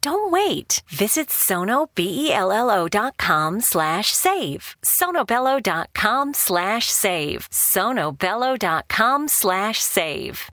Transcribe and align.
Don't 0.00 0.30
wait. 0.30 0.82
Visit 0.88 1.28
sonobello.com 1.28 3.60
slash 3.60 4.12
save. 4.12 4.76
sonobello.com 4.82 6.34
slash 6.34 6.86
save. 6.86 7.48
sonobello.com 7.50 9.28
slash 9.28 9.80
save. 9.80 10.50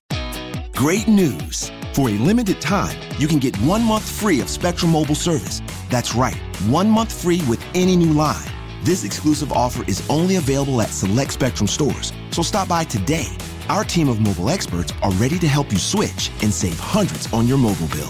Great 0.75 1.07
news. 1.07 1.71
For 1.94 2.09
a 2.09 2.13
limited 2.13 2.61
time, 2.61 2.97
you 3.20 3.27
can 3.27 3.39
get 3.39 3.55
one 3.57 3.84
month 3.84 4.09
free 4.09 4.39
of 4.39 4.50
Spectrum 4.50 4.91
Mobile 4.91 5.16
service. 5.16 5.61
That's 5.89 6.16
right, 6.16 6.38
one 6.67 6.89
month 6.89 7.22
free 7.22 7.41
with 7.50 7.61
any 7.75 7.97
new 7.97 8.13
line. 8.13 8.45
This 8.83 9.03
exclusive 9.03 9.52
offer 9.52 9.83
is 9.88 10.02
only 10.09 10.38
available 10.38 10.81
at 10.81 10.89
select 10.89 11.33
Spectrum 11.33 11.67
stores, 11.67 12.13
so 12.31 12.41
stop 12.41 12.67
by 12.67 12.83
today. 12.85 13.28
Our 13.69 13.83
team 13.83 14.09
of 14.09 14.22
mobile 14.22 14.50
experts 14.50 14.94
are 15.03 15.11
ready 15.11 15.38
to 15.39 15.47
help 15.47 15.72
you 15.72 15.78
switch 15.78 16.31
and 16.41 16.53
save 16.53 16.80
hundreds 16.80 17.31
on 17.33 17.47
your 17.47 17.58
mobile 17.58 17.88
bill. 17.88 18.09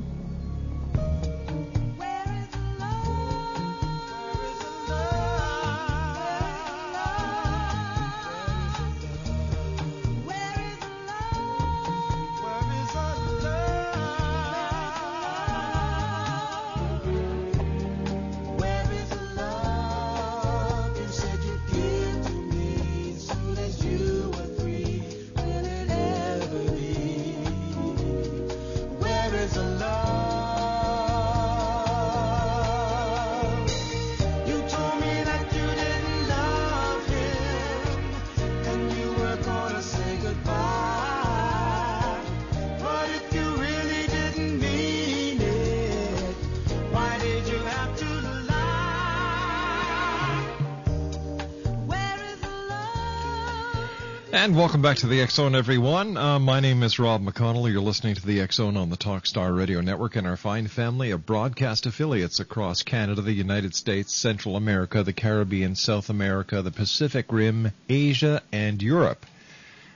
And 54.41 54.55
welcome 54.55 54.81
back 54.81 54.97
to 54.97 55.07
the 55.07 55.23
Zone, 55.27 55.53
everyone. 55.53 56.17
Uh, 56.17 56.39
my 56.39 56.61
name 56.61 56.81
is 56.81 56.97
Rob 56.97 57.23
McConnell. 57.23 57.71
You're 57.71 57.79
listening 57.79 58.15
to 58.15 58.25
the 58.25 58.43
Zone 58.51 58.75
on 58.75 58.89
the 58.89 58.97
Talkstar 58.97 59.55
Radio 59.55 59.81
Network 59.81 60.15
and 60.15 60.25
our 60.25 60.35
fine 60.35 60.67
family 60.67 61.11
of 61.11 61.27
broadcast 61.27 61.85
affiliates 61.85 62.39
across 62.39 62.81
Canada, 62.81 63.21
the 63.21 63.33
United 63.33 63.75
States, 63.75 64.15
Central 64.15 64.55
America, 64.55 65.03
the 65.03 65.13
Caribbean, 65.13 65.75
South 65.75 66.09
America, 66.09 66.63
the 66.63 66.71
Pacific 66.71 67.27
Rim, 67.31 67.71
Asia, 67.87 68.41
and 68.51 68.81
Europe, 68.81 69.27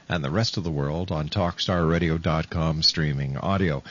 and 0.08 0.24
the 0.24 0.30
rest 0.30 0.58
of 0.58 0.64
the 0.64 0.70
world 0.70 1.12
on 1.12 1.28
TalkstarRadio.com 1.28 2.84
streaming 2.84 3.38
audio. 3.38 3.82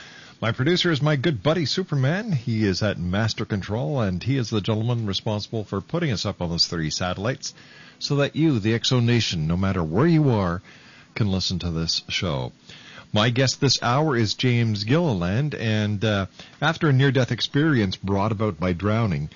My 0.41 0.53
producer 0.53 0.89
is 0.89 1.01
my 1.01 1.17
good 1.17 1.43
buddy 1.43 1.65
Superman. 1.65 2.31
He 2.31 2.63
is 2.63 2.81
at 2.81 2.97
Master 2.97 3.43
Control, 3.43 3.99
and 3.99 4.23
he 4.23 4.37
is 4.37 4.51
the 4.51 4.61
gentleman 4.61 5.05
responsible 5.05 5.65
for 5.65 5.81
putting 5.81 6.13
us 6.13 6.25
up 6.25 6.41
on 6.41 6.49
those 6.49 6.67
three 6.67 6.91
satellites 6.91 7.53
so 7.99 8.15
that 8.17 8.35
you, 8.35 8.59
the 8.59 8.77
Exo 8.77 9.03
Nation, 9.03 9.47
no 9.47 9.57
matter 9.57 9.83
where 9.83 10.07
you 10.07 10.29
are, 10.29 10.61
can 11.15 11.31
listen 11.31 11.59
to 11.59 11.71
this 11.71 12.03
show. 12.09 12.51
My 13.13 13.29
guest 13.29 13.61
this 13.61 13.81
hour 13.81 14.17
is 14.17 14.33
James 14.33 14.83
Gilliland, 14.83 15.55
and 15.55 16.03
uh, 16.03 16.25
after 16.61 16.89
a 16.89 16.93
near-death 16.93 17.31
experience 17.31 17.95
brought 17.95 18.31
about 18.31 18.59
by 18.59 18.73
drowning, 18.73 19.29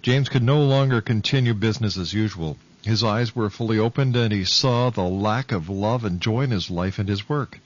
James 0.00 0.28
could 0.28 0.42
no 0.42 0.62
longer 0.62 1.00
continue 1.00 1.54
business 1.54 1.96
as 1.96 2.12
usual. 2.14 2.56
His 2.82 3.04
eyes 3.04 3.36
were 3.36 3.50
fully 3.50 3.78
opened 3.78 4.16
and 4.16 4.32
he 4.32 4.44
saw 4.44 4.90
the 4.90 5.02
lack 5.02 5.52
of 5.52 5.68
love 5.68 6.04
and 6.04 6.20
joy 6.20 6.40
in 6.42 6.50
his 6.50 6.70
life 6.70 6.98
and 6.98 7.08
his 7.08 7.28
work. 7.28 7.60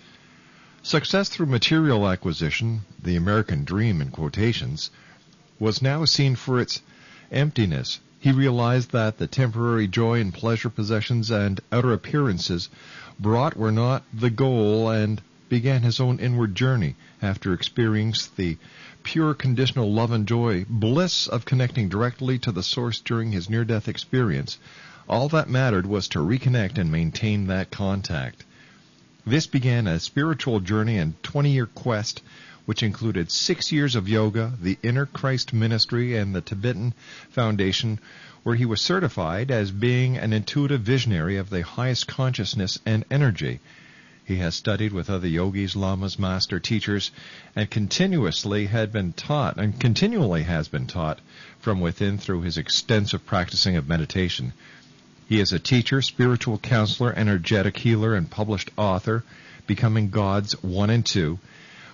Success 0.82 1.31
through 1.31 1.46
material 1.46 2.06
acquisition, 2.06 2.82
the 3.02 3.17
American 3.17 3.64
dream 3.64 4.02
in 4.02 4.11
quotations, 4.11 4.90
was 5.58 5.81
now 5.81 6.05
seen 6.05 6.37
for 6.37 6.61
its 6.61 6.82
emptiness. 7.32 8.00
He 8.18 8.32
realized 8.32 8.92
that 8.92 9.18
the 9.18 9.26
temporary 9.26 9.86
joy 9.86 10.20
and 10.20 10.32
pleasure 10.32 10.70
possessions 10.70 11.30
and 11.30 11.60
outer 11.70 11.92
appearances 11.92 12.68
brought 13.20 13.56
were 13.56 13.70
not 13.70 14.04
the 14.12 14.30
goal 14.30 14.88
and 14.90 15.20
began 15.48 15.82
his 15.82 16.00
own 16.00 16.18
inward 16.18 16.54
journey 16.54 16.96
after 17.22 17.52
experiencing 17.52 18.32
the 18.36 18.58
pure 19.02 19.34
conditional 19.34 19.92
love 19.92 20.10
and 20.10 20.26
joy, 20.26 20.64
bliss 20.68 21.26
of 21.26 21.44
connecting 21.44 21.88
directly 21.88 22.38
to 22.38 22.50
the 22.50 22.62
source 22.62 23.00
during 23.00 23.32
his 23.32 23.48
near-death 23.48 23.86
experience. 23.86 24.58
All 25.08 25.28
that 25.28 25.48
mattered 25.48 25.86
was 25.86 26.08
to 26.08 26.18
reconnect 26.18 26.78
and 26.78 26.90
maintain 26.90 27.46
that 27.46 27.70
contact. 27.70 28.44
This 29.24 29.46
began 29.46 29.86
a 29.86 30.00
spiritual 30.00 30.60
journey 30.60 30.98
and 30.98 31.22
20 31.22 31.50
year 31.50 31.66
quest 31.66 32.22
which 32.66 32.82
included 32.82 33.30
six 33.30 33.72
years 33.72 33.94
of 33.94 34.08
yoga, 34.08 34.52
the 34.60 34.78
Inner 34.82 35.06
Christ 35.06 35.52
Ministry, 35.52 36.16
and 36.16 36.34
the 36.34 36.40
Tibetan 36.40 36.92
Foundation, 37.30 37.98
where 38.42 38.56
he 38.56 38.64
was 38.64 38.80
certified 38.80 39.50
as 39.50 39.70
being 39.70 40.16
an 40.16 40.32
intuitive 40.32 40.82
visionary 40.82 41.36
of 41.36 41.48
the 41.48 41.62
highest 41.62 42.06
consciousness 42.06 42.78
and 42.84 43.04
energy. 43.10 43.60
He 44.24 44.36
has 44.36 44.56
studied 44.56 44.92
with 44.92 45.08
other 45.08 45.28
yogis, 45.28 45.76
lamas, 45.76 46.18
master 46.18 46.58
teachers, 46.58 47.12
and 47.54 47.70
continuously 47.70 48.66
had 48.66 48.90
been 48.90 49.12
taught, 49.12 49.56
and 49.56 49.78
continually 49.78 50.42
has 50.42 50.66
been 50.66 50.88
taught 50.88 51.20
from 51.60 51.80
within 51.80 52.18
through 52.18 52.42
his 52.42 52.58
extensive 52.58 53.24
practicing 53.24 53.76
of 53.76 53.88
meditation. 53.88 54.52
He 55.28 55.38
is 55.38 55.52
a 55.52 55.60
teacher, 55.60 56.02
spiritual 56.02 56.58
counselor, 56.58 57.12
energetic 57.12 57.76
healer, 57.78 58.16
and 58.16 58.28
published 58.28 58.72
author, 58.76 59.22
Becoming 59.68 60.10
Gods 60.10 60.60
1 60.62 60.90
and 60.90 61.06
2, 61.06 61.38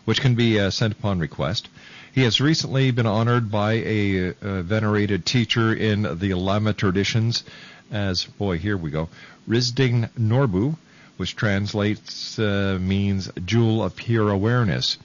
which 0.05 0.21
can 0.21 0.35
be 0.35 0.59
uh, 0.59 0.71
sent 0.71 0.93
upon 0.93 1.19
request. 1.19 1.69
He 2.15 2.23
has 2.23 2.41
recently 2.41 2.91
been 2.91 3.07
honored 3.07 3.51
by 3.51 3.73
a, 3.73 4.35
a 4.41 4.63
venerated 4.63 5.25
teacher 5.25 5.73
in 5.73 6.19
the 6.19 6.35
Lama 6.35 6.73
traditions 6.73 7.45
as, 7.91 8.25
boy, 8.25 8.59
here 8.59 8.77
we 8.77 8.91
go, 8.91 9.09
Rigdzin 9.49 10.11
Norbu, 10.19 10.77
which 11.19 11.37
translates 11.37 12.39
uh, 12.39 12.79
means 12.81 13.31
jewel 13.45 13.83
of 13.85 13.95
pure 13.95 14.31
awareness. 14.31 14.99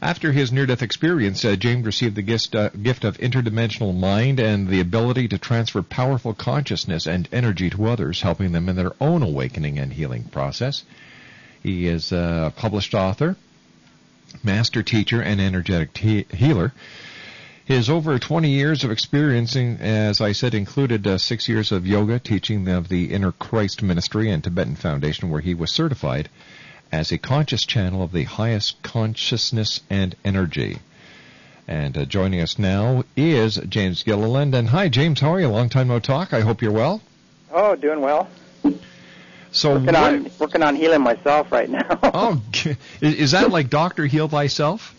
After 0.00 0.32
his 0.32 0.52
near-death 0.52 0.82
experience, 0.82 1.44
uh, 1.44 1.56
James 1.56 1.84
received 1.84 2.14
the 2.14 2.22
gift, 2.22 2.54
uh, 2.54 2.70
gift 2.70 3.04
of 3.04 3.18
interdimensional 3.18 3.94
mind 3.94 4.40
and 4.40 4.68
the 4.68 4.80
ability 4.80 5.28
to 5.28 5.38
transfer 5.38 5.82
powerful 5.82 6.32
consciousness 6.32 7.06
and 7.06 7.28
energy 7.32 7.70
to 7.70 7.86
others, 7.86 8.22
helping 8.22 8.52
them 8.52 8.68
in 8.68 8.76
their 8.76 8.92
own 9.00 9.22
awakening 9.22 9.78
and 9.78 9.92
healing 9.92 10.24
process. 10.24 10.84
He 11.62 11.88
is 11.88 12.12
a 12.12 12.52
published 12.56 12.94
author, 12.94 13.36
master 14.42 14.82
teacher, 14.82 15.20
and 15.20 15.40
energetic 15.40 15.92
te- 15.92 16.26
healer. 16.34 16.72
His 17.64 17.90
over 17.90 18.18
20 18.18 18.48
years 18.48 18.82
of 18.82 18.90
experiencing, 18.90 19.76
as 19.80 20.22
I 20.22 20.32
said, 20.32 20.54
included 20.54 21.06
uh, 21.06 21.18
six 21.18 21.48
years 21.48 21.70
of 21.70 21.86
yoga, 21.86 22.18
teaching 22.18 22.66
of 22.68 22.88
the 22.88 23.12
Inner 23.12 23.32
Christ 23.32 23.82
Ministry 23.82 24.30
and 24.30 24.42
Tibetan 24.42 24.76
Foundation, 24.76 25.28
where 25.28 25.42
he 25.42 25.54
was 25.54 25.70
certified 25.70 26.30
as 26.90 27.12
a 27.12 27.18
conscious 27.18 27.66
channel 27.66 28.02
of 28.02 28.12
the 28.12 28.24
highest 28.24 28.82
consciousness 28.82 29.80
and 29.90 30.16
energy. 30.24 30.78
And 31.66 31.98
uh, 31.98 32.06
joining 32.06 32.40
us 32.40 32.58
now 32.58 33.04
is 33.14 33.56
James 33.68 34.02
Gilliland. 34.02 34.54
And 34.54 34.70
hi, 34.70 34.88
James. 34.88 35.20
How 35.20 35.34
are 35.34 35.40
you? 35.40 35.48
Long 35.48 35.68
time 35.68 35.88
no 35.88 36.00
talk. 36.00 36.32
I 36.32 36.40
hope 36.40 36.62
you're 36.62 36.72
well. 36.72 37.02
Oh, 37.52 37.76
doing 37.76 38.00
well. 38.00 38.28
So 39.50 39.74
working 39.74 39.86
what, 39.86 39.96
on 39.96 40.30
working 40.38 40.62
on 40.62 40.76
healing 40.76 41.00
myself 41.00 41.50
right 41.50 41.68
now. 41.68 41.86
oh, 42.02 42.42
is, 43.00 43.32
that 43.32 43.50
like 43.50 43.70
Doctor 43.70 44.06
Heal 44.06 44.28
Thyself? 44.28 44.94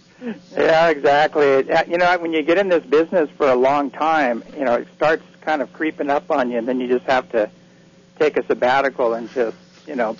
Yeah, 0.51 0.90
exactly. 0.90 1.66
You 1.88 1.98
know, 1.98 2.18
when 2.19 2.34
you 2.34 2.42
get 2.42 2.57
in 2.57 2.68
this 2.68 2.84
business 2.84 3.30
for 3.38 3.48
a 3.50 3.56
long 3.56 3.92
time, 3.92 4.44
you 4.57 4.66
know, 4.66 4.75
it 4.75 4.88
starts 4.96 5.24
kind 5.42 5.62
of 5.62 5.72
creeping 5.72 6.10
up 6.10 6.30
on 6.31 6.51
you, 6.51 6.57
and 6.57 6.68
then 6.68 6.80
you 6.81 6.88
just 6.88 7.06
have 7.06 7.31
to 7.31 7.50
take 8.18 8.38
a 8.38 8.46
sabbatical 8.46 9.13
and 9.13 9.30
just, 9.31 9.57
you 9.88 9.96
know, 9.96 10.18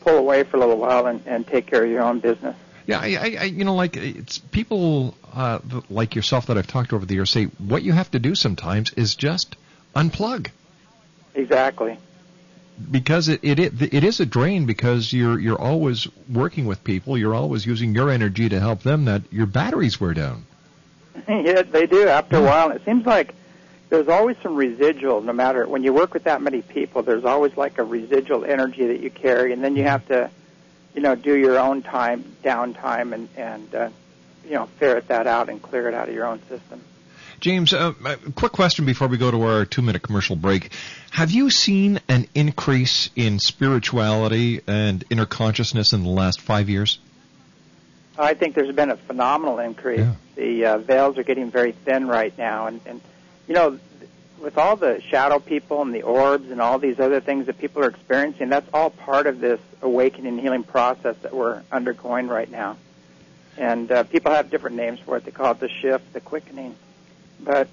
pull 0.00 0.16
away 0.16 0.42
for 0.44 0.56
a 0.56 0.60
little 0.60 0.76
while 0.76 1.06
and, 1.06 1.22
and 1.26 1.46
take 1.46 1.66
care 1.66 1.84
of 1.84 1.90
your 1.90 2.02
own 2.02 2.20
business. 2.20 2.56
Yeah, 2.86 2.98
I, 2.98 3.36
I, 3.40 3.44
you 3.44 3.64
know, 3.64 3.76
like 3.76 3.96
it's 3.96 4.38
people 4.38 5.14
uh, 5.32 5.60
like 5.88 6.14
yourself 6.14 6.46
that 6.46 6.58
I've 6.58 6.66
talked 6.66 6.90
to 6.90 6.96
over 6.96 7.06
the 7.06 7.14
years 7.14 7.30
say 7.30 7.44
what 7.44 7.82
you 7.82 7.92
have 7.92 8.10
to 8.10 8.18
do 8.18 8.34
sometimes 8.34 8.92
is 8.94 9.14
just 9.14 9.56
unplug. 9.94 10.48
Exactly. 11.34 11.98
Because 12.90 13.28
it, 13.28 13.40
it 13.42 13.58
it 13.58 14.04
is 14.04 14.20
a 14.20 14.26
drain 14.26 14.66
because 14.66 15.12
you're 15.12 15.38
you're 15.38 15.60
always 15.60 16.06
working 16.28 16.66
with 16.66 16.82
people, 16.84 17.18
you're 17.18 17.34
always 17.34 17.66
using 17.66 17.94
your 17.94 18.10
energy 18.10 18.48
to 18.48 18.60
help 18.60 18.82
them. 18.82 19.06
That 19.06 19.22
your 19.30 19.46
batteries 19.46 20.00
wear 20.00 20.14
down. 20.14 20.46
yeah, 21.28 21.62
they 21.62 21.86
do. 21.86 22.08
After 22.08 22.36
a 22.36 22.42
while, 22.42 22.70
it 22.70 22.84
seems 22.84 23.06
like 23.06 23.34
there's 23.90 24.08
always 24.08 24.36
some 24.42 24.56
residual 24.56 25.20
no 25.20 25.32
matter 25.32 25.66
when 25.66 25.82
you 25.82 25.92
work 25.92 26.14
with 26.14 26.24
that 26.24 26.40
many 26.40 26.62
people 26.62 27.02
there's 27.02 27.24
always 27.24 27.56
like 27.56 27.76
a 27.78 27.84
residual 27.84 28.44
energy 28.44 28.86
that 28.86 29.00
you 29.00 29.10
carry 29.10 29.52
and 29.52 29.62
then 29.62 29.76
you 29.76 29.82
have 29.82 30.06
to 30.06 30.30
you 30.94 31.02
know 31.02 31.14
do 31.14 31.36
your 31.36 31.58
own 31.58 31.82
time 31.82 32.24
downtime 32.42 33.12
and 33.12 33.28
and 33.36 33.74
uh, 33.74 33.90
you 34.44 34.52
know 34.52 34.66
ferret 34.78 35.08
that 35.08 35.26
out 35.26 35.48
and 35.48 35.60
clear 35.60 35.88
it 35.88 35.94
out 35.94 36.08
of 36.08 36.14
your 36.14 36.24
own 36.24 36.40
system 36.48 36.80
James, 37.40 37.72
uh, 37.72 37.94
a 38.04 38.16
quick 38.32 38.52
question 38.52 38.84
before 38.84 39.08
we 39.08 39.16
go 39.16 39.30
to 39.30 39.42
our 39.42 39.64
two-minute 39.64 40.02
commercial 40.02 40.36
break. 40.36 40.72
Have 41.10 41.30
you 41.30 41.50
seen 41.50 42.00
an 42.08 42.26
increase 42.34 43.10
in 43.16 43.38
spirituality 43.38 44.60
and 44.66 45.04
inner 45.10 45.26
consciousness 45.26 45.92
in 45.92 46.02
the 46.02 46.10
last 46.10 46.40
five 46.40 46.68
years? 46.68 46.98
I 48.18 48.34
think 48.34 48.54
there's 48.54 48.74
been 48.74 48.90
a 48.90 48.96
phenomenal 48.96 49.58
increase. 49.58 50.00
Yeah. 50.00 50.14
The 50.34 50.64
uh, 50.66 50.78
veils 50.78 51.16
are 51.16 51.22
getting 51.22 51.50
very 51.50 51.72
thin 51.72 52.06
right 52.06 52.36
now, 52.36 52.66
and, 52.66 52.80
and 52.84 53.00
you 53.48 53.54
know, 53.54 53.78
with 54.40 54.58
all 54.58 54.76
the 54.76 55.00
shadow 55.02 55.38
people 55.38 55.82
and 55.82 55.94
the 55.94 56.02
orbs 56.02 56.50
and 56.50 56.60
all 56.60 56.78
these 56.78 56.98
other 56.98 57.20
things 57.20 57.46
that 57.46 57.58
people 57.58 57.82
are 57.82 57.88
experiencing, 57.88 58.48
that's 58.48 58.68
all 58.72 58.90
part 58.90 59.26
of 59.26 59.40
this 59.40 59.60
awakening 59.82 60.38
healing 60.38 60.64
process 60.64 61.16
that 61.22 61.34
we're 61.34 61.62
undergoing 61.70 62.28
right 62.28 62.50
now. 62.50 62.76
And 63.56 63.90
uh, 63.90 64.04
people 64.04 64.32
have 64.32 64.50
different 64.50 64.76
names 64.76 65.00
for 65.00 65.16
it. 65.16 65.24
They 65.24 65.30
call 65.30 65.52
it 65.52 65.60
the 65.60 65.68
shift, 65.68 66.12
the 66.12 66.20
quickening. 66.20 66.74
But 67.44 67.68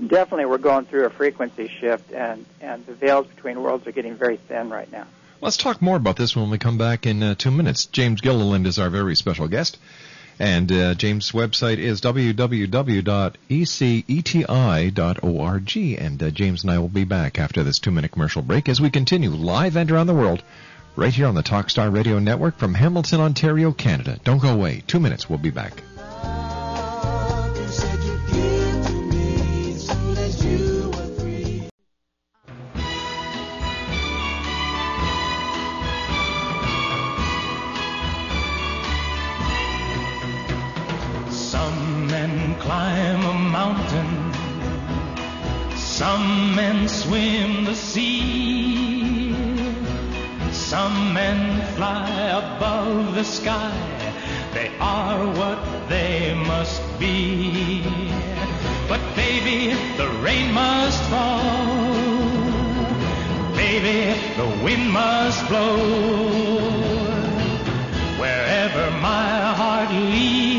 definitely 0.00 0.46
we're 0.46 0.58
going 0.58 0.86
through 0.86 1.06
a 1.06 1.10
frequency 1.10 1.68
shift, 1.68 2.12
and, 2.12 2.44
and 2.60 2.84
the 2.86 2.94
veils 2.94 3.26
between 3.26 3.62
worlds 3.62 3.86
are 3.86 3.92
getting 3.92 4.14
very 4.16 4.36
thin 4.36 4.70
right 4.70 4.90
now. 4.90 5.06
Let's 5.40 5.56
talk 5.56 5.82
more 5.82 5.96
about 5.96 6.16
this 6.16 6.34
when 6.34 6.50
we 6.50 6.58
come 6.58 6.78
back 6.78 7.06
in 7.06 7.22
uh, 7.22 7.34
two 7.34 7.50
minutes. 7.50 7.86
James 7.86 8.20
Gilliland 8.20 8.66
is 8.66 8.78
our 8.78 8.90
very 8.90 9.14
special 9.14 9.48
guest. 9.48 9.78
And 10.38 10.72
uh, 10.72 10.94
James' 10.94 11.32
website 11.32 11.78
is 11.78 12.00
www.eceti.org. 12.00 12.46
And 16.00 16.22
uh, 16.22 16.30
James 16.30 16.62
and 16.62 16.70
I 16.72 16.78
will 16.78 16.88
be 16.88 17.04
back 17.04 17.38
after 17.38 17.62
this 17.62 17.78
two 17.78 17.92
minute 17.92 18.10
commercial 18.10 18.42
break 18.42 18.68
as 18.68 18.80
we 18.80 18.90
continue 18.90 19.30
live 19.30 19.76
and 19.76 19.90
around 19.90 20.08
the 20.08 20.14
world 20.14 20.42
right 20.96 21.12
here 21.12 21.26
on 21.26 21.34
the 21.34 21.42
Talkstar 21.42 21.92
Radio 21.94 22.18
Network 22.18 22.56
from 22.58 22.74
Hamilton, 22.74 23.20
Ontario, 23.20 23.72
Canada. 23.72 24.18
Don't 24.24 24.42
go 24.42 24.52
away. 24.52 24.82
Two 24.86 25.00
minutes. 25.00 25.28
We'll 25.28 25.38
be 25.38 25.50
back. 25.50 25.82
Some 46.04 46.56
men 46.56 46.88
swim 46.88 47.64
the 47.64 47.74
sea. 47.74 49.32
Some 50.50 51.14
men 51.14 51.62
fly 51.76 52.10
above 52.42 53.14
the 53.14 53.22
sky. 53.22 53.72
They 54.52 54.72
are 54.80 55.24
what 55.38 55.88
they 55.88 56.34
must 56.34 56.82
be. 56.98 57.84
But 58.88 59.00
baby, 59.14 59.72
the 59.96 60.08
rain 60.20 60.52
must 60.52 61.00
fall. 61.04 61.42
Baby, 63.54 64.18
the 64.36 64.64
wind 64.64 64.90
must 64.90 65.46
blow. 65.48 65.76
Wherever 68.18 68.90
my 69.00 69.54
heart 69.54 69.90
leads 69.92 70.53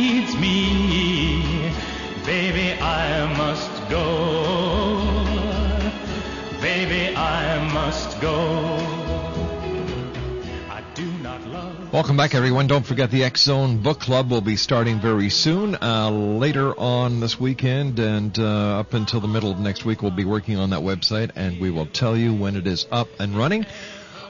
Welcome 11.96 12.18
back, 12.18 12.36
everyone. 12.36 12.68
Don't 12.68 12.86
forget 12.86 13.10
the 13.10 13.24
X 13.24 13.44
Zone 13.44 13.78
Book 13.78 14.02
Club 14.02 14.30
will 14.30 14.42
be 14.42 14.58
starting 14.58 15.00
very 15.00 15.30
soon, 15.30 15.78
uh, 15.82 16.10
later 16.10 16.78
on 16.78 17.22
this 17.22 17.40
weekend, 17.40 18.00
and 18.00 18.38
uh, 18.38 18.80
up 18.80 18.94
until 18.94 19.22
the 19.22 19.30
middle 19.30 19.50
of 19.50 19.60
next 19.60 19.86
week, 19.86 20.02
we'll 20.02 20.12
be 20.12 20.26
working 20.26 20.58
on 20.58 20.72
that 20.72 20.82
website, 20.82 21.32
and 21.36 21.62
we 21.62 21.72
will 21.72 21.86
tell 21.86 22.18
you 22.18 22.34
when 22.34 22.58
it 22.58 22.68
is 22.68 22.86
up 22.92 23.08
and 23.20 23.38
running. 23.38 23.66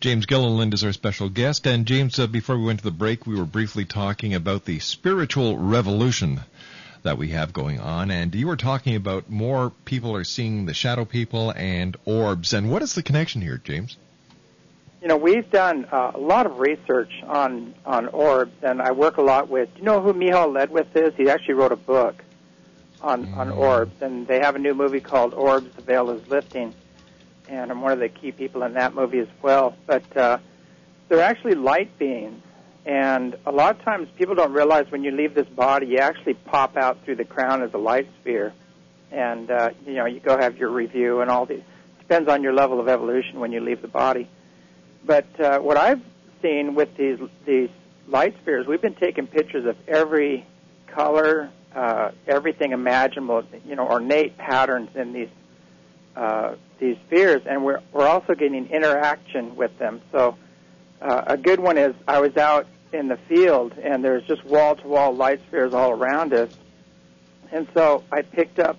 James 0.00 0.24
Gilliland 0.24 0.72
is 0.72 0.82
our 0.82 0.92
special 0.92 1.28
guest. 1.28 1.66
And 1.66 1.86
James, 1.86 2.18
uh, 2.18 2.26
before 2.26 2.56
we 2.56 2.64
went 2.64 2.78
to 2.78 2.84
the 2.84 2.90
break, 2.90 3.26
we 3.26 3.34
were 3.34 3.44
briefly 3.44 3.84
talking 3.84 4.34
about 4.34 4.64
the 4.64 4.78
spiritual 4.78 5.58
revolution 5.58 6.40
that 7.02 7.18
we 7.18 7.28
have 7.28 7.52
going 7.52 7.80
on. 7.80 8.10
And 8.10 8.34
you 8.34 8.46
were 8.46 8.56
talking 8.56 8.96
about 8.96 9.30
more 9.30 9.70
people 9.84 10.14
are 10.14 10.24
seeing 10.24 10.66
the 10.66 10.74
shadow 10.74 11.04
people 11.04 11.50
and 11.50 11.96
orbs. 12.04 12.52
And 12.52 12.70
what 12.70 12.82
is 12.82 12.94
the 12.94 13.02
connection 13.02 13.42
here, 13.42 13.60
James? 13.62 13.96
You 15.00 15.08
know, 15.08 15.16
we've 15.16 15.50
done 15.50 15.86
uh, 15.90 16.12
a 16.14 16.20
lot 16.20 16.46
of 16.46 16.58
research 16.58 17.10
on 17.26 17.74
on 17.86 18.08
orbs, 18.08 18.52
and 18.62 18.82
I 18.82 18.92
work 18.92 19.16
a 19.16 19.22
lot 19.22 19.48
with. 19.48 19.72
Do 19.72 19.80
you 19.80 19.84
know 19.84 20.00
who 20.00 20.12
Miceal 20.12 20.54
Ledwith 20.54 20.94
is? 20.94 21.14
He 21.16 21.30
actually 21.30 21.54
wrote 21.54 21.72
a 21.72 21.76
book 21.76 22.22
on 23.00 23.26
mm. 23.26 23.36
on 23.36 23.50
orbs, 23.50 24.02
and 24.02 24.26
they 24.26 24.40
have 24.40 24.56
a 24.56 24.58
new 24.58 24.74
movie 24.74 25.00
called 25.00 25.32
Orbs: 25.32 25.74
The 25.74 25.82
Veil 25.82 26.10
Is 26.10 26.28
Lifting 26.28 26.74
and 27.50 27.70
I'm 27.70 27.80
one 27.80 27.92
of 27.92 27.98
the 27.98 28.08
key 28.08 28.32
people 28.32 28.62
in 28.62 28.74
that 28.74 28.94
movie 28.94 29.18
as 29.18 29.28
well. 29.42 29.76
But 29.86 30.16
uh, 30.16 30.38
they're 31.08 31.20
actually 31.20 31.54
light 31.54 31.98
beings, 31.98 32.42
and 32.86 33.36
a 33.44 33.50
lot 33.50 33.76
of 33.76 33.82
times 33.82 34.08
people 34.16 34.34
don't 34.34 34.52
realize 34.52 34.86
when 34.90 35.02
you 35.02 35.10
leave 35.10 35.34
this 35.34 35.48
body, 35.48 35.88
you 35.88 35.98
actually 35.98 36.34
pop 36.34 36.76
out 36.76 37.04
through 37.04 37.16
the 37.16 37.24
crown 37.24 37.62
as 37.62 37.74
a 37.74 37.78
light 37.78 38.08
sphere, 38.20 38.54
and 39.10 39.50
uh, 39.50 39.70
you 39.84 39.94
know 39.94 40.06
you 40.06 40.20
go 40.20 40.38
have 40.38 40.56
your 40.56 40.70
review 40.70 41.20
and 41.20 41.30
all 41.30 41.44
the 41.44 41.60
depends 41.98 42.28
on 42.28 42.42
your 42.42 42.52
level 42.52 42.80
of 42.80 42.88
evolution 42.88 43.40
when 43.40 43.52
you 43.52 43.60
leave 43.60 43.82
the 43.82 43.88
body. 43.88 44.28
But 45.04 45.40
uh, 45.40 45.58
what 45.60 45.76
I've 45.76 46.02
seen 46.42 46.74
with 46.74 46.96
these 46.96 47.18
these 47.46 47.70
light 48.08 48.34
spheres, 48.42 48.66
we've 48.66 48.82
been 48.82 48.94
taking 48.94 49.26
pictures 49.26 49.66
of 49.66 49.76
every 49.88 50.46
color, 50.88 51.50
uh, 51.74 52.10
everything 52.26 52.72
imaginable, 52.72 53.44
you 53.64 53.76
know, 53.76 53.86
ornate 53.88 54.36
patterns 54.36 54.90
in 54.94 55.12
these 55.12 55.28
uh, 56.16 56.54
these 56.78 56.96
spheres, 57.06 57.42
and 57.46 57.64
we're 57.64 57.80
we're 57.92 58.06
also 58.06 58.34
getting 58.34 58.66
interaction 58.68 59.56
with 59.56 59.76
them. 59.78 60.00
So 60.12 60.36
uh, 61.00 61.22
a 61.26 61.36
good 61.36 61.60
one 61.60 61.78
is 61.78 61.94
I 62.06 62.20
was 62.20 62.36
out 62.36 62.66
in 62.92 63.08
the 63.08 63.16
field, 63.28 63.74
and 63.82 64.04
there's 64.04 64.24
just 64.24 64.44
wall 64.44 64.76
to 64.76 64.86
wall 64.86 65.14
light 65.14 65.40
spheres 65.48 65.72
all 65.72 65.92
around 65.92 66.34
us, 66.34 66.52
and 67.52 67.66
so 67.74 68.04
I 68.12 68.22
picked 68.22 68.58
up. 68.58 68.76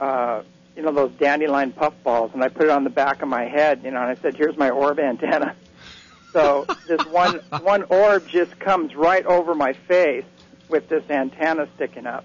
Uh, 0.00 0.42
you 0.76 0.82
know 0.82 0.92
those 0.92 1.12
dandelion 1.12 1.72
puffballs, 1.72 2.32
and 2.34 2.44
I 2.44 2.48
put 2.48 2.64
it 2.64 2.70
on 2.70 2.84
the 2.84 2.90
back 2.90 3.22
of 3.22 3.28
my 3.28 3.44
head, 3.44 3.80
you 3.82 3.90
know, 3.90 4.00
and 4.00 4.10
I 4.10 4.14
said, 4.20 4.36
"Here's 4.36 4.56
my 4.56 4.70
orb 4.70 4.98
antenna." 4.98 5.54
So 6.32 6.66
this 6.86 7.04
one 7.06 7.40
one 7.62 7.84
orb 7.84 8.28
just 8.28 8.58
comes 8.60 8.94
right 8.94 9.24
over 9.24 9.54
my 9.54 9.72
face 9.72 10.24
with 10.68 10.88
this 10.88 11.08
antenna 11.08 11.68
sticking 11.76 12.06
up, 12.06 12.24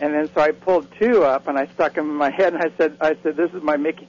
and 0.00 0.14
then 0.14 0.30
so 0.34 0.40
I 0.40 0.52
pulled 0.52 0.88
two 0.98 1.24
up 1.24 1.46
and 1.48 1.58
I 1.58 1.66
stuck 1.66 1.94
them 1.94 2.10
in 2.10 2.16
my 2.16 2.30
head 2.30 2.54
and 2.54 2.62
I 2.62 2.70
said, 2.76 2.96
I 3.00 3.16
said, 3.22 3.36
this 3.36 3.52
is 3.52 3.62
my 3.62 3.76
Mickey, 3.76 4.08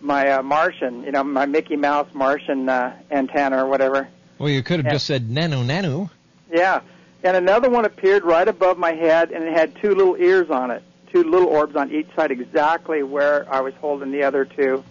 my 0.00 0.30
uh, 0.30 0.42
Martian, 0.42 1.02
you 1.04 1.12
know, 1.12 1.24
my 1.24 1.46
Mickey 1.46 1.76
Mouse 1.76 2.08
Martian 2.12 2.68
uh, 2.68 2.96
antenna 3.10 3.64
or 3.64 3.68
whatever. 3.68 4.08
Well, 4.38 4.50
you 4.50 4.62
could 4.62 4.78
have 4.78 4.86
and, 4.86 4.94
just 4.94 5.06
said 5.06 5.28
nanu 5.28 5.64
nanu. 5.64 6.10
Yeah, 6.52 6.82
and 7.24 7.36
another 7.36 7.70
one 7.70 7.84
appeared 7.84 8.24
right 8.24 8.46
above 8.46 8.78
my 8.78 8.92
head 8.92 9.30
and 9.30 9.44
it 9.44 9.52
had 9.52 9.74
two 9.76 9.94
little 9.94 10.16
ears 10.16 10.50
on 10.50 10.70
it, 10.70 10.82
two 11.12 11.22
little 11.24 11.48
orbs 11.48 11.76
on 11.76 11.92
each 11.92 12.08
side, 12.14 12.30
exactly 12.30 13.02
where 13.02 13.52
I 13.52 13.60
was 13.60 13.74
holding 13.74 14.10
the 14.10 14.24
other 14.24 14.44
two, 14.44 14.84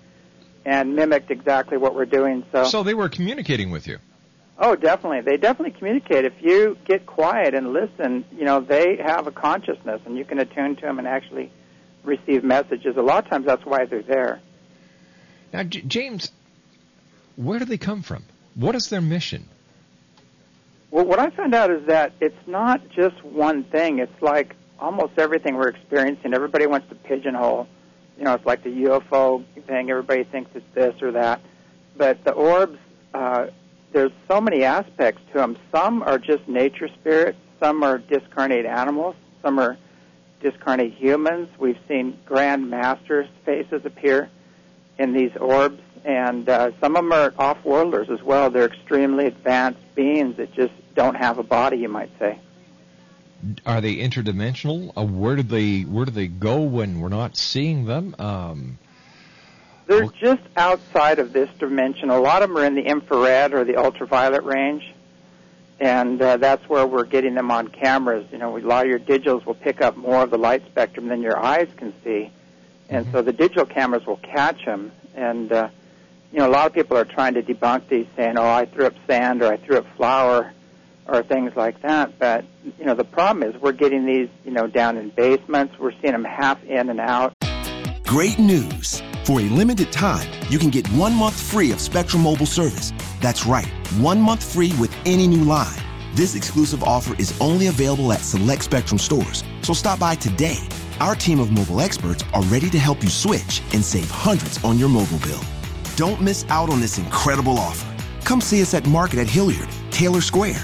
and 0.66 0.96
mimicked 0.96 1.32
exactly 1.32 1.78
what 1.78 1.96
we're 1.96 2.06
doing. 2.06 2.44
So, 2.52 2.66
so 2.66 2.84
they 2.84 2.94
were 2.94 3.10
communicating 3.10 3.72
with 3.72 3.88
you. 3.88 3.98
Oh, 4.58 4.76
definitely. 4.76 5.22
They 5.22 5.38
definitely 5.38 5.78
communicate. 5.78 6.24
If 6.24 6.34
you 6.40 6.78
get 6.86 7.08
quiet 7.08 7.56
and 7.56 7.74
listen, 7.74 8.24
you 8.38 8.46
know, 8.46 8.60
they 8.60 8.98
have 8.98 9.26
a 9.26 9.32
consciousness 9.32 10.02
and 10.06 10.16
you 10.16 10.24
can 10.24 10.38
attune 10.38 10.76
to 10.76 10.82
them 10.82 11.00
and 11.00 11.08
actually 11.08 11.52
receive 12.04 12.44
messages. 12.44 12.96
A 12.96 13.02
lot 13.02 13.24
of 13.26 13.30
times 13.30 13.48
that's 13.48 13.66
why 13.66 13.86
they're 13.86 14.04
there. 14.04 14.40
Now, 15.52 15.64
J- 15.64 15.82
James, 15.82 16.32
where 17.36 17.58
do 17.58 17.66
they 17.66 17.80
come 17.80 18.04
from? 18.04 18.24
What 18.54 18.76
is 18.76 18.90
their 18.90 19.02
mission? 19.02 19.48
Well, 20.92 21.06
what 21.06 21.20
I 21.20 21.32
found 21.32 21.56
out 21.56 21.72
is 21.72 21.88
that 21.88 22.14
it's 22.20 22.48
not 22.48 22.88
just 22.90 23.24
one 23.24 23.64
thing. 23.64 24.00
It's 24.00 24.22
like 24.22 24.56
almost 24.82 25.14
everything 25.18 25.56
we're 25.56 25.70
experiencing. 25.70 26.34
Everybody 26.34 26.66
wants 26.66 26.90
to 26.90 26.96
pigeonhole. 26.96 27.68
You 28.18 28.26
know, 28.26 28.34
it's 28.34 28.46
like 28.46 28.64
the 28.64 28.70
UFO 28.70 29.46
thing. 29.68 29.90
Everybody 29.90 30.24
thinks 30.24 30.52
it's 30.56 30.66
this 30.74 31.02
or 31.02 31.12
that. 31.12 31.42
But 31.96 32.24
the 32.24 32.34
orbs, 32.34 32.80
uh, 33.14 33.48
there's 33.94 34.12
so 34.28 34.42
many 34.42 34.64
aspects 34.64 35.22
to 35.32 35.38
them. 35.38 35.58
Some 35.72 36.02
are 36.04 36.18
just 36.18 36.48
nature 36.48 36.90
spirits. 37.00 37.38
Some 37.60 37.84
are 37.84 38.00
discarnate 38.00 38.66
animals. 38.66 39.16
Some 39.42 39.60
are 39.60 39.78
discarnate 40.42 40.94
humans. 40.94 41.50
We've 41.60 41.80
seen 41.88 42.18
grand 42.26 42.70
masters' 42.70 43.30
faces 43.46 43.86
appear 43.86 44.30
in 44.98 45.14
these 45.14 45.36
orbs, 45.38 45.82
and 46.04 46.50
uh, 46.50 46.72
some 46.80 46.96
of 46.96 47.04
them 47.04 47.12
are 47.12 47.34
off-worlders 47.38 48.10
as 48.10 48.22
well. 48.24 48.50
They're 48.50 48.66
extremely 48.66 49.28
advanced 49.28 49.80
beings 49.96 50.38
that 50.38 50.54
just 50.54 50.74
don't 50.96 51.16
have 51.16 51.38
a 51.38 51.44
body, 51.44 51.78
you 51.78 51.90
might 51.90 52.12
say. 52.18 52.40
Are 53.66 53.82
they 53.82 53.96
interdimensional? 53.96 54.92
Uh, 54.96 55.06
where 55.06 55.36
do 55.36 55.44
they 55.44 55.82
where 55.82 56.06
do 56.06 56.12
they 56.12 56.28
go 56.28 56.62
when 56.62 57.00
we're 57.00 57.10
not 57.10 57.36
seeing 57.36 57.86
them? 57.86 58.16
Um, 58.20 58.78
they're 59.88 60.06
just 60.06 60.44
outside 60.56 61.20
of 61.20 61.34
this 61.34 61.50
dimension. 61.60 62.10
A 62.10 62.20
lot 62.20 62.44
of 62.44 62.50
them 62.50 62.58
are 62.58 62.66
in 62.66 62.76
the 62.76 62.84
infrared 62.84 63.54
or 63.54 63.66
the 63.66 63.78
ultraviolet 63.78 64.44
range, 64.44 64.84
and 65.80 66.22
uh, 66.22 66.38
that's 66.38 66.68
where 66.70 66.86
we're 66.86 67.04
getting 67.04 67.36
them 67.36 67.52
on 67.52 67.68
cameras. 67.68 68.26
You 68.32 68.38
know, 68.38 68.58
a 68.58 68.60
lot 68.60 68.86
of 68.86 68.90
your 68.90 69.00
digitals 69.00 69.46
will 69.46 69.56
pick 69.56 69.82
up 69.82 69.98
more 69.98 70.24
of 70.24 70.30
the 70.30 70.38
light 70.38 70.64
spectrum 70.68 71.08
than 71.08 71.22
your 71.22 71.38
eyes 71.38 71.68
can 71.76 71.94
see, 72.04 72.32
and 72.90 73.06
mm-hmm. 73.06 73.16
so 73.16 73.22
the 73.22 73.34
digital 73.34 73.66
cameras 73.66 74.06
will 74.06 74.18
catch 74.18 74.64
them. 74.64 74.92
And 75.16 75.52
uh, 75.52 75.70
you 76.32 76.40
know, 76.40 76.48
a 76.48 76.52
lot 76.52 76.68
of 76.68 76.74
people 76.74 76.96
are 76.98 77.06
trying 77.06 77.34
to 77.34 77.42
debunk 77.42 77.90
these, 77.90 78.08
saying, 78.16 78.38
"Oh, 78.38 78.48
I 78.48 78.66
threw 78.66 78.86
up 78.86 78.94
sand 79.08 79.42
or 79.42 79.52
I 79.52 79.58
threw 79.58 79.78
up 79.78 79.88
flour." 79.98 80.54
Or 81.08 81.24
things 81.24 81.52
like 81.56 81.82
that, 81.82 82.18
but 82.20 82.46
you 82.78 82.86
know 82.86 82.94
the 82.94 83.04
problem 83.04 83.44
is 83.44 83.60
we're 83.62 83.72
getting 83.72 84.06
these 84.06 84.30
you 84.46 84.52
know 84.52 84.68
down 84.68 84.98
in 84.98 85.10
basements. 85.10 85.78
We're 85.80 85.92
seeing 86.00 86.14
them 86.14 86.24
half 86.24 86.64
in 86.64 86.90
and 86.90 87.00
out. 87.00 87.34
Great 88.06 88.40
news! 88.40 89.02
For 89.26 89.40
a 89.40 89.44
limited 89.44 89.92
time, 89.92 90.28
you 90.50 90.58
can 90.58 90.70
get 90.70 90.88
one 90.90 91.14
month 91.14 91.40
free 91.40 91.72
of 91.72 91.80
Spectrum 91.80 92.24
Mobile 92.24 92.46
service. 92.46 92.94
That's 93.20 93.46
right, 93.46 93.68
one 94.00 94.22
month 94.22 94.44
free 94.54 94.74
with 94.80 94.96
any 95.06 95.28
new 95.28 95.44
line. 95.44 95.78
This 96.14 96.36
exclusive 96.36 96.84
offer 96.84 97.16
is 97.20 97.34
only 97.40 97.68
available 97.68 98.12
at 98.14 98.20
select 98.20 98.64
Spectrum 98.64 98.98
stores, 98.98 99.44
so 99.62 99.74
stop 99.74 100.00
by 100.00 100.16
today. 100.16 100.58
Our 101.00 101.16
team 101.16 101.40
of 101.40 101.52
mobile 101.52 101.82
experts 101.82 102.24
are 102.34 102.44
ready 102.44 102.70
to 102.70 102.80
help 102.80 103.02
you 103.04 103.10
switch 103.10 103.62
and 103.74 103.84
save 103.84 104.10
hundreds 104.10 104.64
on 104.64 104.78
your 104.78 104.90
mobile 104.90 105.20
bill. 105.20 105.42
Don't 105.96 106.22
miss 106.22 106.46
out 106.50 106.70
on 106.70 106.80
this 106.80 106.98
incredible 106.98 107.58
offer. 107.58 107.88
Come 108.24 108.42
see 108.42 108.62
us 108.62 108.74
at 108.74 108.86
Market 108.88 109.20
at 109.20 109.28
Hilliard, 109.28 109.70
Taylor 109.90 110.22
Square, 110.22 110.64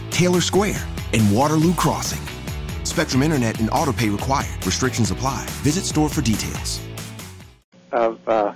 Taylor 0.11 0.41
Square, 0.41 0.85
and 1.13 1.35
Waterloo 1.35 1.73
Crossing. 1.73 2.21
Spectrum 2.85 3.23
Internet 3.23 3.59
and 3.59 3.69
autopay 3.69 4.11
required. 4.11 4.65
Restrictions 4.65 5.11
apply. 5.11 5.45
Visit 5.63 5.83
store 5.83 6.09
for 6.09 6.21
details 6.21 6.81
of 7.91 8.27
uh, 8.27 8.53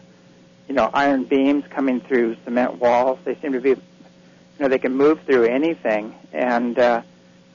you 0.67 0.73
know 0.73 0.89
iron 0.93 1.23
beams 1.23 1.63
coming 1.69 2.01
through 2.01 2.35
cement 2.43 2.75
walls. 2.75 3.19
They 3.23 3.35
seem 3.35 3.53
to 3.53 3.61
be, 3.61 3.69
you 3.69 3.79
know, 4.59 4.67
they 4.67 4.79
can 4.79 4.95
move 4.95 5.21
through 5.21 5.45
anything. 5.45 6.15
And 6.33 6.77
uh, 6.77 7.01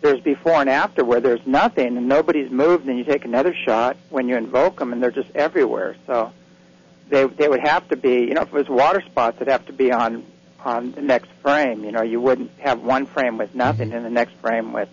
there's 0.01 0.21
before 0.21 0.61
and 0.61 0.71
after 0.71 1.05
where 1.05 1.21
there's 1.21 1.47
nothing 1.47 1.97
and 1.97 2.09
nobody's 2.09 2.51
moved, 2.51 2.89
and 2.89 2.99
you 2.99 3.05
take 3.05 3.25
another 3.25 3.55
shot 3.55 3.97
when 4.11 4.29
you 4.29 4.37
invoke 4.37 4.79
them, 4.79 4.93
and 4.93 5.03
they're 5.03 5.11
just 5.11 5.31
everywhere. 5.35 5.97
So 6.07 6.33
they 7.09 7.27
they 7.27 7.49
would 7.49 7.61
have 7.61 7.89
to 7.89 7.97
be, 7.97 8.21
you 8.21 8.35
know, 8.35 8.43
if 8.43 8.49
it 8.49 8.55
was 8.55 8.69
water 8.69 9.03
spots, 9.03 9.37
it'd 9.37 9.49
have 9.49 9.67
to 9.67 9.73
be 9.73 9.93
on 9.93 10.25
on 10.65 10.93
the 10.93 11.03
next 11.03 11.31
frame. 11.43 11.85
You 11.85 11.93
know, 11.93 12.03
you 12.03 12.21
wouldn't 12.21 12.51
have 12.59 12.83
one 12.83 13.07
frame 13.07 13.39
with 13.39 13.55
nothing 13.55 13.89
Mm-hmm. 13.89 13.97
and 13.97 14.07
the 14.07 14.11
next 14.11 14.35
frame 14.37 14.73
with 14.73 14.89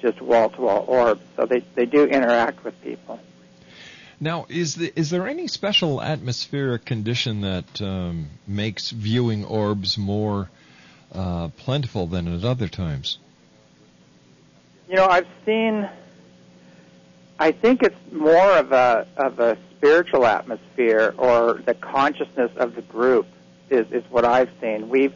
just 0.00 0.20
wall 0.20 0.50
to 0.50 0.60
wall 0.60 0.84
orbs. 0.86 1.22
So 1.36 1.46
they 1.46 1.60
they 1.74 1.86
do 1.86 2.04
interact 2.04 2.64
with 2.64 2.80
people. 2.82 3.20
Now, 4.18 4.46
is 4.48 4.76
the, 4.76 4.92
is 4.98 5.10
there 5.10 5.26
any 5.26 5.46
special 5.46 6.00
atmospheric 6.00 6.86
condition 6.86 7.42
that 7.42 7.82
um, 7.82 8.28
makes 8.46 8.90
viewing 8.90 9.44
orbs 9.44 9.98
more 9.98 10.48
uh, 11.12 11.48
plentiful 11.48 12.06
than 12.06 12.26
at 12.26 12.42
other 12.42 12.68
times? 12.68 13.18
You 14.88 14.96
know, 14.96 15.06
I've 15.06 15.26
seen. 15.44 15.88
I 17.38 17.52
think 17.52 17.82
it's 17.82 18.12
more 18.12 18.52
of 18.56 18.72
a 18.72 19.06
of 19.18 19.38
a 19.38 19.58
spiritual 19.76 20.24
atmosphere 20.24 21.14
or 21.18 21.60
the 21.64 21.74
consciousness 21.74 22.50
of 22.56 22.74
the 22.74 22.82
group 22.82 23.26
is 23.70 23.90
is 23.92 24.04
what 24.10 24.24
I've 24.24 24.50
seen. 24.60 24.88
We've 24.88 25.14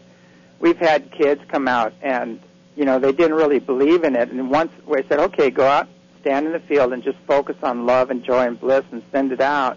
we've 0.58 0.78
had 0.78 1.10
kids 1.10 1.40
come 1.48 1.68
out 1.68 1.92
and 2.02 2.40
you 2.76 2.84
know 2.84 2.98
they 2.98 3.12
didn't 3.12 3.36
really 3.36 3.58
believe 3.58 4.04
in 4.04 4.16
it, 4.16 4.30
and 4.30 4.50
once 4.50 4.72
we 4.86 5.02
said, 5.08 5.20
okay, 5.20 5.50
go 5.50 5.66
out, 5.66 5.88
stand 6.20 6.46
in 6.46 6.52
the 6.52 6.60
field, 6.60 6.92
and 6.92 7.02
just 7.02 7.18
focus 7.26 7.56
on 7.62 7.86
love 7.86 8.10
and 8.10 8.24
joy 8.24 8.46
and 8.46 8.60
bliss, 8.60 8.84
and 8.92 9.02
send 9.12 9.32
it 9.32 9.40
out, 9.40 9.76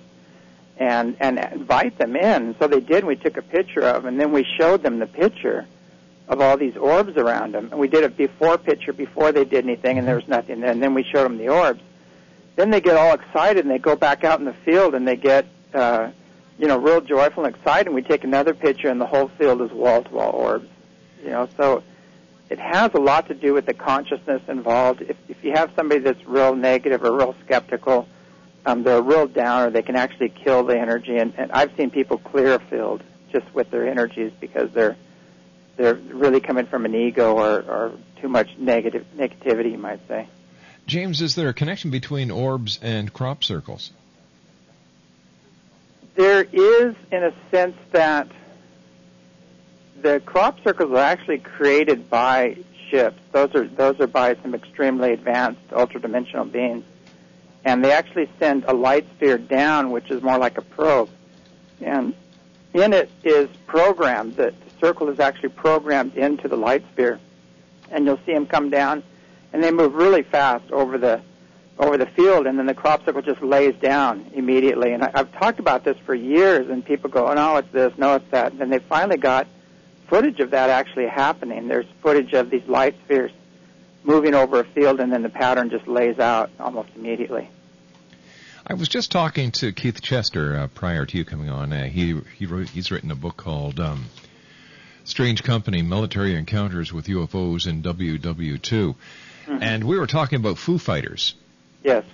and 0.78 1.16
and 1.20 1.40
invite 1.40 1.98
them 1.98 2.16
in. 2.16 2.56
So 2.60 2.68
they 2.68 2.80
did. 2.80 3.04
We 3.04 3.16
took 3.16 3.38
a 3.38 3.42
picture 3.42 3.82
of, 3.82 4.04
them, 4.04 4.14
and 4.14 4.20
then 4.20 4.32
we 4.32 4.46
showed 4.58 4.84
them 4.84 5.00
the 5.00 5.08
picture 5.08 5.66
of 6.28 6.42
all 6.42 6.58
these 6.58 6.78
orbs 6.78 7.18
around 7.18 7.54
them. 7.54 7.70
And 7.72 7.80
we 7.80 7.88
did 7.88 8.04
a 8.04 8.10
before 8.10 8.58
picture 8.58 8.94
before 8.94 9.32
they 9.32 9.46
did 9.46 9.66
anything, 9.66 9.98
and 9.98 10.08
there 10.08 10.16
was 10.16 10.28
nothing 10.28 10.62
there. 10.62 10.72
And 10.72 10.82
then 10.82 10.94
we 10.94 11.04
showed 11.04 11.26
them 11.26 11.38
the 11.38 11.50
orbs. 11.50 11.82
Then 12.56 12.70
they 12.70 12.82
get 12.82 12.96
all 12.96 13.14
excited, 13.14 13.66
and 13.66 13.72
they 13.72 13.80
go 13.80 13.96
back 13.96 14.24
out 14.24 14.40
in 14.40 14.46
the 14.46 14.54
field, 14.54 14.96
and 14.96 15.08
they 15.08 15.16
get, 15.16 15.46
uh, 15.74 16.12
you 16.58 16.68
know, 16.68 16.78
real 16.78 17.02
joyful 17.02 17.46
and 17.46 17.56
excited. 17.56 17.88
And 17.88 17.96
we 17.96 18.02
take 18.02 18.24
another 18.24 18.54
picture, 18.54 18.90
and 18.90 19.00
the 19.00 19.06
whole 19.06 19.28
field 19.28 19.62
is 19.62 19.72
wall-to-wall 19.72 20.32
orbs. 20.32 20.68
You 21.24 21.30
know, 21.30 21.50
so 21.58 21.84
it 22.50 22.60
has 22.60 22.94
a 22.94 23.00
lot 23.00 23.28
to 23.30 23.34
do 23.34 23.54
with 23.54 23.66
the 23.66 23.74
consciousness 23.74 24.42
involved. 24.48 25.02
If, 25.02 25.18
if 25.30 25.44
you 25.44 25.54
have 25.54 25.72
somebody 25.76 26.02
that's 26.02 26.24
real 26.26 26.56
negative 26.56 27.04
or 27.04 27.12
real 27.12 27.36
skeptical, 27.46 28.08
um, 28.66 28.84
they're 28.84 29.02
real 29.02 29.28
downer. 29.28 29.70
They 29.72 29.82
can 29.82 29.96
actually 29.96 30.30
kill 30.30 30.64
the 30.64 30.78
energy, 30.78 31.18
and, 31.18 31.34
and 31.38 31.52
I've 31.52 31.76
seen 31.76 31.90
people 31.90 32.18
clear 32.18 32.56
a 32.56 32.60
field 32.60 33.04
just 33.32 33.52
with 33.54 33.72
their 33.72 33.88
energies 33.88 34.32
because 34.40 34.72
they're 34.72 34.96
they're 35.76 35.96
really 35.96 36.40
coming 36.40 36.68
from 36.68 36.86
an 36.86 36.94
ego 36.94 37.36
or, 37.36 37.62
or 37.62 37.94
too 38.22 38.30
much 38.30 38.56
negative 38.60 39.06
negativity, 39.18 39.72
you 39.72 39.78
might 39.80 40.08
say. 40.08 40.28
James, 40.86 41.22
is 41.22 41.34
there 41.34 41.50
a 41.50 41.54
connection 41.54 41.90
between 41.90 42.30
orbs 42.30 42.78
and 42.82 43.12
crop 43.12 43.44
circles? 43.44 43.92
There 46.16 46.44
is, 46.44 46.96
in 47.12 47.24
a 47.24 47.34
sense, 47.50 47.76
that 47.92 48.28
the 50.02 50.20
crop 50.20 50.64
circles 50.64 50.92
are 50.92 50.98
actually 50.98 51.40
created 51.40 52.10
by 52.10 52.58
ships. 52.90 53.20
Those 53.32 53.56
are 53.56 53.68
those 53.68 54.00
are 54.00 54.08
by 54.08 54.36
some 54.36 54.54
extremely 54.54 55.14
advanced 55.14 55.62
ultra-dimensional 55.72 56.46
beings, 56.46 56.84
and 57.66 57.84
they 57.84 57.92
actually 57.92 58.30
send 58.38 58.66
a 58.66 58.74
light 58.74 59.08
sphere 59.16 59.38
down, 59.38 59.92
which 59.92 60.12
is 60.12 60.22
more 60.22 60.38
like 60.38 60.58
a 60.58 60.62
probe, 60.62 61.10
and 61.82 62.14
in 62.74 62.94
it 62.94 63.10
is 63.24 63.50
programmed. 63.66 64.36
that 64.36 64.54
The 64.54 64.88
circle 64.88 65.10
is 65.10 65.20
actually 65.20 65.50
programmed 65.50 66.16
into 66.16 66.48
the 66.48 66.58
light 66.58 66.84
sphere, 66.92 67.20
and 67.90 68.06
you'll 68.06 68.20
see 68.26 68.34
them 68.34 68.46
come 68.46 68.70
down, 68.70 69.02
and 69.52 69.64
they 69.64 69.72
move 69.72 69.96
really 69.96 70.24
fast 70.24 70.70
over 70.72 70.98
the 70.98 71.22
over 71.80 71.98
the 71.98 72.06
field, 72.06 72.46
and 72.46 72.58
then 72.58 72.66
the 72.66 72.74
crop 72.74 73.04
circle 73.06 73.22
just 73.22 73.42
lays 73.42 73.76
down 73.76 74.32
immediately. 74.34 74.94
And 74.94 75.04
I, 75.04 75.12
I've 75.14 75.32
talked 75.34 75.60
about 75.60 75.84
this 75.84 75.98
for 76.06 76.14
years, 76.14 76.70
and 76.70 76.86
people 76.86 77.10
go, 77.10 77.28
"Oh 77.28 77.34
no, 77.34 77.58
it's 77.58 77.72
this, 77.72 77.94
no, 77.98 78.16
it's 78.16 78.30
that," 78.32 78.54
and 78.54 78.72
they 78.72 78.80
finally 78.80 79.18
got 79.18 79.48
footage 80.08 80.40
of 80.40 80.52
that 80.52 80.70
actually 80.70 81.08
happening. 81.08 81.68
There's 81.68 81.88
footage 82.02 82.34
of 82.34 82.50
these 82.50 82.68
light 82.68 82.96
spheres 83.06 83.32
moving 84.04 84.36
over 84.36 84.60
a 84.60 84.64
field, 84.64 85.00
and 85.00 85.12
then 85.12 85.24
the 85.24 85.30
pattern 85.30 85.70
just 85.70 85.88
lays 85.88 86.20
out 86.20 86.52
almost 86.60 86.90
immediately. 86.96 87.50
I 88.66 88.76
was 88.76 88.88
just 88.88 89.12
talking 89.12 89.52
to 89.54 89.74
Keith 89.74 90.02
Chester 90.02 90.56
uh, 90.56 90.68
prior 90.68 91.06
to 91.06 91.18
you 91.18 91.26
coming 91.26 91.50
on. 91.50 91.74
Uh, 91.74 91.86
he 91.86 92.20
he 92.38 92.46
wrote 92.46 92.70
he's 92.70 92.92
written 92.92 93.12
a 93.12 93.16
book 93.16 93.36
called 93.36 93.80
um, 93.80 94.06
"Strange 95.04 95.44
Company: 95.44 95.82
Military 95.82 96.36
Encounters 96.36 96.94
with 96.94 97.08
UFOs 97.08 97.68
in 97.68 97.82
WW2," 97.82 98.96
and 99.48 99.84
we 99.84 99.98
were 99.98 100.08
talking 100.08 100.40
about 100.40 100.58
Foo 100.58 100.78
Fighters. 100.78 101.36
Yes. 101.84 102.06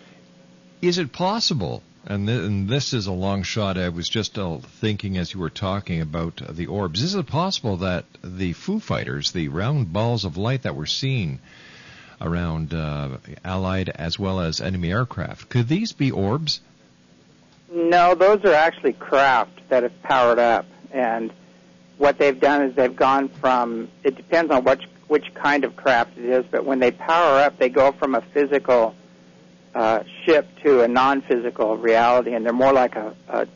Is 0.82 0.98
it 0.98 1.12
possible? 1.12 1.84
And, 2.06 2.28
th- 2.28 2.42
and 2.42 2.68
this 2.68 2.94
is 2.94 3.08
a 3.08 3.12
long 3.12 3.44
shot. 3.44 3.78
I 3.78 3.90
was 3.90 4.10
just 4.10 4.40
uh, 4.40 4.58
thinking 4.58 5.18
as 5.18 5.34
you 5.34 5.40
were 5.40 5.50
talking 5.50 6.02
about 6.02 6.42
uh, 6.42 6.52
the 6.52 6.68
orbs. 6.68 7.04
Is 7.04 7.14
it 7.16 7.28
possible 7.28 7.78
that 7.78 8.06
the 8.24 8.54
Foo 8.54 8.80
Fighters, 8.80 9.32
the 9.32 9.50
round 9.50 9.92
balls 9.94 10.26
of 10.26 10.38
light 10.38 10.64
that 10.64 10.76
we're 10.76 10.86
seeing 10.86 11.40
around 12.22 12.74
uh, 12.74 13.18
Allied 13.46 13.90
as 13.90 14.18
well 14.18 14.40
as 14.40 14.62
enemy 14.62 14.92
aircraft, 14.92 15.50
could 15.50 15.68
these 15.68 15.92
be 15.92 16.12
orbs? 16.12 16.62
No, 17.72 18.16
those 18.16 18.44
are 18.46 18.54
actually 18.54 18.94
craft 18.94 19.70
that 19.70 19.84
have 19.84 20.02
powered 20.02 20.40
up, 20.40 20.66
and 20.92 21.32
what 21.98 22.18
they've 22.18 22.40
done 22.40 22.64
is 22.64 22.76
they've 22.76 22.96
gone 22.96 23.30
from. 23.30 23.90
It 24.04 24.16
depends 24.16 24.52
on 24.52 24.64
which 24.64 24.84
which 25.08 25.34
kind 25.34 25.64
of 25.64 25.76
craft 25.76 26.18
it 26.18 26.26
is, 26.26 26.46
but 26.50 26.66
when 26.66 26.80
they 26.80 26.92
power 26.92 27.40
up, 27.40 27.58
they 27.58 27.70
go 27.70 27.92
from 27.92 28.16
a 28.16 28.22
physical 28.22 28.96
uh, 29.76 30.04
ship 30.26 30.48
to 30.64 30.82
a 30.82 30.88
non-physical 30.88 31.78
reality, 31.78 32.34
and 32.34 32.46
they're 32.46 32.54
more 32.54 32.74
like 32.74 32.96
a, 32.96 33.14
a 33.28 33.48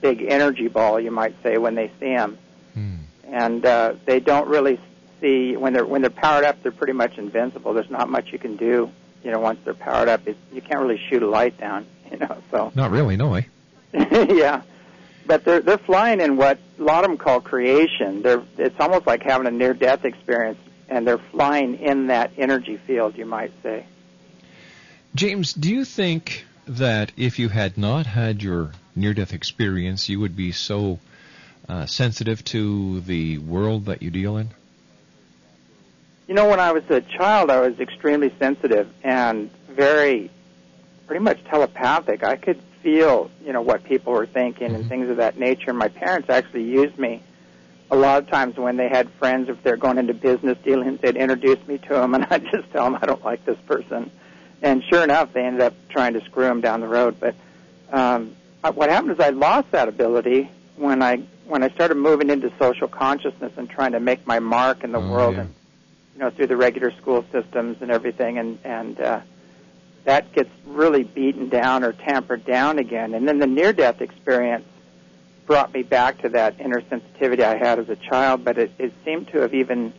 big 0.00 0.22
energy 0.22 0.68
ball, 0.68 1.00
you 1.00 1.10
might 1.10 1.34
say, 1.42 1.58
when 1.58 1.74
they 1.74 1.88
see 2.00 2.14
them. 2.14 2.38
And 3.28 3.66
uh, 3.66 3.94
they 4.04 4.20
don't 4.20 4.48
really 4.48 4.78
see 5.20 5.56
when 5.56 5.72
they're 5.72 5.84
when 5.84 6.00
they're 6.00 6.10
powered 6.10 6.44
up. 6.44 6.62
They're 6.62 6.70
pretty 6.70 6.92
much 6.92 7.18
invincible. 7.18 7.72
There's 7.74 7.90
not 7.90 8.08
much 8.08 8.32
you 8.32 8.38
can 8.38 8.56
do. 8.56 8.90
You 9.24 9.32
know, 9.32 9.40
once 9.40 9.58
they're 9.64 9.74
powered 9.74 10.08
up, 10.08 10.28
it, 10.28 10.36
you 10.52 10.60
can't 10.62 10.80
really 10.80 11.00
shoot 11.10 11.22
a 11.22 11.28
light 11.28 11.58
down. 11.58 11.86
You 12.08 12.18
know, 12.18 12.40
so 12.52 12.70
Not 12.76 12.92
really, 12.92 13.16
no. 13.16 13.30
way. 13.30 13.48
yeah. 13.92 14.62
But 15.26 15.44
they're 15.44 15.58
they're 15.60 15.76
flying 15.76 16.20
in 16.20 16.36
what 16.36 16.56
a 16.78 16.82
lot 16.82 17.02
of 17.02 17.10
them 17.10 17.18
call 17.18 17.40
creation. 17.40 18.22
They're 18.22 18.42
it's 18.58 18.78
almost 18.78 19.08
like 19.08 19.24
having 19.24 19.48
a 19.48 19.50
near 19.50 19.74
death 19.74 20.04
experience, 20.04 20.60
and 20.88 21.04
they're 21.04 21.18
flying 21.18 21.74
in 21.80 22.06
that 22.06 22.30
energy 22.38 22.76
field, 22.76 23.18
you 23.18 23.26
might 23.26 23.50
say. 23.64 23.86
James, 25.16 25.54
do 25.54 25.70
you 25.70 25.86
think 25.86 26.44
that 26.66 27.10
if 27.16 27.38
you 27.38 27.48
had 27.48 27.78
not 27.78 28.04
had 28.04 28.42
your 28.42 28.72
near-death 28.94 29.32
experience, 29.32 30.10
you 30.10 30.20
would 30.20 30.36
be 30.36 30.52
so 30.52 30.98
uh, 31.66 31.86
sensitive 31.86 32.44
to 32.44 33.00
the 33.00 33.38
world 33.38 33.86
that 33.86 34.02
you 34.02 34.10
deal 34.10 34.36
in? 34.36 34.50
You 36.28 36.34
know, 36.34 36.50
when 36.50 36.60
I 36.60 36.72
was 36.72 36.82
a 36.90 37.00
child, 37.00 37.50
I 37.50 37.60
was 37.60 37.80
extremely 37.80 38.30
sensitive 38.38 38.90
and 39.02 39.50
very, 39.70 40.30
pretty 41.06 41.24
much 41.24 41.42
telepathic. 41.44 42.22
I 42.22 42.36
could 42.36 42.60
feel, 42.82 43.30
you 43.42 43.54
know, 43.54 43.62
what 43.62 43.84
people 43.84 44.12
were 44.12 44.26
thinking 44.26 44.74
and 44.74 44.86
things 44.86 45.08
of 45.08 45.16
that 45.16 45.38
nature. 45.38 45.72
My 45.72 45.88
parents 45.88 46.28
actually 46.28 46.64
used 46.64 46.98
me 46.98 47.22
a 47.90 47.96
lot 47.96 48.22
of 48.22 48.28
times 48.28 48.58
when 48.58 48.76
they 48.76 48.90
had 48.90 49.10
friends, 49.12 49.48
if 49.48 49.62
they're 49.62 49.78
going 49.78 49.96
into 49.96 50.12
business 50.12 50.58
dealings, 50.62 51.00
they'd 51.00 51.16
introduce 51.16 51.66
me 51.66 51.78
to 51.78 51.94
them, 51.94 52.12
and 52.12 52.26
I'd 52.30 52.44
just 52.50 52.70
tell 52.70 52.84
them 52.84 52.98
I 53.00 53.06
don't 53.06 53.24
like 53.24 53.46
this 53.46 53.58
person. 53.66 54.10
And 54.62 54.82
sure 54.84 55.04
enough, 55.04 55.32
they 55.32 55.44
ended 55.44 55.60
up 55.62 55.74
trying 55.88 56.14
to 56.14 56.24
screw 56.24 56.44
them 56.44 56.60
down 56.60 56.80
the 56.80 56.88
road. 56.88 57.16
But 57.20 57.34
um, 57.92 58.34
what 58.74 58.88
happened 58.90 59.12
is 59.12 59.20
I 59.20 59.30
lost 59.30 59.70
that 59.72 59.88
ability 59.88 60.50
when 60.76 61.02
I 61.02 61.22
when 61.46 61.62
I 61.62 61.68
started 61.70 61.94
moving 61.96 62.28
into 62.30 62.52
social 62.58 62.88
consciousness 62.88 63.52
and 63.56 63.70
trying 63.70 63.92
to 63.92 64.00
make 64.00 64.26
my 64.26 64.40
mark 64.40 64.82
in 64.82 64.90
the 64.92 64.98
Oh, 65.00 65.10
world, 65.10 65.34
yeah. 65.36 65.42
and 65.42 65.54
you 66.14 66.20
know 66.20 66.30
through 66.30 66.48
the 66.48 66.56
regular 66.56 66.90
school 66.92 67.24
systems 67.30 67.76
and 67.82 67.90
everything, 67.90 68.38
and 68.38 68.58
and 68.64 69.00
uh, 69.00 69.20
that 70.04 70.32
gets 70.32 70.50
really 70.66 71.04
beaten 71.04 71.48
down 71.48 71.84
or 71.84 71.92
tampered 71.92 72.44
down 72.44 72.78
again. 72.78 73.14
And 73.14 73.28
then 73.28 73.38
the 73.38 73.46
near-death 73.46 74.00
experience 74.00 74.64
brought 75.46 75.72
me 75.72 75.82
back 75.84 76.18
to 76.22 76.28
that 76.30 76.58
inner 76.60 76.82
sensitivity 76.90 77.44
I 77.44 77.56
had 77.56 77.78
as 77.78 77.88
a 77.88 77.96
child, 77.96 78.44
but 78.44 78.58
it, 78.58 78.72
it 78.78 78.92
seemed 79.04 79.28
to 79.28 79.38
have 79.42 79.54
even 79.54 79.92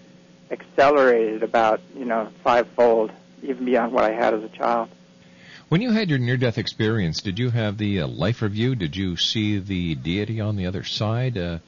accelerated 0.52 1.44
about 1.44 1.80
you 1.96 2.06
know 2.06 2.30
fivefold, 2.44 3.12
even 3.42 3.66
beyond 3.66 3.92
what 3.94 4.04
I 4.04 4.12
had 4.12 4.34
as 4.34 4.44
a 4.44 4.50
child. 4.50 4.90
When 5.70 5.82
you 5.82 5.92
had 5.92 6.10
your 6.10 6.20
near-death 6.20 6.58
experience, 6.58 7.22
did 7.22 7.40
you 7.40 7.50
have 7.50 7.78
the 7.78 8.02
uh, 8.02 8.08
life 8.08 8.42
review? 8.42 8.76
Did 8.76 8.96
you 8.96 9.18
see 9.18 9.60
the 9.60 9.96
deity 9.96 10.40
on 10.40 10.56
the 10.56 10.66
other 10.66 10.84
side? 10.84 11.38
Uh, 11.38 11.60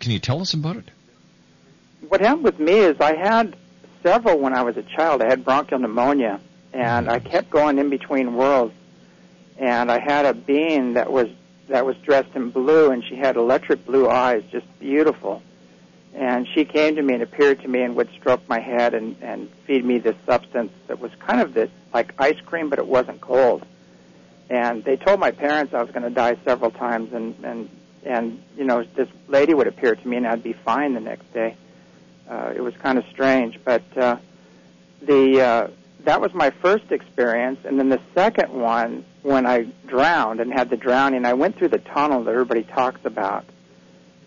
can 0.00 0.12
you 0.12 0.18
tell 0.18 0.40
us 0.40 0.52
about 0.52 0.76
it? 0.76 0.90
What 2.08 2.20
happened 2.20 2.44
with 2.44 2.58
me 2.58 2.74
is 2.74 3.00
I 3.00 3.16
had 3.16 3.56
several 4.02 4.38
when 4.38 4.52
I 4.52 4.62
was 4.62 4.76
a 4.76 4.82
child. 4.82 5.22
I 5.22 5.26
had 5.26 5.44
bronchial 5.44 5.80
pneumonia, 5.80 6.40
and 6.72 7.08
I 7.08 7.20
kept 7.20 7.48
going 7.48 7.78
in 7.78 7.88
between 7.88 8.34
worlds. 8.34 8.74
And 9.56 9.90
I 9.90 9.98
had 9.98 10.26
a 10.26 10.34
being 10.34 10.94
that 10.94 11.10
was 11.10 11.28
that 11.68 11.86
was 11.86 11.96
dressed 11.98 12.34
in 12.34 12.50
blue, 12.50 12.90
and 12.90 13.02
she 13.02 13.16
had 13.16 13.36
electric 13.36 13.86
blue 13.86 14.08
eyes, 14.08 14.42
just 14.50 14.66
beautiful. 14.78 15.42
And 16.14 16.46
she 16.46 16.64
came 16.64 16.94
to 16.96 17.02
me 17.02 17.14
and 17.14 17.22
appeared 17.22 17.60
to 17.62 17.68
me 17.68 17.82
and 17.82 17.96
would 17.96 18.08
stroke 18.12 18.48
my 18.48 18.60
head 18.60 18.94
and, 18.94 19.16
and 19.20 19.50
feed 19.66 19.84
me 19.84 19.98
this 19.98 20.14
substance 20.24 20.70
that 20.86 21.00
was 21.00 21.10
kind 21.18 21.40
of 21.40 21.54
this, 21.54 21.70
like 21.92 22.14
ice 22.18 22.40
cream, 22.46 22.70
but 22.70 22.78
it 22.78 22.86
wasn't 22.86 23.20
cold. 23.20 23.64
and 24.50 24.84
they 24.84 24.96
told 24.96 25.20
my 25.20 25.30
parents 25.30 25.72
I 25.74 25.82
was 25.82 25.90
going 25.90 26.02
to 26.02 26.10
die 26.10 26.36
several 26.44 26.70
times, 26.70 27.12
and 27.12 27.34
and 27.44 27.68
and 28.04 28.42
you 28.56 28.64
know 28.64 28.84
this 28.94 29.08
lady 29.28 29.54
would 29.54 29.66
appear 29.66 29.94
to 29.94 30.08
me, 30.08 30.16
and 30.16 30.26
I'd 30.26 30.42
be 30.42 30.52
fine 30.52 30.94
the 30.94 31.00
next 31.00 31.32
day. 31.32 31.56
Uh, 32.28 32.52
it 32.54 32.60
was 32.60 32.74
kind 32.76 32.98
of 32.98 33.04
strange, 33.10 33.58
but 33.64 33.82
uh, 33.96 34.16
the 35.02 35.40
uh, 35.40 35.68
that 36.04 36.20
was 36.20 36.34
my 36.34 36.50
first 36.50 36.92
experience, 36.92 37.60
and 37.64 37.78
then 37.78 37.88
the 37.88 38.00
second 38.14 38.52
one 38.52 39.04
when 39.22 39.46
I 39.46 39.66
drowned 39.86 40.40
and 40.40 40.52
had 40.52 40.68
the 40.68 40.76
drowning, 40.76 41.24
I 41.24 41.32
went 41.32 41.56
through 41.56 41.68
the 41.68 41.78
tunnel 41.78 42.24
that 42.24 42.30
everybody 42.30 42.62
talks 42.62 43.04
about, 43.04 43.44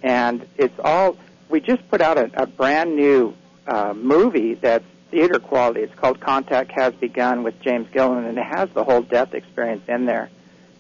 and 0.01 0.47
it's 0.57 0.79
all. 0.83 1.17
We 1.49 1.61
just 1.61 1.87
put 1.89 2.01
out 2.01 2.17
a, 2.17 2.29
a 2.41 2.45
brand 2.45 2.95
new 2.95 3.33
uh, 3.67 3.93
movie 3.93 4.55
that's 4.55 4.85
theater 5.11 5.39
quality. 5.39 5.81
It's 5.81 5.95
called 5.95 6.19
Contact 6.19 6.71
Has 6.71 6.93
Begun 6.95 7.43
with 7.43 7.59
James 7.61 7.87
Gilliland, 7.91 8.27
and 8.27 8.37
it 8.37 8.45
has 8.45 8.69
the 8.71 8.83
whole 8.83 9.01
death 9.01 9.33
experience 9.33 9.87
in 9.87 10.05
there, 10.05 10.29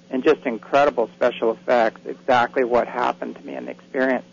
and 0.09 0.23
just 0.23 0.45
incredible 0.45 1.09
special 1.15 1.51
effects. 1.51 2.01
Exactly 2.05 2.63
what 2.63 2.87
happened 2.87 3.35
to 3.37 3.45
me 3.45 3.55
in 3.55 3.65
the 3.65 3.71
experience. 3.71 4.25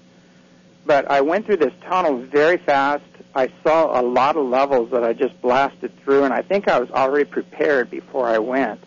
But 0.87 1.11
I 1.11 1.21
went 1.21 1.47
through 1.47 1.59
this 1.59 1.73
tunnel 1.83 2.19
very 2.19 2.59
fast. 2.59 3.05
I 3.35 3.51
saw 3.63 3.99
a 3.99 4.03
lot 4.03 4.37
of 4.37 4.47
levels 4.47 4.91
that 4.91 5.03
I 5.03 5.13
just 5.13 5.41
blasted 5.41 5.97
through, 6.03 6.25
and 6.25 6.35
I 6.35 6.43
think 6.43 6.69
I 6.69 6.79
was 6.79 6.91
already 6.91 7.25
prepared 7.25 7.91
before 7.91 8.27
I 8.27 8.39
went. 8.39 8.83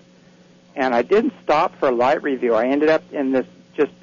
And 0.75 0.93
I 0.93 1.01
didn't 1.01 1.33
stop 1.43 1.75
for 1.79 1.89
a 1.89 1.91
light 1.91 2.21
review. 2.21 2.53
I 2.53 2.67
ended 2.67 2.89
up 2.89 3.01
in 3.11 3.31
this 3.31 3.47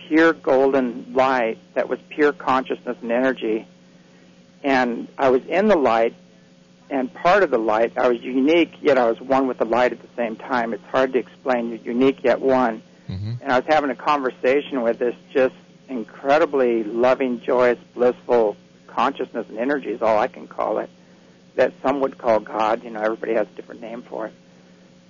pure 0.09 0.33
golden 0.33 1.13
light 1.15 1.59
that 1.75 1.89
was 1.89 1.99
pure 2.09 2.33
consciousness 2.33 2.97
and 3.03 3.13
energy. 3.13 3.67
And 4.63 5.09
I 5.19 5.31
was 5.31 5.45
in 5.47 5.69
the 5.69 5.77
light, 5.77 6.15
and 6.91 7.13
part 7.13 7.43
of 7.43 7.51
the 7.51 7.59
light, 7.59 7.97
I 7.99 8.09
was 8.09 8.21
unique, 8.21 8.73
yet 8.81 8.99
I 8.99 9.09
was 9.09 9.21
one 9.21 9.47
with 9.47 9.59
the 9.59 9.65
light 9.65 9.93
at 9.93 10.01
the 10.01 10.09
same 10.17 10.37
time. 10.37 10.73
It's 10.73 10.85
hard 10.85 11.13
to 11.15 11.19
explain. 11.19 11.71
You're 11.71 11.95
unique 11.95 12.23
yet 12.23 12.41
one. 12.41 12.83
Mm-hmm. 13.09 13.35
And 13.43 13.53
I 13.53 13.59
was 13.59 13.67
having 13.67 13.91
a 13.91 13.95
conversation 13.95 14.83
with 14.83 14.99
this 14.99 15.15
just 15.33 15.55
incredibly 15.89 16.83
loving, 16.85 17.41
joyous, 17.41 17.79
blissful 17.95 18.57
consciousness 18.87 19.47
and 19.49 19.59
energy 19.59 19.91
is 19.91 20.03
all 20.03 20.19
I 20.19 20.29
can 20.29 20.47
call 20.47 20.79
it. 20.79 20.89
That 21.57 21.73
some 21.83 22.01
would 22.01 22.19
call 22.19 22.41
God. 22.41 22.85
You 22.85 22.91
know, 22.91 23.01
everybody 23.01 23.35
has 23.35 23.47
a 23.47 23.57
different 23.57 23.81
name 23.81 24.03
for 24.03 24.27
it. 24.27 24.35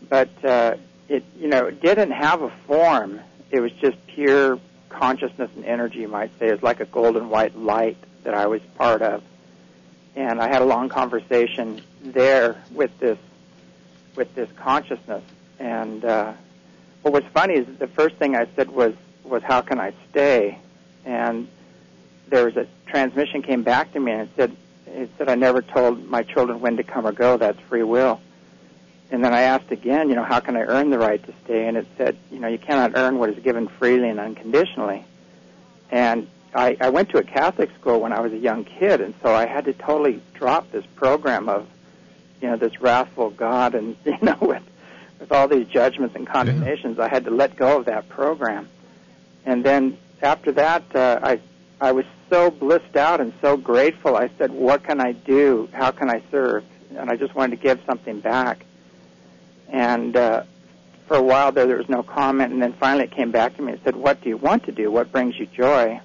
But 0.09 0.45
uh, 0.45 0.77
it, 1.09 1.25
you 1.39 1.49
know, 1.49 1.67
it 1.67 1.81
didn't 1.81 2.11
have 2.11 2.43
a 2.43 2.51
form. 2.67 3.21
It 3.51 3.61
was 3.61 3.73
just 3.73 3.97
pure 4.07 4.59
consciousness 4.95 5.51
and 5.57 5.65
energy, 5.65 5.99
you 6.01 6.09
might 6.09 6.31
say. 6.39 6.51
Was 6.51 6.63
like 6.63 6.81
a 6.81 6.87
golden 6.87 7.29
white 7.29 7.57
light 7.57 7.97
that 8.23 8.35
I 8.35 8.47
was 8.47 8.61
part 8.77 9.03
of. 9.03 9.23
And 10.17 10.41
I 10.41 10.49
had 10.49 10.63
a 10.63 10.65
long 10.65 10.89
conversation 10.89 11.83
there 12.03 12.63
with 12.73 12.97
this 12.99 13.19
with 14.17 14.35
this 14.35 14.49
consciousness. 14.57 15.25
And 15.59 16.05
uh, 16.05 16.33
what 17.03 17.13
was 17.13 17.25
funny 17.33 17.55
is 17.55 17.67
the 17.79 17.89
first 17.89 18.17
thing 18.17 18.37
I 18.37 18.47
said 18.55 18.71
was 18.71 18.95
was 19.25 19.43
how 19.43 19.61
can 19.61 19.81
I 19.81 19.93
stay? 20.11 20.59
And 21.05 21.49
there 22.29 22.45
was 22.45 22.57
a 22.57 22.67
transmission 22.87 23.43
came 23.43 23.63
back 23.63 23.93
to 23.93 24.01
me 24.01 24.13
and 24.13 24.23
it 24.23 24.31
said 24.37 24.57
it 24.87 25.11
said 25.19 25.29
I 25.29 25.35
never 25.35 25.63
told 25.63 26.09
my 26.09 26.23
children 26.23 26.61
when 26.61 26.77
to 26.77 26.85
come 26.85 27.07
or 27.07 27.13
go. 27.13 27.37
That's 27.37 27.59
free 27.69 27.83
will. 27.83 28.21
And 29.11 29.25
then 29.25 29.35
I 29.35 29.43
asked 29.43 29.71
again, 29.71 30.09
you 30.09 30.17
know, 30.17 30.25
how 30.25 30.41
can 30.41 30.57
I 30.57 30.63
earn 30.63 30.91
the 30.91 30.99
right 30.99 31.23
to 31.25 31.33
stay? 31.45 31.67
And 31.67 31.77
it 31.77 31.87
said, 31.97 32.17
you 32.31 32.41
know, 32.41 32.49
you 32.49 32.59
cannot 32.59 32.93
earn 32.97 33.19
what 33.19 33.31
is 33.31 33.39
given 33.43 33.69
freely 33.69 34.09
and 34.09 34.19
unconditionally. 34.19 35.05
And 35.91 36.27
I, 36.55 36.77
I 36.81 36.89
went 36.91 37.11
to 37.11 37.19
a 37.19 37.23
Catholic 37.23 37.71
school 37.81 38.01
when 38.01 38.13
I 38.13 38.21
was 38.21 38.33
a 38.33 38.39
young 38.39 38.65
kid, 38.65 39.01
and 39.01 39.15
so 39.23 39.35
I 39.35 39.47
had 39.47 39.65
to 39.65 39.73
totally 39.73 40.23
drop 40.35 40.71
this 40.71 40.85
program 40.95 41.49
of, 41.49 41.67
you 42.41 42.49
know, 42.49 42.57
this 42.57 42.81
wrathful 42.81 43.31
God, 43.31 43.75
and 43.75 43.97
you 44.05 44.19
know, 44.23 44.39
with 44.41 44.63
with 45.19 45.33
all 45.33 45.49
these 45.49 45.67
judgments 45.67 46.15
and 46.15 46.27
condemnations, 46.27 46.99
I 46.99 47.09
had 47.09 47.25
to 47.25 47.31
let 47.31 47.57
go 47.57 47.79
of 47.79 47.87
that 47.87 48.09
program. 48.09 48.69
And 49.47 49.65
then 49.65 49.97
after 50.23 50.53
that, 50.53 50.83
uh, 50.95 51.21
I 51.23 51.41
I 51.81 51.93
was 51.93 52.05
so 52.31 52.51
blissed 52.51 52.97
out 52.97 53.21
and 53.21 53.33
so 53.41 53.57
grateful. 53.57 54.17
I 54.17 54.31
said, 54.39 54.53
"What 54.53 54.85
can 54.85 55.01
I 55.01 55.13
do? 55.13 55.69
How 55.73 55.91
can 55.91 56.09
I 56.09 56.23
serve?" 56.31 56.65
And 56.97 57.11
I 57.11 57.17
just 57.17 57.35
wanted 57.35 57.57
to 57.57 57.63
give 57.63 57.81
something 57.85 58.21
back. 58.21 58.65
And 59.69 60.17
uh, 60.17 60.45
for 61.07 61.17
a 61.17 61.23
while 61.23 61.53
there, 61.53 61.67
there 61.67 61.77
was 61.77 61.89
no 61.89 62.03
comment, 62.03 62.53
and 62.53 62.63
then 62.63 62.73
finally 62.75 63.05
it 63.05 63.11
came 63.11 63.31
back 63.31 63.57
to 63.57 63.63
me 63.63 63.73
and 63.73 63.81
said, 63.85 63.97
"What 63.97 64.23
do 64.23 64.29
you 64.29 64.37
want 64.37 64.65
to 64.65 64.73
do? 64.73 64.91
What 64.91 65.13
brings 65.13 65.39
you 65.39 65.47
joy?" 65.47 66.01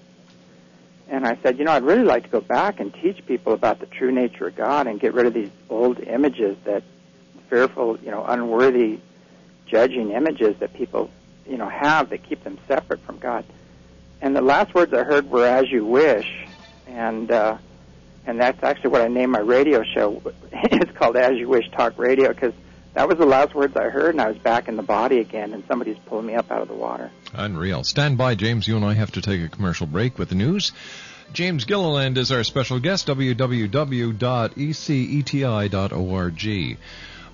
And 1.07 1.25
I 1.25 1.37
said, 1.41 1.57
"You 1.57 1.65
know, 1.65 1.71
I'd 1.71 1.83
really 1.83 2.03
like 2.03 2.23
to 2.23 2.29
go 2.29 2.41
back 2.41 2.79
and 2.79 2.93
teach 2.93 3.25
people 3.25 3.53
about 3.53 3.79
the 3.79 3.85
true 3.85 4.11
nature 4.11 4.47
of 4.47 4.55
God 4.55 4.87
and 4.87 4.99
get 4.99 5.13
rid 5.13 5.25
of 5.25 5.33
these 5.33 5.51
old 5.69 5.99
images 5.99 6.57
that 6.65 6.83
fearful, 7.49 7.97
you 7.99 8.11
know, 8.11 8.25
unworthy, 8.25 8.99
judging 9.65 10.11
images 10.11 10.57
that 10.59 10.73
people, 10.73 11.09
you 11.47 11.57
know, 11.57 11.69
have 11.69 12.09
that 12.09 12.23
keep 12.23 12.43
them 12.43 12.57
separate 12.67 13.01
from 13.01 13.17
God." 13.19 13.45
And 14.21 14.35
the 14.35 14.41
last 14.41 14.73
words 14.73 14.93
I 14.93 15.03
heard 15.03 15.29
were 15.29 15.45
"As 15.45 15.71
you 15.71 15.85
wish," 15.85 16.29
and 16.87 17.31
uh, 17.31 17.57
and 18.25 18.39
that's 18.39 18.61
actually 18.63 18.89
what 18.89 19.01
I 19.01 19.07
named 19.07 19.31
my 19.31 19.39
radio 19.39 19.83
show. 19.83 20.21
it's 20.53 20.91
called 20.97 21.15
As 21.15 21.37
You 21.37 21.47
Wish 21.47 21.69
Talk 21.71 21.97
Radio 21.97 22.33
because 22.33 22.53
that 22.99 23.07
was 23.07 23.17
the 23.17 23.25
last 23.25 23.55
words 23.55 23.77
I 23.77 23.85
heard, 23.85 24.13
and 24.13 24.19
I 24.19 24.27
was 24.27 24.37
back 24.39 24.67
in 24.67 24.75
the 24.75 24.83
body 24.83 25.19
again, 25.19 25.53
and 25.53 25.63
somebody's 25.69 25.95
pulling 26.07 26.25
me 26.25 26.35
up 26.35 26.51
out 26.51 26.61
of 26.61 26.67
the 26.67 26.73
water. 26.73 27.09
Unreal. 27.33 27.85
Stand 27.85 28.17
by, 28.17 28.35
James. 28.35 28.67
You 28.67 28.75
and 28.75 28.83
I 28.83 28.93
have 28.93 29.11
to 29.11 29.21
take 29.21 29.41
a 29.41 29.47
commercial 29.47 29.87
break 29.87 30.19
with 30.19 30.27
the 30.27 30.35
news. 30.35 30.73
James 31.31 31.63
Gilliland 31.63 32.17
is 32.17 32.29
our 32.33 32.43
special 32.43 32.77
guest, 32.81 33.07
www.eceti.org. 33.07 34.09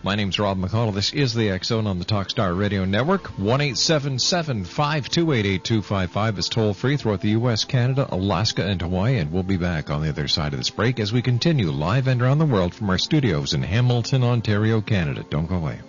My 0.06 0.14
name's 0.14 0.38
Rob 0.38 0.60
McConnell. 0.60 0.94
This 0.94 1.14
is 1.14 1.34
the 1.34 1.50
X 1.50 1.70
Zone 1.70 1.88
on 1.88 1.98
the 1.98 2.06
Talkstar 2.06 2.56
Radio 2.56 2.86
Network. 2.86 3.26
1 3.40 3.74
528 3.74 5.46
8255 5.46 6.38
is 6.38 6.48
toll 6.48 6.76
free 6.76 6.96
throughout 6.96 7.22
the 7.22 7.30
U.S., 7.30 7.66
Canada, 7.66 8.08
Alaska, 8.12 8.64
and 8.64 8.80
Hawaii. 8.80 9.18
And 9.18 9.32
we'll 9.32 9.42
be 9.42 9.58
back 9.58 9.90
on 9.90 10.04
the 10.04 10.10
other 10.10 10.28
side 10.28 10.54
of 10.54 10.60
this 10.60 10.70
break 10.70 11.00
as 11.00 11.12
we 11.12 11.24
continue 11.24 11.72
live 11.72 12.06
and 12.06 12.22
around 12.22 12.38
the 12.38 12.46
world 12.46 12.76
from 12.76 12.92
our 12.92 13.00
studios 13.00 13.56
in 13.56 13.64
Hamilton, 13.64 14.24
Ontario, 14.24 14.80
Canada. 14.80 15.26
Don't 15.28 15.48
go 15.48 15.56
away. 15.56 15.80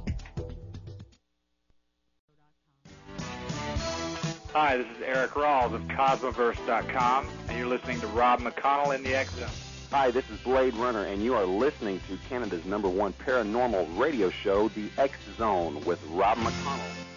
Hi, 4.54 4.78
this 4.78 4.88
is 4.88 5.04
Eric 5.06 5.32
Rawls 5.32 5.74
of 5.74 5.82
Cosmoverse.com, 5.84 7.28
and 7.48 7.58
you're 7.58 7.68
listening 7.68 8.00
to 8.00 8.08
Rob 8.08 8.42
McConnell 8.42 8.96
in 8.96 9.04
the 9.04 9.16
X 9.16 9.36
Zone. 9.36 9.50
Hi, 9.89 10.12
this 10.12 10.30
is 10.30 10.38
Blade 10.41 10.73
Runner, 10.73 11.06
and 11.06 11.23
you 11.23 11.34
are 11.36 11.45
listening 11.45 12.02
to 12.10 12.17
Canada's 12.28 12.65
number 12.65 12.89
one 12.89 13.13
paranormal 13.13 13.97
radio 13.97 14.30
show, 14.30 14.67
The 14.67 14.89
X 14.97 15.17
Zone, 15.38 15.82
with 15.86 16.04
Rob 16.10 16.38
McConnell. 16.39 17.17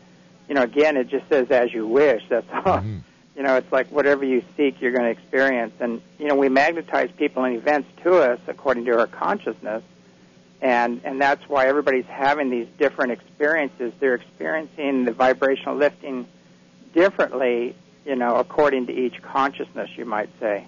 you 0.48 0.55
know, 0.55 0.62
again, 0.62 0.96
it 0.96 1.09
just 1.09 1.29
says 1.29 1.50
as 1.50 1.72
you 1.72 1.87
wish. 1.87 2.22
That's 2.31 2.46
all. 2.50 2.79
Mm-hmm. 2.79 2.98
You 3.37 3.42
know, 3.42 3.57
it's 3.57 3.70
like 3.70 3.88
whatever 3.88 4.24
you 4.24 4.42
seek, 4.57 4.81
you're 4.81 4.92
going 4.92 5.05
to 5.05 5.11
experience. 5.11 5.74
And, 5.81 6.00
you 6.18 6.29
know, 6.29 6.37
we 6.37 6.48
magnetize 6.48 7.11
people 7.18 7.44
and 7.44 7.55
events 7.55 7.88
to 8.05 8.16
us 8.16 8.40
according 8.46 8.87
to 8.87 8.98
our 8.98 9.07
consciousness 9.07 9.83
and 10.61 11.01
and 11.05 11.21
that's 11.21 11.47
why 11.49 11.66
everybody's 11.66 12.07
having 12.07 12.51
these 12.51 12.69
different 12.79 13.12
experiences. 13.12 13.92
They're 14.01 14.14
experiencing 14.14 15.05
the 15.05 15.12
vibrational 15.12 15.77
lifting 15.77 16.27
differently, 16.95 17.75
you 18.05 18.16
know, 18.16 18.37
according 18.37 18.87
to 18.87 18.92
each 18.92 19.21
consciousness, 19.23 19.90
you 19.97 20.05
might 20.05 20.31
say. 20.40 20.66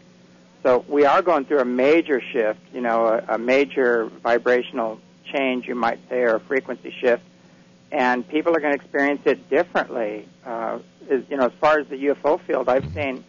So 0.63 0.85
we 0.89 1.05
are 1.05 1.23
going 1.23 1.45
through 1.45 1.61
a 1.61 1.65
major 1.65 2.21
shift, 2.21 2.61
you 2.75 2.81
know, 2.81 3.07
a, 3.07 3.35
a 3.35 3.39
major 3.39 4.07
vibrational 4.07 5.01
change, 5.33 5.67
you 5.67 5.75
might 5.75 6.01
say, 6.09 6.21
or 6.23 6.37
a 6.37 6.41
frequency 6.41 6.91
shift, 6.91 7.23
and 7.91 8.29
people 8.29 8.55
are 8.55 8.61
going 8.61 8.77
to 8.77 8.83
experience 8.83 9.23
it 9.25 9.49
differently. 9.49 10.29
Uh, 10.45 10.81
is, 11.09 11.25
you 11.31 11.37
know, 11.39 11.47
as 11.47 11.53
far 11.61 11.79
as 11.79 11.87
the 11.89 11.97
UFO 11.97 12.39
field, 12.41 12.69
I've 12.69 12.93
seen 12.93 13.25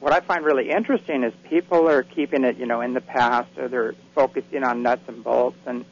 what 0.00 0.12
I 0.12 0.20
find 0.20 0.44
really 0.44 0.70
interesting 0.70 1.24
is 1.24 1.32
people 1.48 1.88
are 1.88 2.02
keeping 2.02 2.44
it, 2.44 2.56
you 2.56 2.66
know, 2.66 2.80
in 2.80 2.94
the 2.94 3.00
past, 3.00 3.58
or 3.58 3.68
they're 3.68 3.94
focusing 4.14 4.62
on 4.62 4.82
nuts 4.82 5.02
and 5.08 5.22
bolts, 5.22 5.58
and 5.66 5.84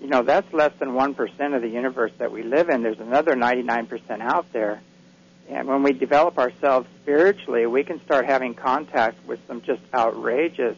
you 0.00 0.08
know, 0.08 0.22
that's 0.22 0.52
less 0.52 0.72
than 0.78 0.90
1% 0.90 1.56
of 1.56 1.62
the 1.62 1.68
universe 1.68 2.12
that 2.18 2.30
we 2.30 2.42
live 2.42 2.68
in. 2.68 2.82
There's 2.82 3.00
another 3.00 3.34
99% 3.34 4.20
out 4.20 4.52
there. 4.52 4.80
And 5.48 5.68
when 5.68 5.82
we 5.82 5.92
develop 5.92 6.38
ourselves 6.38 6.86
spiritually, 7.02 7.66
we 7.66 7.84
can 7.84 8.02
start 8.04 8.26
having 8.26 8.54
contact 8.54 9.26
with 9.26 9.40
some 9.46 9.62
just 9.62 9.82
outrageous 9.94 10.76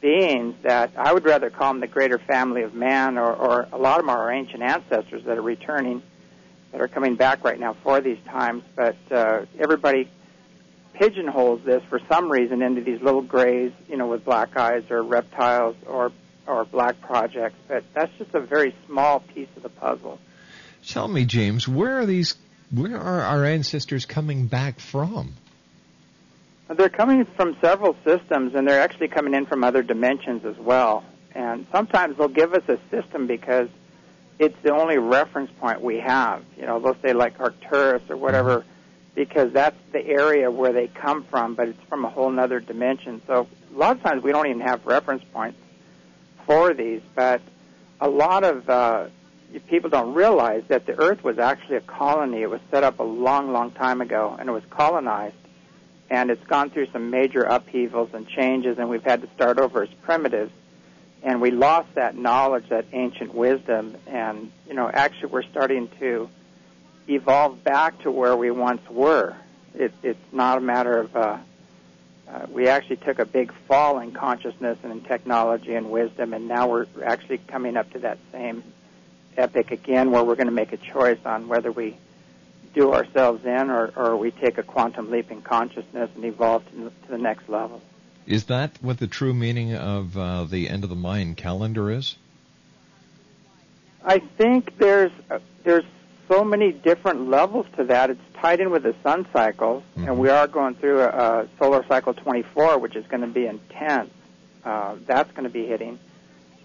beings 0.00 0.54
that 0.62 0.92
I 0.96 1.12
would 1.12 1.24
rather 1.24 1.50
call 1.50 1.72
them 1.72 1.80
the 1.80 1.86
greater 1.86 2.18
family 2.18 2.62
of 2.62 2.74
man, 2.74 3.18
or, 3.18 3.32
or 3.32 3.68
a 3.72 3.78
lot 3.78 4.00
of 4.00 4.08
our 4.08 4.30
ancient 4.30 4.62
ancestors 4.62 5.24
that 5.24 5.38
are 5.38 5.42
returning, 5.42 6.02
that 6.72 6.80
are 6.80 6.88
coming 6.88 7.16
back 7.16 7.44
right 7.44 7.58
now 7.58 7.74
for 7.82 8.00
these 8.00 8.18
times. 8.26 8.62
But 8.74 8.96
uh, 9.10 9.46
everybody 9.58 10.08
pigeonholes 10.94 11.62
this 11.64 11.82
for 11.84 12.00
some 12.08 12.30
reason 12.30 12.62
into 12.62 12.80
these 12.80 13.00
little 13.00 13.22
grays, 13.22 13.72
you 13.88 13.96
know, 13.96 14.06
with 14.06 14.24
black 14.24 14.56
eyes, 14.56 14.84
or 14.90 15.02
reptiles, 15.02 15.76
or 15.86 16.12
or 16.46 16.64
black 16.64 17.00
projects, 17.00 17.56
but 17.68 17.84
that's 17.94 18.12
just 18.18 18.34
a 18.34 18.40
very 18.40 18.74
small 18.86 19.20
piece 19.20 19.48
of 19.56 19.62
the 19.62 19.68
puzzle. 19.68 20.18
Tell 20.86 21.08
me, 21.08 21.24
James, 21.24 21.66
where 21.66 21.98
are 21.98 22.06
these? 22.06 22.36
Where 22.70 22.98
are 22.98 23.22
our 23.22 23.44
ancestors 23.44 24.06
coming 24.06 24.46
back 24.46 24.80
from? 24.80 25.34
They're 26.68 26.88
coming 26.88 27.24
from 27.36 27.56
several 27.60 27.96
systems, 28.04 28.54
and 28.54 28.66
they're 28.66 28.80
actually 28.80 29.08
coming 29.08 29.34
in 29.34 29.46
from 29.46 29.62
other 29.62 29.82
dimensions 29.82 30.44
as 30.44 30.56
well. 30.56 31.04
And 31.32 31.66
sometimes 31.70 32.18
they'll 32.18 32.28
give 32.28 32.54
us 32.54 32.62
a 32.68 32.78
system 32.90 33.26
because 33.26 33.68
it's 34.38 34.56
the 34.62 34.72
only 34.72 34.98
reference 34.98 35.50
point 35.60 35.80
we 35.80 35.98
have. 36.00 36.42
You 36.56 36.66
know, 36.66 36.80
they'll 36.80 37.00
say 37.02 37.12
like 37.12 37.38
Arcturus 37.38 38.02
or 38.10 38.16
whatever, 38.16 38.64
because 39.14 39.52
that's 39.52 39.76
the 39.92 40.04
area 40.04 40.50
where 40.50 40.72
they 40.72 40.88
come 40.88 41.24
from, 41.24 41.54
but 41.54 41.68
it's 41.68 41.82
from 41.88 42.04
a 42.04 42.10
whole 42.10 42.38
other 42.38 42.58
dimension. 42.58 43.22
So 43.26 43.46
a 43.74 43.78
lot 43.78 43.96
of 43.96 44.02
times 44.02 44.22
we 44.22 44.32
don't 44.32 44.46
even 44.46 44.62
have 44.62 44.84
reference 44.86 45.22
points 45.32 45.58
for 46.46 46.72
these, 46.72 47.02
but 47.14 47.42
a 48.00 48.08
lot 48.08 48.44
of 48.44 48.68
uh, 48.70 49.06
people 49.68 49.90
don't 49.90 50.14
realize 50.14 50.64
that 50.68 50.86
the 50.86 50.98
Earth 50.98 51.22
was 51.22 51.38
actually 51.38 51.76
a 51.76 51.80
colony. 51.80 52.42
It 52.42 52.50
was 52.50 52.60
set 52.70 52.84
up 52.84 52.98
a 52.98 53.04
long, 53.04 53.52
long 53.52 53.70
time 53.72 54.00
ago, 54.00 54.36
and 54.38 54.48
it 54.48 54.52
was 54.52 54.64
colonized. 54.70 55.34
And 56.08 56.30
it's 56.30 56.44
gone 56.44 56.70
through 56.70 56.86
some 56.92 57.10
major 57.10 57.42
upheavals 57.42 58.10
and 58.14 58.28
changes, 58.28 58.78
and 58.78 58.88
we've 58.88 59.02
had 59.02 59.22
to 59.22 59.28
start 59.34 59.58
over 59.58 59.82
as 59.82 59.88
primitives. 60.02 60.52
And 61.22 61.40
we 61.40 61.50
lost 61.50 61.94
that 61.94 62.16
knowledge, 62.16 62.68
that 62.68 62.86
ancient 62.92 63.34
wisdom, 63.34 63.96
and 64.06 64.52
you 64.68 64.74
know, 64.74 64.88
actually, 64.88 65.30
we're 65.32 65.42
starting 65.42 65.88
to 65.98 66.30
evolve 67.08 67.64
back 67.64 68.00
to 68.02 68.10
where 68.10 68.36
we 68.36 68.50
once 68.52 68.88
were. 68.88 69.34
It, 69.74 69.92
it's 70.02 70.32
not 70.32 70.58
a 70.58 70.60
matter 70.60 70.98
of 70.98 71.16
uh, 71.16 71.38
uh, 72.28 72.46
we 72.50 72.68
actually 72.68 72.96
took 72.96 73.18
a 73.18 73.24
big 73.24 73.52
fall 73.68 73.98
in 74.00 74.12
consciousness 74.12 74.78
and 74.82 74.92
in 74.92 75.00
technology 75.02 75.74
and 75.74 75.90
wisdom, 75.90 76.34
and 76.34 76.48
now 76.48 76.68
we're 76.68 76.86
actually 77.04 77.38
coming 77.38 77.76
up 77.76 77.90
to 77.92 78.00
that 78.00 78.18
same 78.32 78.62
epic 79.36 79.70
again, 79.70 80.10
where 80.10 80.24
we're 80.24 80.34
going 80.34 80.48
to 80.48 80.52
make 80.52 80.72
a 80.72 80.76
choice 80.76 81.18
on 81.24 81.48
whether 81.48 81.70
we 81.70 81.96
do 82.74 82.92
ourselves 82.92 83.44
in 83.44 83.70
or, 83.70 83.92
or 83.96 84.16
we 84.16 84.30
take 84.30 84.58
a 84.58 84.62
quantum 84.62 85.10
leap 85.10 85.30
in 85.30 85.40
consciousness 85.40 86.10
and 86.14 86.24
evolve 86.24 86.64
to, 86.70 86.90
to 86.90 87.08
the 87.08 87.18
next 87.18 87.48
level. 87.48 87.80
Is 88.26 88.46
that 88.46 88.72
what 88.80 88.98
the 88.98 89.06
true 89.06 89.32
meaning 89.32 89.74
of 89.74 90.16
uh, 90.18 90.44
the 90.44 90.68
end 90.68 90.84
of 90.84 90.90
the 90.90 90.96
Mayan 90.96 91.34
calendar 91.34 91.90
is? 91.90 92.16
I 94.04 94.18
think 94.18 94.78
there's 94.78 95.12
uh, 95.30 95.38
there's 95.64 95.84
so 96.28 96.44
many 96.44 96.72
different 96.72 97.28
levels 97.28 97.66
to 97.76 97.84
that. 97.84 98.10
It's 98.10 98.20
tied 98.40 98.60
in 98.60 98.70
with 98.70 98.82
the 98.82 98.94
sun 99.02 99.26
cycles, 99.32 99.82
mm-hmm. 99.96 100.08
and 100.08 100.18
we 100.18 100.28
are 100.28 100.46
going 100.46 100.74
through 100.74 101.00
a, 101.00 101.08
a 101.08 101.48
solar 101.58 101.84
cycle 101.86 102.14
24, 102.14 102.78
which 102.78 102.96
is 102.96 103.06
going 103.06 103.22
to 103.22 103.26
be 103.26 103.46
intense. 103.46 104.10
Uh, 104.64 104.96
that's 105.06 105.30
going 105.32 105.44
to 105.44 105.50
be 105.50 105.66
hitting 105.66 105.98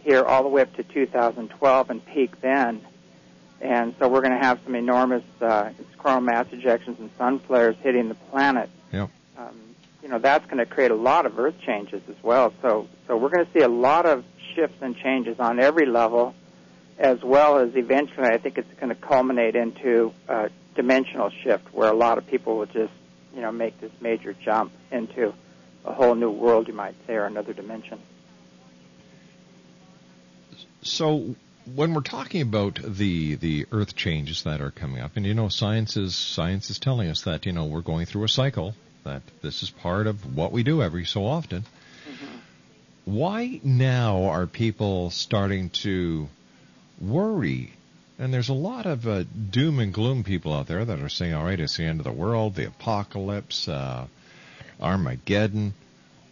here 0.04 0.24
all 0.24 0.44
the 0.44 0.50
way 0.50 0.64
up 0.64 0.74
to 0.76 0.84
2012 0.84 1.90
and 1.90 2.06
peak 2.08 2.42
then. 2.42 2.82
And 3.60 3.94
so 4.00 4.08
we're 4.08 4.22
going 4.22 4.34
to 4.34 4.44
have 4.44 4.60
some 4.64 4.74
enormous 4.74 5.24
uh, 5.40 5.72
coronal 6.00 6.22
mass 6.22 6.48
ejections 6.48 6.98
and 7.00 7.12
sun 7.18 7.40
flares 7.40 7.76
hitting 7.84 8.10
the 8.10 8.16
planet. 8.16 8.70
Yep. 8.92 9.10
Um, 9.38 9.60
you 10.02 10.10
know 10.10 10.18
that's 10.18 10.46
going 10.46 10.58
to 10.58 10.66
create 10.66 10.92
a 10.92 10.96
lot 10.96 11.26
of 11.26 11.38
Earth 11.38 11.60
changes 11.64 12.02
as 12.10 12.16
well. 12.24 12.54
So 12.62 12.88
so 13.08 13.18
we're 13.18 13.30
going 13.30 13.46
to 13.46 13.52
see 13.54 13.60
a 13.60 13.70
lot 13.70 14.06
of 14.08 14.24
shifts 14.56 14.78
and 14.82 14.98
changes 14.98 15.40
on 15.40 15.60
every 15.60 15.86
level 15.86 16.34
as 16.98 17.22
well 17.24 17.58
as 17.58 17.76
eventually 17.76 18.28
I 18.28 18.38
think 18.38 18.58
it's 18.58 18.74
going 18.80 18.90
to 18.90 18.96
culminate 18.96 19.56
into 19.56 20.14
a 20.28 20.50
dimensional 20.76 21.30
shift 21.44 21.74
where 21.74 21.90
a 21.90 21.96
lot 21.96 22.18
of 22.18 22.28
people 22.28 22.58
will 22.58 22.66
just, 22.66 22.94
you 23.34 23.42
know, 23.42 23.52
make 23.52 23.80
this 23.82 23.92
major 24.02 24.34
jump 24.34 24.72
into 24.92 25.34
a 25.86 25.94
whole 25.94 26.16
new 26.16 26.30
world, 26.30 26.68
you 26.68 26.74
might 26.74 26.96
say, 27.08 27.14
or 27.14 27.26
another 27.26 27.54
dimension. 27.54 28.00
So 30.84 31.36
when 31.76 31.94
we're 31.94 32.02
talking 32.02 32.42
about 32.42 32.80
the 32.84 33.36
the 33.36 33.66
earth 33.72 33.96
changes 33.96 34.44
that 34.44 34.62
are 34.62 34.72
coming 34.72 35.00
up 35.00 35.16
and 35.16 35.26
you 35.26 35.34
know 35.34 35.48
science 35.48 35.96
is 35.96 36.16
science 36.16 36.70
is 36.70 36.80
telling 36.80 37.08
us 37.10 37.22
that 37.22 37.46
you 37.46 37.52
know 37.52 37.66
we're 37.66 37.82
going 37.82 38.06
through 38.06 38.24
a 38.24 38.30
cycle 38.30 38.74
that 39.04 39.22
this 39.42 39.62
is 39.62 39.70
part 39.70 40.08
of 40.08 40.36
what 40.36 40.52
we 40.52 40.64
do 40.64 40.82
every 40.82 41.06
so 41.06 41.26
often 41.26 41.62
mm-hmm. 41.62 42.26
why 43.06 43.60
now 43.64 44.24
are 44.24 44.48
people 44.48 45.12
starting 45.12 45.70
to 45.70 46.28
worry. 47.02 47.74
And 48.20 48.34
there's 48.34 48.50
a 48.50 48.54
lot 48.54 48.86
of 48.86 49.08
uh, 49.08 49.24
doom 49.50 49.80
and 49.80 49.94
gloom 49.94 50.24
people 50.24 50.54
out 50.54 50.68
there 50.68 50.86
that 50.86 51.00
are 51.02 51.10
saying, 51.10 51.34
all 51.34 51.44
right, 51.44 51.60
it's 51.60 51.78
the 51.78 51.86
end 51.86 52.00
of 52.00 52.04
the 52.04 52.12
world, 52.12 52.56
the 52.56 52.68
apocalypse, 52.68 53.68
uh, 53.68 54.06
Armageddon. 54.80 55.74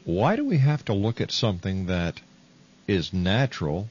Why 0.06 0.36
do 0.36 0.46
we 0.46 0.58
have 0.58 0.86
to 0.86 0.94
look 0.94 1.20
at 1.20 1.32
something 1.32 1.88
that 1.88 2.22
is 2.88 3.12
natural 3.12 3.88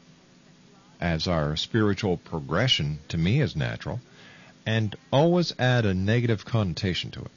as 1.01 1.27
our 1.29 1.57
spiritual 1.57 2.17
progression 2.17 2.99
to 3.09 3.19
me 3.19 3.41
is 3.41 3.57
natural 3.57 4.01
and 4.67 4.95
always 5.13 5.53
add 5.59 5.87
a 5.87 5.95
negative 5.95 6.45
connotation 6.45 7.11
to 7.13 7.21
it? 7.21 7.31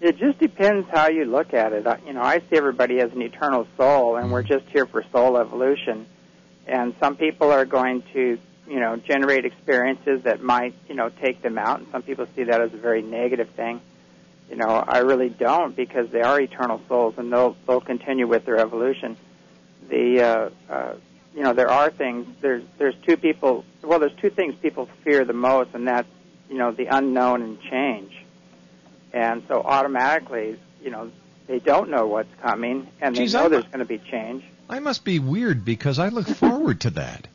It 0.00 0.16
just 0.16 0.38
depends 0.38 0.88
how 0.88 1.08
you 1.08 1.26
look 1.26 1.52
at 1.52 1.74
it. 1.74 1.86
You 2.06 2.14
know, 2.14 2.22
I 2.22 2.38
see 2.38 2.56
everybody 2.56 3.00
as 3.00 3.12
an 3.12 3.20
eternal 3.20 3.66
soul, 3.76 4.16
and 4.16 4.32
we're 4.32 4.42
mm-hmm. 4.42 4.54
just 4.54 4.66
here 4.70 4.86
for 4.86 5.04
soul 5.12 5.36
evolution 5.36 6.06
and 6.70 6.94
some 7.00 7.16
people 7.16 7.50
are 7.50 7.64
going 7.64 8.02
to 8.12 8.38
you 8.68 8.80
know 8.80 8.96
generate 8.96 9.44
experiences 9.44 10.22
that 10.22 10.40
might 10.40 10.74
you 10.88 10.94
know 10.94 11.08
take 11.08 11.42
them 11.42 11.58
out. 11.58 11.80
And 11.80 11.88
some 11.90 12.02
people 12.02 12.26
see 12.36 12.44
that 12.44 12.60
as 12.60 12.72
a 12.72 12.76
very 12.76 13.02
negative 13.02 13.50
thing. 13.50 13.80
You 14.48 14.56
know 14.56 14.68
i 14.68 14.98
really 14.98 15.28
don't 15.28 15.76
because 15.76 16.10
they 16.10 16.22
are 16.22 16.40
eternal 16.40 16.80
souls 16.88 17.14
and 17.18 17.32
they'll 17.32 17.56
they'll 17.66 17.80
continue 17.80 18.26
with 18.26 18.44
their 18.44 18.58
evolution. 18.58 19.16
The 19.88 20.22
uh, 20.22 20.72
uh, 20.72 20.94
you 21.34 21.42
know 21.42 21.52
there 21.52 21.70
are 21.70 21.90
things 21.90 22.26
there's 22.40 22.64
there's 22.78 22.94
two 23.06 23.16
people 23.16 23.64
well 23.82 23.98
there's 23.98 24.16
two 24.20 24.30
things 24.30 24.54
people 24.62 24.88
fear 25.04 25.24
the 25.24 25.32
most 25.32 25.70
and 25.74 25.86
that's 25.86 26.08
you 26.48 26.58
know 26.58 26.70
the 26.70 26.86
unknown 26.86 27.42
and 27.42 27.60
change. 27.62 28.12
And 29.12 29.42
so 29.48 29.60
automatically 29.62 30.56
you 30.80 30.90
know 30.90 31.10
they 31.48 31.58
don't 31.58 31.90
know 31.90 32.06
what's 32.06 32.32
coming 32.40 32.86
and 33.00 33.16
they 33.16 33.26
know 33.26 33.48
there's 33.48 33.64
going 33.64 33.80
to 33.80 33.84
be 33.84 33.98
change 33.98 34.44
I 34.70 34.78
must 34.78 35.04
be 35.04 35.18
weird 35.18 35.64
because 35.64 35.98
I 35.98 36.08
look 36.10 36.28
forward 36.28 36.82
to 36.82 36.90
that. 36.90 37.26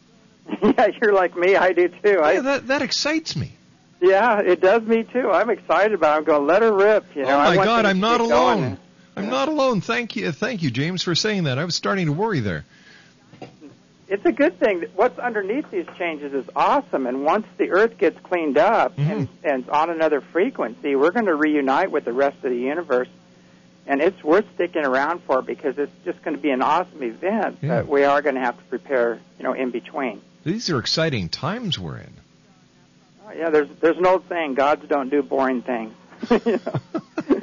yeah, 0.61 0.87
you're 1.01 1.13
like 1.13 1.35
me. 1.35 1.57
I 1.57 1.73
do 1.73 1.89
too. 1.89 1.97
Yeah, 2.03 2.21
I, 2.21 2.39
that 2.39 2.67
that 2.67 2.81
excites 2.81 3.35
me. 3.35 3.51
Yeah, 4.01 4.39
it 4.39 4.61
does 4.61 4.83
me 4.83 5.03
too. 5.03 5.29
I'm 5.29 5.49
excited 5.49 5.93
about. 5.93 6.15
it. 6.15 6.17
I'm 6.19 6.23
going 6.23 6.41
to 6.41 6.45
let 6.45 6.61
her 6.61 6.71
rip. 6.71 7.13
You 7.13 7.23
know. 7.23 7.41
Oh 7.41 7.55
my 7.55 7.55
God, 7.55 7.85
I'm 7.85 7.99
not 7.99 8.21
alone. 8.21 8.61
Going. 8.61 8.77
I'm 9.17 9.29
not 9.29 9.49
alone. 9.49 9.81
Thank 9.81 10.15
you, 10.15 10.31
thank 10.31 10.61
you, 10.61 10.71
James, 10.71 11.03
for 11.03 11.15
saying 11.15 11.43
that. 11.45 11.57
I 11.57 11.65
was 11.65 11.75
starting 11.75 12.07
to 12.07 12.13
worry 12.13 12.39
there. 12.39 12.65
It's 14.07 14.25
a 14.25 14.31
good 14.31 14.59
thing. 14.59 14.85
What's 14.95 15.17
underneath 15.17 15.71
these 15.71 15.87
changes 15.97 16.33
is 16.33 16.45
awesome, 16.55 17.07
and 17.07 17.25
once 17.25 17.47
the 17.57 17.71
Earth 17.71 17.97
gets 17.97 18.19
cleaned 18.19 18.57
up 18.57 18.95
mm-hmm. 18.95 19.11
and, 19.11 19.29
and 19.43 19.69
on 19.69 19.89
another 19.89 20.21
frequency, 20.21 20.95
we're 20.95 21.11
going 21.11 21.25
to 21.25 21.35
reunite 21.35 21.91
with 21.91 22.05
the 22.05 22.13
rest 22.13 22.37
of 22.43 22.51
the 22.51 22.57
universe 22.57 23.07
and 23.87 24.01
it's 24.01 24.23
worth 24.23 24.45
sticking 24.55 24.83
around 24.83 25.21
for 25.23 25.41
because 25.41 25.77
it's 25.77 25.91
just 26.03 26.21
going 26.23 26.35
to 26.35 26.41
be 26.41 26.49
an 26.49 26.61
awesome 26.61 27.03
event. 27.03 27.59
Yeah. 27.61 27.81
But 27.81 27.87
we 27.87 28.03
are 28.03 28.21
going 28.21 28.35
to 28.35 28.41
have 28.41 28.57
to 28.57 28.63
prepare, 28.65 29.19
you 29.37 29.43
know, 29.43 29.53
in 29.53 29.71
between. 29.71 30.21
These 30.43 30.69
are 30.69 30.79
exciting 30.79 31.29
times 31.29 31.77
we're 31.77 31.97
in. 31.97 32.13
Oh, 33.25 33.31
yeah, 33.31 33.49
there's 33.49 33.69
there's 33.81 33.97
an 33.97 34.05
old 34.05 34.27
saying: 34.29 34.53
gods 34.53 34.87
don't 34.87 35.09
do 35.09 35.23
boring 35.23 35.61
things. 35.61 35.93
you 36.29 36.59
know, 37.27 37.41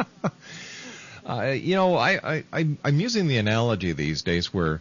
uh, 1.27 1.43
you 1.51 1.75
know 1.75 1.97
I, 1.97 2.45
I 2.53 2.77
I'm 2.85 3.01
using 3.01 3.27
the 3.27 3.39
analogy 3.39 3.93
these 3.93 4.23
days 4.23 4.55
where 4.55 4.81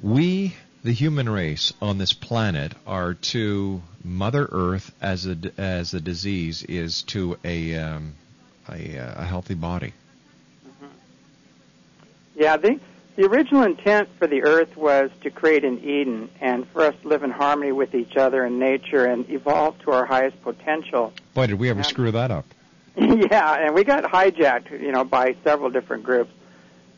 we, 0.00 0.54
the 0.84 0.92
human 0.92 1.28
race 1.28 1.72
on 1.82 1.98
this 1.98 2.12
planet, 2.12 2.74
are 2.86 3.14
to 3.14 3.82
Mother 4.04 4.48
Earth 4.52 4.92
as 5.00 5.26
a 5.26 5.36
as 5.58 5.94
a 5.94 6.00
disease 6.00 6.62
is 6.62 7.02
to 7.02 7.36
a 7.44 7.74
um, 7.76 8.14
a, 8.68 8.96
a 8.96 9.24
healthy 9.24 9.54
body. 9.54 9.92
Yeah, 12.34 12.56
the 12.56 12.80
the 13.16 13.26
original 13.26 13.62
intent 13.62 14.08
for 14.18 14.26
the 14.26 14.42
Earth 14.42 14.76
was 14.76 15.10
to 15.22 15.30
create 15.30 15.64
an 15.64 15.78
Eden 15.84 16.30
and 16.40 16.66
for 16.68 16.82
us 16.82 16.94
to 17.02 17.08
live 17.08 17.22
in 17.22 17.30
harmony 17.30 17.70
with 17.70 17.94
each 17.94 18.16
other 18.16 18.44
and 18.44 18.58
nature 18.58 19.06
and 19.06 19.28
evolve 19.30 19.78
to 19.80 19.92
our 19.92 20.04
highest 20.04 20.42
potential. 20.42 21.12
Boy, 21.32 21.46
did 21.46 21.60
we 21.60 21.70
ever 21.70 21.78
and, 21.80 21.86
screw 21.86 22.10
that 22.10 22.32
up? 22.32 22.44
yeah, 22.96 23.66
and 23.66 23.74
we 23.74 23.84
got 23.84 24.04
hijacked, 24.04 24.70
you 24.70 24.90
know, 24.90 25.04
by 25.04 25.36
several 25.44 25.70
different 25.70 26.02
groups. 26.02 26.32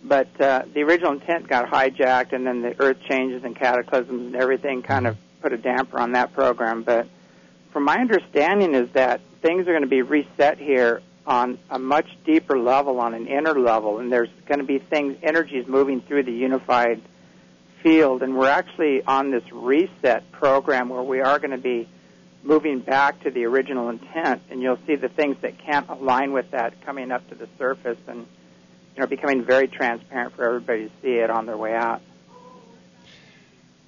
But 0.03 0.41
uh, 0.41 0.63
the 0.73 0.83
original 0.83 1.13
intent 1.13 1.49
got 1.49 1.69
hijacked, 1.69 2.33
and 2.33 2.47
then 2.47 2.63
the 2.63 2.81
Earth 2.81 3.01
changes 3.03 3.45
and 3.45 3.55
cataclysms 3.55 4.27
and 4.27 4.37
everything 4.37 4.83
kind 4.83 5.07
of 5.07 5.19
put 5.43 5.53
a 5.53 5.59
damper 5.59 5.99
on 5.99 6.13
that 6.13 6.33
program. 6.33 6.83
But 6.83 7.09
from 7.73 7.85
my 7.85 7.99
understanding, 7.99 8.75
is 8.75 8.89
that 8.93 9.21
things 9.43 9.63
are 9.63 9.73
going 9.73 9.83
to 9.83 9.89
be 9.89 10.03
reset 10.03 10.59
here 10.59 11.03
on 11.27 11.59
a 11.71 11.79
much 11.79 12.07
deeper 12.25 12.59
level, 12.59 13.01
on 13.01 13.15
an 13.15 13.27
inner 13.27 13.59
level, 13.59 13.99
and 13.99 14.13
there's 14.13 14.29
going 14.47 14.61
to 14.61 14.65
be 14.65 14.79
things, 14.79 15.17
energies 15.23 15.67
moving 15.67 16.01
through 16.01 16.23
the 16.23 16.33
unified 16.33 17.03
field, 17.83 18.23
and 18.23 18.37
we're 18.37 18.49
actually 18.49 19.03
on 19.03 19.31
this 19.31 19.45
reset 19.53 20.31
program 20.33 20.89
where 20.89 21.03
we 21.03 21.21
are 21.21 21.39
going 21.39 21.51
to 21.51 21.59
be 21.59 21.89
moving 22.43 22.79
back 22.79 23.23
to 23.25 23.31
the 23.31 23.45
original 23.45 23.89
intent, 23.89 24.43
and 24.51 24.63
you'll 24.63 24.79
see 24.87 24.95
the 24.95 25.09
things 25.09 25.37
that 25.41 25.59
can't 25.59 25.89
align 25.89 26.33
with 26.33 26.51
that 26.53 26.81
coming 26.85 27.11
up 27.11 27.29
to 27.29 27.35
the 27.35 27.49
surface 27.59 27.99
and 28.07 28.27
you 28.95 29.01
know 29.01 29.07
becoming 29.07 29.45
very 29.45 29.67
transparent 29.67 30.35
for 30.35 30.45
everybody 30.45 30.85
to 30.85 30.91
see 31.03 31.15
it 31.15 31.29
on 31.29 31.47
their 31.47 31.57
way 31.57 31.75
out. 31.75 32.01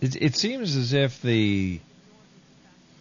It, 0.00 0.16
it 0.20 0.36
seems 0.36 0.76
as 0.76 0.92
if 0.92 1.22
the 1.22 1.80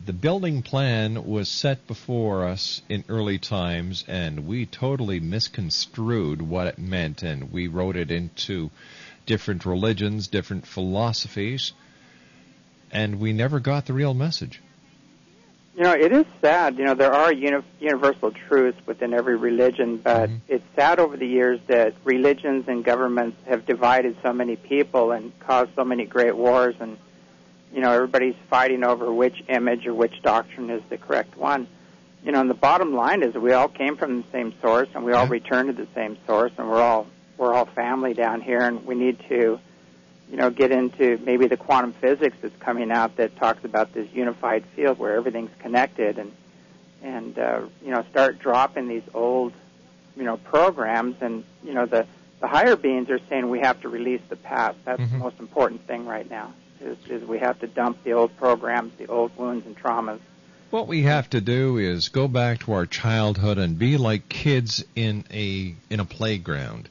the 0.08 0.14
building 0.14 0.62
plan 0.62 1.26
was 1.26 1.50
set 1.50 1.86
before 1.86 2.48
us 2.48 2.82
in 2.88 3.04
early 3.10 3.38
times, 3.38 4.06
and 4.08 4.48
we 4.48 4.66
totally 4.66 5.20
misconstrued 5.20 6.42
what 6.42 6.66
it 6.66 6.80
meant, 6.80 7.24
and 7.24 7.52
we 7.52 7.68
wrote 7.68 7.98
it 7.98 8.10
into 8.10 8.72
different 9.26 9.66
religions, 9.66 10.30
different 10.30 10.66
philosophies, 10.66 11.74
and 12.90 13.20
we 13.20 13.34
never 13.34 13.60
got 13.60 13.86
the 13.86 13.92
real 13.92 14.14
message. 14.14 14.62
You 15.76 15.84
know, 15.84 15.92
it 15.92 16.14
is 16.14 16.26
sad. 16.42 16.78
You 16.78 16.86
know, 16.86 16.96
there 16.96 17.14
are 17.14 17.34
uni- 17.34 17.66
universal 17.82 18.32
truths 18.32 18.80
within 18.86 19.14
every 19.14 19.36
religion, 19.36 19.98
but 19.98 20.30
mm-hmm. 20.30 20.38
it's 20.48 20.64
sad 20.78 21.00
over 21.00 21.18
the 21.18 21.28
years 21.28 21.60
that 21.68 21.94
religions 22.06 22.64
and 22.70 22.82
governments 22.82 23.38
have 23.46 23.66
divided 23.66 24.16
so 24.24 24.32
many 24.32 24.56
people 24.56 25.12
and 25.12 25.38
caused 25.42 25.72
so 25.76 25.84
many 25.84 26.06
great 26.06 26.36
wars 26.38 26.76
and 26.80 26.98
you 27.74 27.82
know, 27.82 27.92
everybody's 27.92 28.36
fighting 28.50 28.84
over 28.84 29.12
which 29.12 29.44
image 29.50 29.86
or 29.88 29.94
which 29.94 30.22
doctrine 30.22 30.70
is 30.70 30.82
the 30.90 30.98
correct 30.98 31.36
one. 31.38 31.68
You 32.24 32.32
know, 32.32 32.42
and 32.42 32.50
the 32.50 32.54
bottom 32.56 32.94
line 32.96 33.24
is 33.24 33.36
we 33.36 33.54
all 33.54 33.68
came 33.68 33.96
from 33.98 34.22
the 34.22 34.28
same 34.32 34.54
source 34.62 34.90
and 34.96 35.04
we 35.06 35.14
all 35.14 35.28
return 35.28 35.68
to 35.68 35.74
the 35.74 35.88
same 35.96 36.18
source 36.26 36.52
and 36.58 36.70
we're 36.70 36.82
all 36.82 37.08
we're 37.38 37.54
all 37.54 37.66
family 37.66 38.14
down 38.14 38.42
here 38.42 38.62
and 38.62 38.86
we 38.86 38.96
need 38.96 39.20
to 39.30 39.60
you 40.30 40.36
know, 40.36 40.50
get 40.50 40.72
into 40.72 41.18
maybe 41.24 41.48
the 41.48 41.56
quantum 41.56 41.94
physics 41.94 42.36
that's 42.42 42.56
coming 42.60 42.92
out 42.92 43.16
that 43.16 43.38
talks 43.38 43.64
about 43.64 43.94
this 43.94 44.12
unified 44.12 44.66
field 44.76 44.98
where 45.00 45.16
everything's 45.16 45.52
connected 45.60 46.18
and 46.18 46.32
and 47.04 47.38
uh, 47.38 47.62
you 47.86 47.92
know 47.92 48.04
start 48.10 48.40
dropping 48.40 48.88
these 48.88 49.04
old 49.14 49.54
you 50.18 50.24
know 50.24 50.36
programs 50.38 51.16
and 51.22 51.44
you 51.64 51.74
know 51.74 51.86
the 51.86 52.06
the 52.42 52.48
higher 52.48 52.76
beings 52.76 53.10
are 53.10 53.20
saying 53.30 53.50
we 53.50 53.60
have 53.60 53.80
to 53.82 53.90
release 53.90 54.22
the 54.30 54.36
past. 54.36 54.78
That's 54.84 55.00
Mm-hmm. 55.02 55.14
the 55.18 55.24
most 55.24 55.40
important 55.40 55.88
thing 55.88 56.06
right 56.06 56.30
now. 56.30 56.54
Is, 56.82 56.98
is 57.10 57.28
we 57.28 57.40
have 57.40 57.60
to 57.60 57.68
dump 57.68 58.04
the 58.04 58.14
old 58.14 58.36
programs, 58.38 58.94
the 58.98 59.08
old 59.08 59.36
wounds 59.38 59.66
and 59.66 59.76
traumas. 59.76 60.20
What 60.70 60.88
we 60.88 61.04
have 61.04 61.30
to 61.30 61.42
do 61.42 61.78
is 61.78 62.10
go 62.10 62.28
back 62.28 62.60
to 62.60 62.74
our 62.74 62.86
childhood 62.86 63.58
and 63.58 63.80
be 63.80 63.98
like 63.98 64.28
kids 64.28 64.84
in 64.96 65.24
a 65.32 65.74
in 65.90 66.00
a 66.00 66.06
playground. 66.06 66.90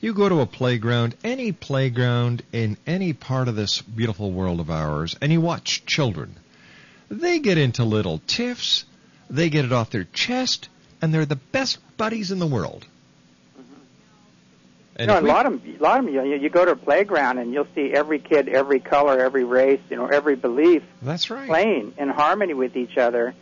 You 0.00 0.12
go 0.12 0.28
to 0.28 0.40
a 0.40 0.46
playground, 0.46 1.16
any 1.24 1.52
playground 1.52 2.42
in 2.52 2.76
any 2.86 3.14
part 3.14 3.48
of 3.48 3.56
this 3.56 3.80
beautiful 3.80 4.30
world 4.30 4.60
of 4.60 4.70
ours, 4.70 5.16
and 5.20 5.32
you 5.32 5.40
watch 5.40 5.86
children. 5.86 6.36
They 7.08 7.38
get 7.38 7.56
into 7.56 7.84
little 7.84 8.20
tiffs, 8.26 8.84
they 9.30 9.48
get 9.48 9.64
it 9.64 9.72
off 9.72 9.90
their 9.90 10.04
chest, 10.04 10.68
and 11.00 11.14
they're 11.14 11.24
the 11.24 11.36
best 11.36 11.78
buddies 11.96 12.30
in 12.30 12.38
the 12.38 12.46
world. 12.46 12.84
You 14.98 15.06
know, 15.06 15.18
a 15.18 15.20
lot 15.20 15.46
of 15.46 15.64
a 15.66 15.78
lot 15.78 15.98
of 15.98 16.06
them. 16.06 16.14
You, 16.14 16.36
you 16.36 16.48
go 16.48 16.64
to 16.64 16.72
a 16.72 16.76
playground 16.76 17.38
and 17.38 17.52
you'll 17.52 17.68
see 17.74 17.92
every 17.92 18.18
kid, 18.18 18.48
every 18.48 18.80
color, 18.80 19.18
every 19.18 19.44
race, 19.44 19.80
you 19.90 19.96
know, 19.96 20.06
every 20.06 20.36
belief 20.36 20.82
That's 21.02 21.30
right. 21.30 21.48
playing 21.48 21.94
in 21.98 22.08
harmony 22.08 22.54
with 22.54 22.76
each 22.76 22.96
other, 22.96 23.34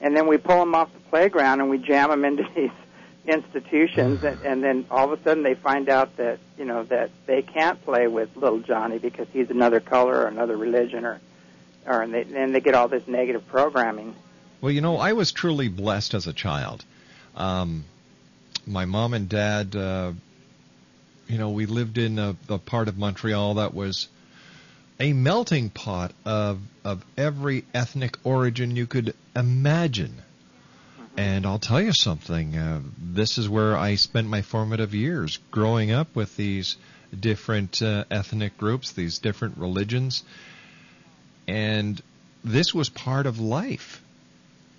and 0.00 0.16
then 0.16 0.26
we 0.26 0.38
pull 0.38 0.58
them 0.58 0.74
off 0.74 0.92
the 0.92 1.00
playground 1.10 1.60
and 1.60 1.68
we 1.68 1.78
jam 1.78 2.10
them 2.10 2.24
into 2.24 2.46
these 2.54 2.70
institutions, 3.26 4.24
and, 4.24 4.40
and 4.42 4.64
then 4.64 4.86
all 4.90 5.12
of 5.12 5.20
a 5.20 5.22
sudden 5.22 5.42
they 5.42 5.54
find 5.54 5.88
out 5.88 6.16
that 6.16 6.38
you 6.58 6.64
know 6.64 6.84
that 6.84 7.10
they 7.26 7.42
can't 7.42 7.82
play 7.84 8.06
with 8.06 8.34
little 8.36 8.60
Johnny 8.60 8.98
because 8.98 9.28
he's 9.32 9.50
another 9.50 9.80
color 9.80 10.14
or 10.14 10.26
another 10.26 10.56
religion, 10.56 11.04
or 11.04 11.20
or 11.86 12.02
and 12.02 12.14
they, 12.14 12.22
then 12.24 12.52
they 12.52 12.60
get 12.60 12.74
all 12.74 12.88
this 12.88 13.06
negative 13.06 13.46
programming. 13.48 14.14
Well, 14.60 14.72
you 14.72 14.80
know, 14.80 14.96
I 14.96 15.12
was 15.12 15.32
truly 15.32 15.68
blessed 15.68 16.14
as 16.14 16.26
a 16.26 16.32
child. 16.32 16.84
Um, 17.34 17.84
my 18.66 18.84
mom 18.84 19.12
and 19.12 19.28
dad, 19.28 19.74
uh, 19.74 20.12
you 21.32 21.38
know, 21.38 21.48
we 21.48 21.64
lived 21.64 21.96
in 21.96 22.18
a, 22.18 22.36
a 22.50 22.58
part 22.58 22.88
of 22.88 22.98
Montreal 22.98 23.54
that 23.54 23.72
was 23.72 24.08
a 25.00 25.14
melting 25.14 25.70
pot 25.70 26.12
of 26.26 26.60
of 26.84 27.02
every 27.16 27.64
ethnic 27.72 28.18
origin 28.22 28.76
you 28.76 28.86
could 28.86 29.14
imagine. 29.34 30.20
And 31.16 31.46
I'll 31.46 31.58
tell 31.58 31.80
you 31.80 31.94
something. 31.94 32.54
Uh, 32.54 32.82
this 32.98 33.38
is 33.38 33.48
where 33.48 33.78
I 33.78 33.94
spent 33.94 34.28
my 34.28 34.42
formative 34.42 34.92
years, 34.94 35.38
growing 35.50 35.90
up 35.90 36.14
with 36.14 36.36
these 36.36 36.76
different 37.18 37.80
uh, 37.80 38.04
ethnic 38.10 38.58
groups, 38.58 38.92
these 38.92 39.18
different 39.18 39.56
religions, 39.56 40.24
and 41.48 41.98
this 42.44 42.74
was 42.74 42.90
part 42.90 43.24
of 43.24 43.40
life. 43.40 44.01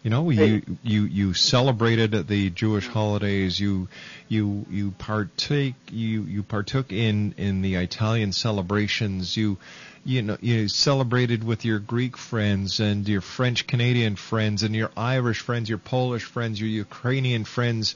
You 0.04 0.10
know, 0.10 0.30
you 0.32 0.62
you 0.84 1.04
you 1.04 1.34
celebrated 1.34 2.28
the 2.28 2.50
Jewish 2.50 2.90
holidays. 2.90 3.58
You 3.58 3.88
you 4.28 4.66
you 4.70 4.92
partake 4.92 5.76
you 5.92 6.24
you 6.24 6.44
partook 6.44 6.92
in 6.92 7.34
in 7.38 7.62
the 7.62 7.76
Italian 7.76 8.34
celebrations. 8.34 9.38
You 9.38 9.58
you 10.04 10.22
know 10.22 10.38
you 10.42 10.68
celebrated 10.68 11.46
with 11.46 11.64
your 11.64 11.80
Greek 11.80 12.18
friends 12.18 12.82
and 12.82 13.08
your 13.08 13.22
French 13.22 13.66
Canadian 13.66 14.18
friends 14.18 14.64
and 14.64 14.76
your 14.76 14.92
Irish 14.98 15.40
friends, 15.40 15.70
your 15.70 15.78
Polish 15.78 16.24
friends, 16.24 16.60
your 16.60 16.70
Ukrainian 16.70 17.46
friends. 17.46 17.96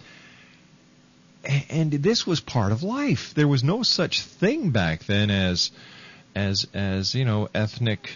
And 1.69 1.91
this 1.91 2.25
was 2.25 2.39
part 2.39 2.71
of 2.71 2.83
life. 2.83 3.33
There 3.33 3.49
was 3.49 3.65
no 3.65 3.83
such 3.83 4.21
thing 4.21 4.69
back 4.69 5.03
then 5.03 5.29
as 5.29 5.71
as 6.33 6.67
as 6.73 7.15
you 7.15 7.25
know 7.25 7.49
ethnic 7.53 8.11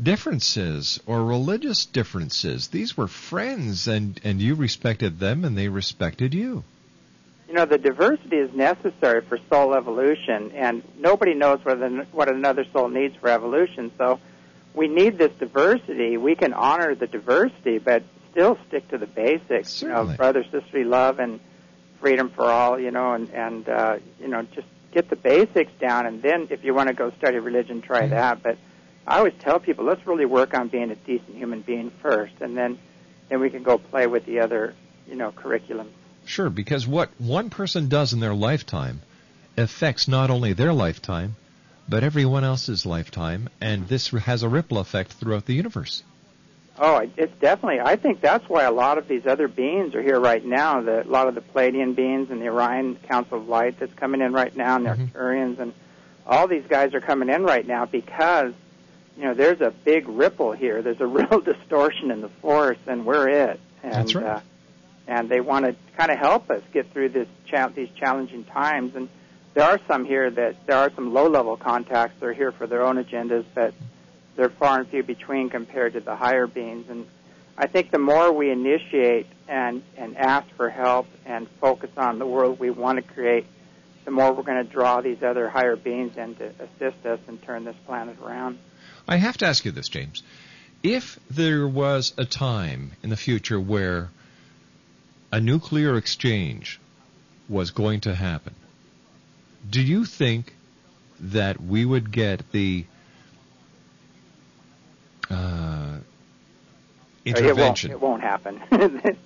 differences 0.00 1.00
or 1.06 1.24
religious 1.24 1.86
differences. 1.86 2.68
These 2.68 2.96
were 2.96 3.08
friends, 3.08 3.88
and 3.88 4.20
and 4.24 4.40
you 4.40 4.54
respected 4.54 5.18
them, 5.18 5.44
and 5.44 5.56
they 5.56 5.68
respected 5.68 6.34
you. 6.34 6.64
You 7.48 7.54
know, 7.54 7.66
the 7.66 7.78
diversity 7.78 8.36
is 8.36 8.54
necessary 8.54 9.20
for 9.20 9.38
soul 9.50 9.74
evolution, 9.74 10.52
and 10.54 10.82
nobody 10.98 11.34
knows 11.34 11.62
what, 11.62 11.82
an, 11.82 12.06
what 12.10 12.30
another 12.30 12.64
soul 12.72 12.88
needs 12.88 13.14
for 13.16 13.28
evolution. 13.28 13.92
So 13.98 14.20
we 14.74 14.88
need 14.88 15.18
this 15.18 15.32
diversity. 15.38 16.16
We 16.16 16.34
can 16.34 16.54
honor 16.54 16.94
the 16.94 17.06
diversity, 17.06 17.76
but 17.78 18.04
still 18.30 18.56
stick 18.68 18.88
to 18.88 18.96
the 18.96 19.06
basics. 19.06 19.82
You 19.82 19.88
know, 19.88 20.06
brother, 20.16 20.44
sisterly 20.50 20.84
love, 20.84 21.18
and 21.18 21.40
freedom 22.00 22.30
for 22.30 22.50
all. 22.50 22.80
You 22.80 22.90
know, 22.90 23.12
and 23.12 23.28
and 23.30 23.68
uh, 23.68 23.98
you 24.18 24.28
know, 24.28 24.42
just 24.54 24.66
get 24.92 25.10
the 25.10 25.16
basics 25.16 25.72
down, 25.78 26.06
and 26.06 26.22
then 26.22 26.48
if 26.50 26.64
you 26.64 26.72
want 26.72 26.88
to 26.88 26.94
go 26.94 27.10
study 27.18 27.38
religion, 27.38 27.82
try 27.82 28.06
that. 28.06 28.42
But 28.42 28.56
I 29.06 29.18
always 29.18 29.34
tell 29.40 29.58
people, 29.58 29.84
let's 29.84 30.06
really 30.06 30.26
work 30.26 30.54
on 30.54 30.68
being 30.68 30.90
a 30.90 30.94
decent 30.94 31.36
human 31.36 31.62
being 31.62 31.90
first, 32.02 32.34
and 32.40 32.56
then 32.56 32.78
then 33.28 33.40
we 33.40 33.50
can 33.50 33.62
go 33.62 33.78
play 33.78 34.06
with 34.06 34.26
the 34.26 34.40
other, 34.40 34.74
you 35.08 35.14
know, 35.14 35.32
curriculum. 35.32 35.90
Sure, 36.24 36.50
because 36.50 36.86
what 36.86 37.08
one 37.18 37.50
person 37.50 37.88
does 37.88 38.12
in 38.12 38.20
their 38.20 38.34
lifetime 38.34 39.00
affects 39.56 40.06
not 40.06 40.30
only 40.30 40.52
their 40.52 40.72
lifetime, 40.72 41.34
but 41.88 42.04
everyone 42.04 42.44
else's 42.44 42.86
lifetime, 42.86 43.48
and 43.60 43.88
this 43.88 44.08
has 44.10 44.42
a 44.42 44.48
ripple 44.48 44.78
effect 44.78 45.12
throughout 45.12 45.46
the 45.46 45.54
universe. 45.54 46.02
Oh, 46.78 46.98
it- 46.98 47.10
it's 47.16 47.40
definitely. 47.40 47.80
I 47.80 47.96
think 47.96 48.20
that's 48.20 48.48
why 48.48 48.64
a 48.64 48.70
lot 48.70 48.98
of 48.98 49.08
these 49.08 49.26
other 49.26 49.48
beings 49.48 49.94
are 49.94 50.02
here 50.02 50.18
right 50.18 50.44
now. 50.44 50.80
The, 50.80 51.02
a 51.02 51.10
lot 51.10 51.28
of 51.28 51.34
the 51.34 51.42
Pleiadian 51.42 51.94
beings 51.94 52.30
and 52.30 52.40
the 52.40 52.48
Orion 52.48 52.96
Council 53.08 53.38
of 53.38 53.48
Light 53.48 53.78
that's 53.78 53.92
coming 53.94 54.20
in 54.20 54.32
right 54.32 54.54
now, 54.56 54.76
and 54.76 54.86
the 54.86 54.90
mm-hmm. 54.90 55.16
Arcturians, 55.16 55.58
and 55.58 55.74
all 56.26 56.46
these 56.46 56.64
guys 56.68 56.94
are 56.94 57.00
coming 57.00 57.28
in 57.28 57.42
right 57.42 57.66
now 57.66 57.84
because 57.84 58.54
you 59.16 59.24
know 59.24 59.34
there's 59.34 59.60
a 59.60 59.70
big 59.70 60.08
ripple 60.08 60.52
here. 60.52 60.82
There's 60.82 61.00
a 61.00 61.06
real 61.20 61.40
distortion 61.40 62.10
in 62.10 62.20
the 62.20 62.28
force, 62.28 62.78
and 62.86 63.04
we're 63.04 63.28
it. 63.28 63.60
And, 63.82 63.92
That's 63.92 64.14
right. 64.14 64.24
Uh, 64.24 64.40
and 65.06 65.28
they 65.28 65.40
want 65.40 65.64
to 65.64 65.74
kind 65.96 66.10
of 66.10 66.18
help 66.18 66.50
us 66.50 66.62
get 66.72 66.92
through 66.92 67.10
this 67.10 67.28
cha- 67.46 67.68
these 67.68 67.90
challenging 67.96 68.44
times. 68.44 68.94
And 68.94 69.08
there 69.54 69.64
are 69.64 69.80
some 69.88 70.04
here 70.04 70.30
that 70.30 70.66
there 70.66 70.76
are 70.76 70.90
some 70.94 71.12
low-level 71.12 71.56
contacts 71.58 72.14
They're 72.20 72.32
here 72.32 72.52
for 72.52 72.66
their 72.66 72.82
own 72.82 73.02
agendas, 73.02 73.44
but 73.54 73.74
they're 74.36 74.48
far 74.48 74.78
and 74.78 74.88
few 74.88 75.02
between 75.02 75.50
compared 75.50 75.94
to 75.94 76.00
the 76.00 76.16
higher 76.16 76.46
beings. 76.46 76.86
And 76.88 77.06
I 77.58 77.66
think 77.66 77.90
the 77.90 77.98
more 77.98 78.32
we 78.32 78.50
initiate 78.50 79.26
and 79.48 79.82
and 79.96 80.16
ask 80.16 80.48
for 80.56 80.70
help 80.70 81.06
and 81.26 81.48
focus 81.60 81.90
on 81.96 82.18
the 82.18 82.26
world 82.26 82.58
we 82.58 82.70
want 82.70 82.96
to 82.96 83.02
create, 83.02 83.46
the 84.04 84.10
more 84.10 84.32
we're 84.32 84.42
going 84.42 84.64
to 84.64 84.70
draw 84.70 85.00
these 85.00 85.22
other 85.22 85.48
higher 85.48 85.76
beings 85.76 86.16
in 86.16 86.34
to 86.36 86.52
assist 86.58 87.04
us 87.04 87.20
and 87.28 87.42
turn 87.42 87.64
this 87.64 87.76
planet 87.86 88.16
around. 88.22 88.58
I 89.08 89.16
have 89.16 89.38
to 89.38 89.46
ask 89.46 89.64
you 89.64 89.70
this, 89.72 89.88
James. 89.88 90.22
If 90.82 91.18
there 91.30 91.66
was 91.66 92.12
a 92.18 92.24
time 92.24 92.92
in 93.02 93.10
the 93.10 93.16
future 93.16 93.60
where 93.60 94.08
a 95.30 95.40
nuclear 95.40 95.96
exchange 95.96 96.80
was 97.48 97.70
going 97.70 98.00
to 98.00 98.14
happen, 98.14 98.54
do 99.68 99.80
you 99.80 100.04
think 100.04 100.54
that 101.20 101.60
we 101.60 101.84
would 101.84 102.10
get 102.10 102.50
the 102.52 102.84
uh, 105.30 105.98
intervention? 107.24 107.90
It 107.92 108.00
won't, 108.00 108.22
it 108.22 108.22
won't 108.22 108.22
happen. 108.22 108.62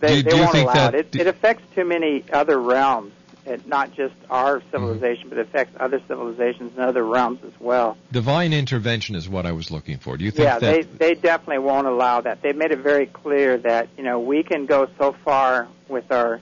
they 0.00 0.22
Do 0.22 0.22
they 0.22 0.30
do 0.30 0.36
won't 0.36 0.52
think 0.52 0.64
allow 0.70 0.90
that- 0.90 0.94
it. 0.94 1.14
It, 1.14 1.20
it 1.22 1.26
affects 1.26 1.62
too 1.74 1.84
many 1.84 2.24
other 2.32 2.58
realms. 2.60 3.12
It, 3.46 3.66
not 3.66 3.94
just 3.94 4.14
our 4.30 4.58
mm-hmm. 4.58 4.70
civilization, 4.70 5.28
but 5.28 5.38
it 5.38 5.48
affects 5.48 5.76
other 5.78 6.00
civilizations 6.08 6.72
and 6.76 6.80
other 6.80 7.04
realms 7.04 7.40
as 7.44 7.52
well. 7.60 7.98
Divine 8.10 8.54
intervention 8.54 9.16
is 9.16 9.28
what 9.28 9.44
I 9.44 9.52
was 9.52 9.70
looking 9.70 9.98
for. 9.98 10.16
Do 10.16 10.24
you 10.24 10.30
think 10.30 10.44
Yeah, 10.44 10.58
they 10.58 10.82
they 10.82 11.14
definitely 11.14 11.58
won't 11.58 11.86
allow 11.86 12.22
that. 12.22 12.40
They've 12.40 12.56
made 12.56 12.72
it 12.72 12.78
very 12.78 13.06
clear 13.06 13.58
that 13.58 13.88
you 13.98 14.02
know 14.02 14.20
we 14.20 14.44
can 14.44 14.64
go 14.64 14.88
so 14.98 15.14
far 15.24 15.68
with 15.88 16.10
our 16.10 16.40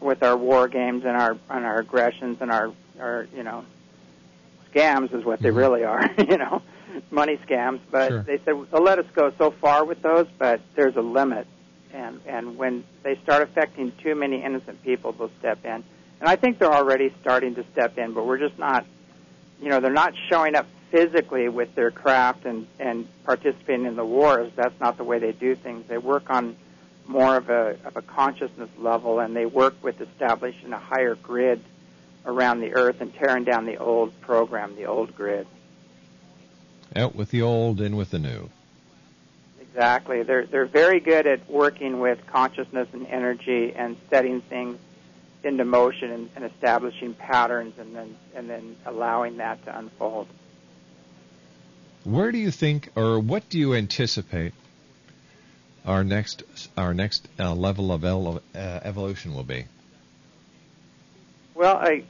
with 0.00 0.22
our 0.22 0.36
war 0.36 0.68
games 0.68 1.04
and 1.04 1.16
our 1.16 1.36
and 1.50 1.64
our 1.66 1.80
aggressions 1.80 2.38
and 2.40 2.52
our 2.52 2.72
our 3.00 3.26
you 3.34 3.42
know 3.42 3.64
scams 4.72 5.14
is 5.14 5.24
what 5.24 5.40
they 5.40 5.48
mm-hmm. 5.48 5.58
really 5.58 5.84
are. 5.84 6.08
you 6.18 6.38
know, 6.38 6.62
money 7.10 7.38
scams. 7.48 7.80
But 7.90 8.08
Sure. 8.08 8.22
they 8.22 8.38
said 8.38 8.54
they'll 8.70 8.82
let 8.82 8.98
us 8.98 9.06
go 9.14 9.32
so 9.38 9.50
far 9.50 9.84
with 9.84 10.02
those, 10.02 10.26
but 10.38 10.60
there's 10.74 10.96
a 10.96 11.02
limit. 11.02 11.46
And 11.92 12.20
and 12.26 12.56
when 12.58 12.84
they 13.02 13.16
start 13.22 13.42
affecting 13.42 13.92
too 14.02 14.14
many 14.14 14.42
innocent 14.42 14.82
people, 14.82 15.12
they'll 15.12 15.30
step 15.38 15.64
in. 15.64 15.84
And 16.20 16.28
I 16.28 16.36
think 16.36 16.58
they're 16.58 16.72
already 16.72 17.14
starting 17.20 17.54
to 17.56 17.64
step 17.72 17.96
in, 17.98 18.12
but 18.12 18.26
we're 18.26 18.38
just 18.38 18.58
not 18.58 18.84
you 19.60 19.68
know, 19.68 19.80
they're 19.80 19.92
not 19.92 20.14
showing 20.28 20.54
up 20.54 20.66
physically 20.90 21.48
with 21.48 21.74
their 21.74 21.90
craft 21.90 22.46
and, 22.46 22.66
and 22.78 23.06
participating 23.24 23.86
in 23.86 23.96
the 23.96 24.04
wars. 24.04 24.52
That's 24.56 24.78
not 24.80 24.96
the 24.96 25.04
way 25.04 25.18
they 25.18 25.32
do 25.32 25.54
things. 25.54 25.86
They 25.88 25.98
work 25.98 26.30
on 26.30 26.56
more 27.06 27.36
of 27.36 27.50
a, 27.50 27.76
of 27.84 27.96
a 27.96 28.02
consciousness 28.02 28.70
level 28.78 29.20
and 29.20 29.34
they 29.34 29.46
work 29.46 29.74
with 29.82 30.00
establishing 30.00 30.72
a 30.72 30.78
higher 30.78 31.14
grid 31.14 31.62
around 32.24 32.60
the 32.60 32.74
earth 32.74 33.00
and 33.00 33.14
tearing 33.14 33.44
down 33.44 33.66
the 33.66 33.78
old 33.78 34.18
program, 34.20 34.76
the 34.76 34.86
old 34.86 35.14
grid. 35.14 35.46
Out 36.94 37.14
with 37.14 37.30
the 37.30 37.42
old, 37.42 37.80
in 37.80 37.96
with 37.96 38.10
the 38.10 38.18
new. 38.18 38.50
Exactly. 39.60 40.22
They're 40.22 40.46
they're 40.46 40.66
very 40.66 41.00
good 41.00 41.26
at 41.26 41.48
working 41.48 42.00
with 42.00 42.26
consciousness 42.26 42.88
and 42.92 43.06
energy 43.06 43.74
and 43.74 43.96
setting 44.10 44.40
things 44.40 44.78
into 45.44 45.64
motion 45.64 46.10
and, 46.10 46.30
and 46.36 46.44
establishing 46.44 47.14
patterns 47.14 47.74
and 47.78 47.94
then 47.94 48.16
and 48.34 48.48
then 48.50 48.76
allowing 48.86 49.36
that 49.38 49.64
to 49.64 49.78
unfold. 49.78 50.26
Where 52.04 52.32
do 52.32 52.38
you 52.38 52.50
think, 52.50 52.90
or 52.96 53.18
what 53.18 53.48
do 53.48 53.58
you 53.58 53.74
anticipate 53.74 54.54
our 55.84 56.04
next 56.04 56.42
our 56.76 56.94
next 56.94 57.28
uh, 57.38 57.54
level 57.54 57.92
of 57.92 58.04
ele- 58.04 58.42
uh, 58.54 58.80
evolution 58.82 59.34
will 59.34 59.44
be? 59.44 59.66
Well, 61.54 61.76
I, 61.76 62.04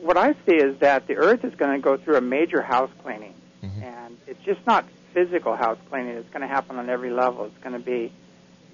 what 0.00 0.16
I 0.16 0.32
see 0.46 0.56
is 0.56 0.78
that 0.78 1.06
the 1.06 1.16
Earth 1.16 1.44
is 1.44 1.54
going 1.54 1.72
to 1.78 1.82
go 1.82 1.96
through 1.98 2.16
a 2.16 2.22
major 2.22 2.62
house 2.62 2.90
cleaning, 3.02 3.34
mm-hmm. 3.62 3.82
and 3.82 4.16
it's 4.26 4.42
just 4.44 4.66
not 4.66 4.86
physical 5.12 5.54
house 5.54 5.78
cleaning. 5.90 6.16
It's 6.16 6.28
going 6.30 6.40
to 6.40 6.48
happen 6.48 6.76
on 6.76 6.88
every 6.88 7.10
level. 7.10 7.44
It's 7.44 7.58
going 7.58 7.74
to 7.78 7.84
be, 7.84 8.12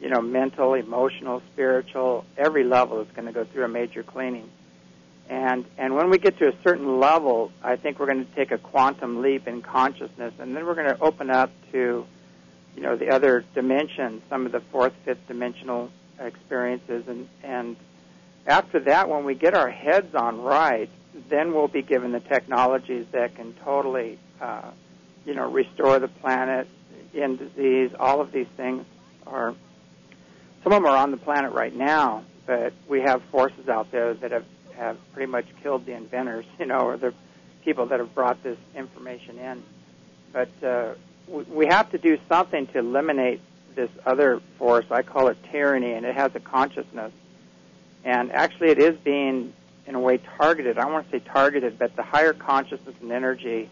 you 0.00 0.08
know, 0.08 0.20
mental, 0.20 0.74
emotional, 0.74 1.42
spiritual. 1.52 2.24
Every 2.36 2.64
level 2.64 3.00
is 3.00 3.08
going 3.14 3.26
to 3.26 3.32
go 3.32 3.44
through 3.44 3.64
a 3.64 3.68
major 3.68 4.02
cleaning. 4.02 4.50
And 5.28 5.64
and 5.78 5.94
when 5.94 6.10
we 6.10 6.18
get 6.18 6.38
to 6.38 6.48
a 6.48 6.52
certain 6.64 6.98
level, 6.98 7.52
I 7.62 7.76
think 7.76 8.00
we're 8.00 8.06
going 8.06 8.26
to 8.26 8.34
take 8.34 8.50
a 8.50 8.58
quantum 8.58 9.22
leap 9.22 9.46
in 9.46 9.62
consciousness, 9.62 10.34
and 10.40 10.56
then 10.56 10.66
we're 10.66 10.74
going 10.74 10.88
to 10.88 11.00
open 11.00 11.30
up 11.30 11.52
to, 11.70 12.04
you 12.74 12.82
know, 12.82 12.96
the 12.96 13.10
other 13.10 13.44
dimensions, 13.54 14.22
some 14.28 14.44
of 14.44 14.50
the 14.50 14.60
fourth, 14.60 14.92
fifth 15.04 15.28
dimensional 15.28 15.92
experiences, 16.18 17.06
and 17.06 17.28
and 17.44 17.76
after 18.44 18.80
that, 18.80 19.08
when 19.08 19.24
we 19.24 19.36
get 19.36 19.54
our 19.54 19.70
heads 19.70 20.16
on 20.16 20.40
right, 20.40 20.90
then 21.28 21.54
we'll 21.54 21.68
be 21.68 21.82
given 21.82 22.10
the 22.10 22.20
technologies 22.20 23.06
that 23.12 23.36
can 23.36 23.54
totally, 23.64 24.18
uh, 24.40 24.70
you 25.24 25.34
know, 25.34 25.48
restore 25.48 26.00
the 26.00 26.08
planet, 26.08 26.66
end 27.14 27.38
disease. 27.38 27.92
All 28.00 28.20
of 28.20 28.32
these 28.32 28.48
things 28.56 28.84
are. 29.28 29.54
Some 30.62 30.72
of 30.72 30.82
them 30.82 30.86
are 30.86 30.96
on 30.96 31.10
the 31.10 31.16
planet 31.16 31.52
right 31.52 31.74
now, 31.74 32.24
but 32.46 32.72
we 32.88 33.00
have 33.00 33.22
forces 33.30 33.68
out 33.68 33.90
there 33.90 34.14
that 34.14 34.32
have 34.32 34.44
have 34.76 34.96
pretty 35.12 35.30
much 35.30 35.46
killed 35.62 35.84
the 35.84 35.92
inventors, 35.92 36.46
you 36.58 36.66
know, 36.66 36.80
or 36.80 36.96
the 36.96 37.14
people 37.64 37.86
that 37.86 38.00
have 38.00 38.14
brought 38.14 38.42
this 38.42 38.58
information 38.74 39.38
in. 39.38 39.62
But 40.32 40.64
uh, 40.64 40.94
we 41.28 41.42
we 41.44 41.66
have 41.66 41.90
to 41.92 41.98
do 41.98 42.18
something 42.28 42.66
to 42.68 42.78
eliminate 42.78 43.40
this 43.74 43.90
other 44.04 44.40
force. 44.58 44.86
I 44.90 45.02
call 45.02 45.28
it 45.28 45.38
tyranny, 45.50 45.92
and 45.92 46.04
it 46.04 46.14
has 46.14 46.34
a 46.34 46.40
consciousness. 46.40 47.12
And 48.04 48.32
actually, 48.32 48.70
it 48.70 48.78
is 48.78 48.98
being, 48.98 49.52
in 49.86 49.94
a 49.94 50.00
way, 50.00 50.18
targeted. 50.38 50.78
I 50.78 50.82
don't 50.82 50.92
want 50.92 51.10
to 51.10 51.18
say 51.18 51.24
targeted, 51.24 51.78
but 51.78 51.94
the 51.96 52.02
higher 52.02 52.32
consciousness 52.32 52.94
and 53.00 53.12
energy 53.12 53.68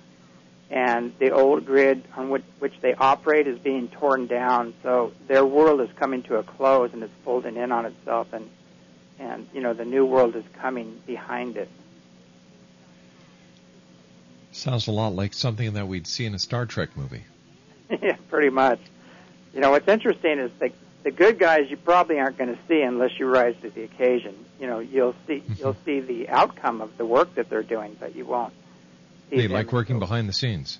and 0.71 1.12
the 1.19 1.31
old 1.31 1.64
grid 1.64 2.05
on 2.16 2.29
which, 2.29 2.45
which 2.59 2.75
they 2.81 2.95
operate 2.95 3.47
is 3.47 3.59
being 3.59 3.89
torn 3.89 4.27
down. 4.27 4.75
So 4.83 5.12
their 5.27 5.45
world 5.45 5.81
is 5.81 5.89
coming 5.97 6.23
to 6.25 6.37
a 6.37 6.43
close 6.43 6.93
and 6.93 7.03
it's 7.03 7.12
folding 7.25 7.57
in 7.57 7.73
on 7.73 7.87
itself. 7.87 8.29
And 8.33 8.49
and 9.19 9.49
you 9.53 9.61
know 9.61 9.75
the 9.75 9.85
new 9.85 10.05
world 10.05 10.37
is 10.37 10.45
coming 10.61 11.01
behind 11.07 11.57
it. 11.57 11.69
Sounds 14.53 14.87
a 14.87 14.93
lot 14.93 15.14
like 15.14 15.35
something 15.35 15.73
that 15.75 15.87
we'd 15.87 16.07
see 16.07 16.25
in 16.25 16.35
a 16.35 16.39
Star 16.39 16.66
Trek 16.66 16.97
movie. 16.97 17.25
yeah, 17.91 18.16
pretty 18.29 18.51
much. 18.51 18.81
You 19.55 19.61
know 19.61 19.71
what's 19.71 19.89
interesting 19.89 20.39
is 20.39 20.51
the 20.59 20.73
the 21.05 21.11
good 21.11 21.39
guys 21.39 21.71
you 21.71 21.77
probably 21.77 22.19
aren't 22.19 22.37
going 22.37 22.55
to 22.55 22.59
see 22.69 22.83
unless 22.83 23.19
you 23.19 23.27
rise 23.27 23.55
to 23.62 23.71
the 23.71 23.85
occasion. 23.85 24.35
You 24.61 24.66
know 24.66 24.79
you'll 24.79 25.14
see 25.27 25.43
you'll 25.59 25.77
see 25.85 26.01
the 26.01 26.29
outcome 26.29 26.81
of 26.81 26.97
the 26.99 27.07
work 27.07 27.35
that 27.35 27.49
they're 27.49 27.62
doing, 27.62 27.97
but 27.99 28.14
you 28.14 28.25
won't. 28.25 28.53
They 29.31 29.49
like 29.49 29.72
working 29.72 29.99
behind 29.99 30.29
the 30.29 30.33
scenes. 30.33 30.79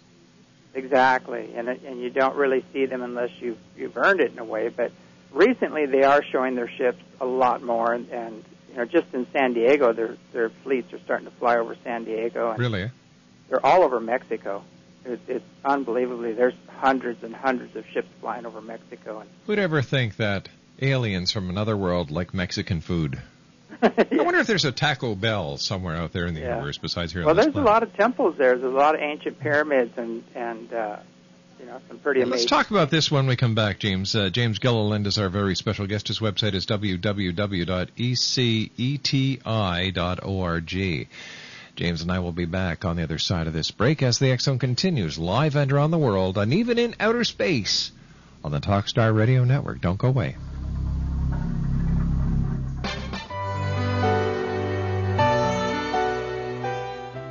Exactly, 0.75 1.53
and 1.55 1.69
uh, 1.69 1.75
and 1.87 2.01
you 2.01 2.11
don't 2.11 2.37
really 2.37 2.65
see 2.73 2.87
them 2.87 3.03
unless 3.03 3.31
you've 3.41 3.59
you've 3.77 3.97
earned 3.97 4.21
it 4.21 4.33
in 4.33 4.39
a 4.39 4.45
way. 4.45 4.69
But 4.69 4.93
recently 5.33 5.87
they 5.87 6.03
are 6.03 6.23
showing 6.23 6.55
their 6.55 6.69
ships 6.69 7.03
a 7.21 7.27
lot 7.27 7.63
more, 7.63 7.93
and, 7.93 8.09
and 8.11 8.45
you 8.71 8.77
know, 8.77 8.85
just 8.85 9.13
in 9.13 9.27
San 9.33 9.55
Diego, 9.55 9.93
their 9.93 10.17
their 10.33 10.51
fleets 10.51 10.93
are 10.93 11.01
starting 11.01 11.27
to 11.27 11.33
fly 11.33 11.57
over 11.57 11.77
San 11.85 12.05
Diego. 12.05 12.51
And 12.51 12.59
really? 12.59 12.83
Eh? 12.85 12.89
They're 13.49 13.65
all 13.65 13.83
over 13.83 13.99
Mexico. 13.99 14.63
It, 15.05 15.21
it's 15.27 15.45
unbelievably. 15.65 16.35
There's 16.35 16.55
hundreds 16.69 17.25
and 17.25 17.35
hundreds 17.35 17.75
of 17.77 17.87
ships 17.87 18.09
flying 18.21 18.47
over 18.47 18.61
Mexico. 18.61 19.21
And 19.21 19.31
Who'd 19.47 19.59
ever 19.59 19.83
think 19.83 20.17
that 20.17 20.49
aliens 20.81 21.33
from 21.33 21.49
another 21.49 21.77
world 21.77 22.11
like 22.11 22.35
Mexican 22.35 22.81
food? 22.81 23.21
Yeah. 23.83 23.91
I 24.13 24.23
wonder 24.23 24.41
if 24.41 24.47
there's 24.49 24.65
a 24.65 24.73
Taco 24.73 25.15
Bell 25.15 25.57
somewhere 25.57 25.97
out 25.97 26.13
there 26.13 26.27
in 26.27 26.35
the 26.35 26.41
yeah. 26.41 26.55
universe 26.55 26.79
besides 26.79 27.13
here. 27.13 27.25
Well, 27.25 27.35
there's 27.35 27.53
planet. 27.53 27.69
a 27.69 27.71
lot 27.71 27.83
of 27.83 27.95
temples 27.95 28.37
there. 28.39 28.57
There's 28.57 28.73
a 28.73 28.77
lot 28.77 28.95
of 28.95 29.01
ancient 29.01 29.39
pyramids 29.41 29.93
and 29.97 30.25
and 30.35 30.73
uh, 30.73 30.97
you 31.59 31.67
know, 31.67 31.81
some 31.89 31.99
pretty 31.99 32.21
amazing. 32.21 32.39
Let's 32.39 32.51
talk 32.51 32.71
about 32.71 32.91
this 32.91 33.11
when 33.11 33.27
we 33.27 33.37
come 33.37 33.55
back, 33.55 33.79
James. 33.79 34.15
Uh, 34.15 34.31
James 34.31 34.59
Gilliland 34.59 35.07
is 35.07 35.19
our 35.19 35.29
very 35.29 35.57
special 35.57 35.87
guest. 35.87 36.09
His 36.09 36.21
website 36.21 36.55
is 36.55 36.67
www.eceti.org. 36.67 37.09
James 41.77 42.03
and 42.03 42.11
I 42.11 42.19
will 42.19 42.33
be 42.33 42.45
back 42.45 42.85
on 42.85 42.97
the 42.97 43.05
other 43.05 43.19
side 43.19 43.47
of 43.47 43.53
this 43.53 43.71
break 43.71 44.03
as 44.03 44.19
the 44.19 44.37
Zone 44.39 44.59
continues 44.59 45.17
live 45.17 45.55
and 45.55 45.71
around 45.71 45.93
the 45.93 45.99
world 45.99 46.37
and 46.37 46.53
even 46.53 46.77
in 46.77 46.97
outer 46.99 47.23
space 47.23 47.93
on 48.43 48.51
the 48.51 48.59
Talkstar 48.59 49.15
Radio 49.15 49.45
Network. 49.45 49.81
Don't 49.81 49.99
go 49.99 50.09
away. 50.09 50.37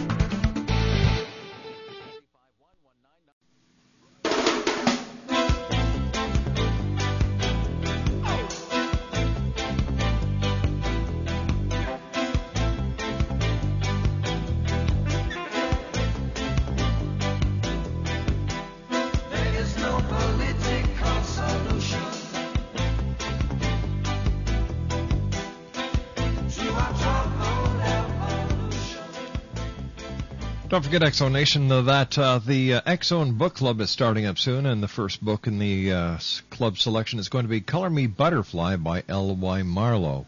Don't 30.71 30.83
forget, 30.83 31.03
X 31.03 31.17
Zone 31.17 31.33
Nation, 31.33 31.67
that 31.67 32.17
uh, 32.17 32.39
the 32.39 32.75
uh, 32.75 32.81
X 32.85 33.07
Zone 33.07 33.33
Book 33.33 33.55
Club 33.55 33.81
is 33.81 33.89
starting 33.89 34.25
up 34.25 34.39
soon, 34.39 34.65
and 34.65 34.81
the 34.81 34.87
first 34.87 35.21
book 35.21 35.45
in 35.45 35.59
the 35.59 35.91
uh, 35.91 36.17
club 36.49 36.77
selection 36.77 37.19
is 37.19 37.27
going 37.27 37.43
to 37.43 37.49
be 37.49 37.59
Color 37.59 37.89
Me 37.89 38.07
Butterfly 38.07 38.77
by 38.77 39.03
L.Y. 39.09 39.63
Marlowe. 39.63 40.27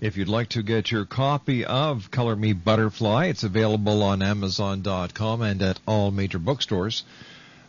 If 0.00 0.16
you'd 0.16 0.28
like 0.28 0.50
to 0.50 0.62
get 0.62 0.92
your 0.92 1.04
copy 1.04 1.64
of 1.64 2.08
Color 2.12 2.36
Me 2.36 2.52
Butterfly, 2.52 3.26
it's 3.26 3.42
available 3.42 4.04
on 4.04 4.22
Amazon.com 4.22 5.42
and 5.42 5.60
at 5.60 5.80
all 5.88 6.12
major 6.12 6.38
bookstores. 6.38 7.02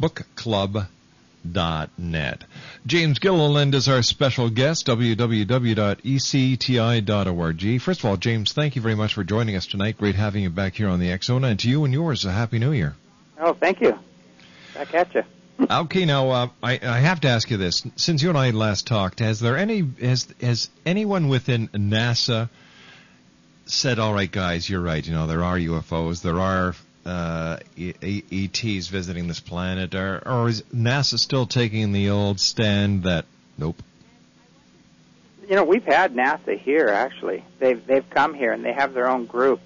bookclub.net. 0.00 2.44
James 2.86 3.18
Gilliland 3.18 3.74
is 3.74 3.88
our 3.88 4.02
special 4.02 4.50
guest, 4.50 4.86
www.eceti.org. 4.86 7.80
First 7.80 8.00
of 8.00 8.06
all, 8.06 8.16
James, 8.16 8.52
thank 8.52 8.76
you 8.76 8.82
very 8.82 8.94
much 8.94 9.14
for 9.14 9.24
joining 9.24 9.56
us 9.56 9.66
tonight. 9.66 9.98
Great 9.98 10.14
having 10.14 10.42
you 10.42 10.50
back 10.50 10.74
here 10.74 10.88
on 10.88 11.00
the 11.00 11.10
X 11.10 11.26
Zone. 11.26 11.44
And 11.44 11.58
to 11.60 11.68
you 11.68 11.84
and 11.84 11.92
yours, 11.92 12.24
a 12.24 12.32
Happy 12.32 12.58
New 12.58 12.72
Year. 12.72 12.94
Oh, 13.38 13.52
thank 13.54 13.80
you. 13.80 13.98
Back 14.74 14.94
at 14.94 15.14
you. 15.14 15.22
okay, 15.70 16.04
now 16.04 16.30
uh, 16.30 16.48
I, 16.62 16.78
I 16.82 16.98
have 16.98 17.22
to 17.22 17.28
ask 17.28 17.50
you 17.50 17.56
this: 17.56 17.86
since 17.96 18.22
you 18.22 18.28
and 18.28 18.36
I 18.36 18.50
last 18.50 18.86
talked, 18.86 19.20
has 19.20 19.40
there 19.40 19.56
any 19.56 19.88
has 20.00 20.28
has 20.40 20.68
anyone 20.84 21.28
within 21.28 21.68
NASA 21.68 22.50
said, 23.64 23.98
"All 23.98 24.12
right, 24.12 24.30
guys, 24.30 24.68
you're 24.68 24.82
right. 24.82 25.06
You 25.06 25.14
know, 25.14 25.26
there 25.26 25.42
are 25.42 25.56
UFOs, 25.56 26.20
there 26.20 26.40
are 26.40 26.74
uh, 27.06 27.58
ETs 27.78 28.88
visiting 28.88 29.28
this 29.28 29.40
planet, 29.40 29.94
or, 29.94 30.22
or 30.26 30.48
is 30.48 30.62
NASA 30.74 31.18
still 31.18 31.46
taking 31.46 31.92
the 31.92 32.10
old 32.10 32.40
stand 32.40 33.04
that 33.04 33.24
nope? 33.56 33.80
You 35.48 35.54
know, 35.54 35.64
we've 35.64 35.84
had 35.84 36.14
NASA 36.14 36.58
here 36.58 36.88
actually. 36.88 37.44
They've 37.60 37.84
they've 37.86 38.08
come 38.10 38.34
here 38.34 38.52
and 38.52 38.64
they 38.64 38.72
have 38.72 38.94
their 38.94 39.08
own 39.08 39.26
group 39.26 39.60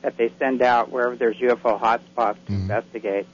that 0.00 0.16
they 0.16 0.32
send 0.38 0.62
out 0.62 0.90
wherever 0.90 1.16
there's 1.16 1.36
UFO 1.36 1.78
hotspots 1.78 2.36
to 2.46 2.52
mm-hmm. 2.52 2.54
investigate, 2.54 3.26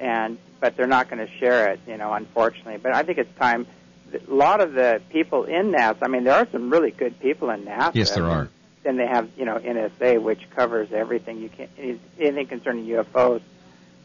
and 0.00 0.38
but 0.58 0.76
they're 0.76 0.88
not 0.88 1.08
going 1.08 1.24
to 1.24 1.32
share 1.38 1.72
it. 1.72 1.80
You 1.86 1.96
know, 1.96 2.12
unfortunately. 2.12 2.78
But 2.78 2.94
I 2.94 3.04
think 3.04 3.18
it's 3.18 3.38
time. 3.38 3.66
A 4.12 4.34
lot 4.34 4.60
of 4.60 4.72
the 4.72 5.02
people 5.10 5.44
in 5.44 5.70
NASA. 5.70 5.98
I 6.02 6.08
mean, 6.08 6.24
there 6.24 6.34
are 6.34 6.48
some 6.50 6.70
really 6.70 6.90
good 6.90 7.20
people 7.20 7.50
in 7.50 7.64
NASA. 7.64 7.94
Yes, 7.94 8.10
there 8.12 8.24
are 8.24 8.48
then 8.82 8.96
they 8.96 9.06
have 9.06 9.28
you 9.36 9.44
know 9.44 9.56
NSA, 9.56 10.20
which 10.22 10.48
covers 10.50 10.92
everything. 10.92 11.38
You 11.38 11.48
can't 11.48 11.70
anything 12.18 12.46
concerning 12.46 12.86
UFOs 12.86 13.42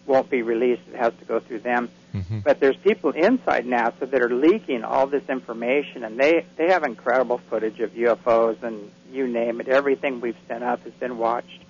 won't 0.05 0.29
be 0.29 0.41
released. 0.41 0.81
It 0.91 0.97
has 0.97 1.13
to 1.19 1.25
go 1.25 1.39
through 1.39 1.59
them. 1.59 1.89
Mm-hmm. 2.13 2.39
But 2.39 2.59
there's 2.59 2.77
people 2.77 3.11
inside 3.11 3.65
NASA 3.65 4.09
that 4.09 4.21
are 4.21 4.29
leaking 4.29 4.83
all 4.83 5.07
this 5.07 5.27
information, 5.29 6.03
and 6.03 6.19
they 6.19 6.45
they 6.57 6.67
have 6.67 6.83
incredible 6.83 7.39
footage 7.49 7.79
of 7.79 7.91
UFOs 7.91 8.61
and 8.63 8.91
you 9.11 9.27
name 9.27 9.61
it. 9.61 9.67
Everything 9.67 10.21
we've 10.21 10.37
sent 10.47 10.63
up 10.63 10.83
has 10.83 10.93
been 10.93 11.17
watched, 11.17 11.63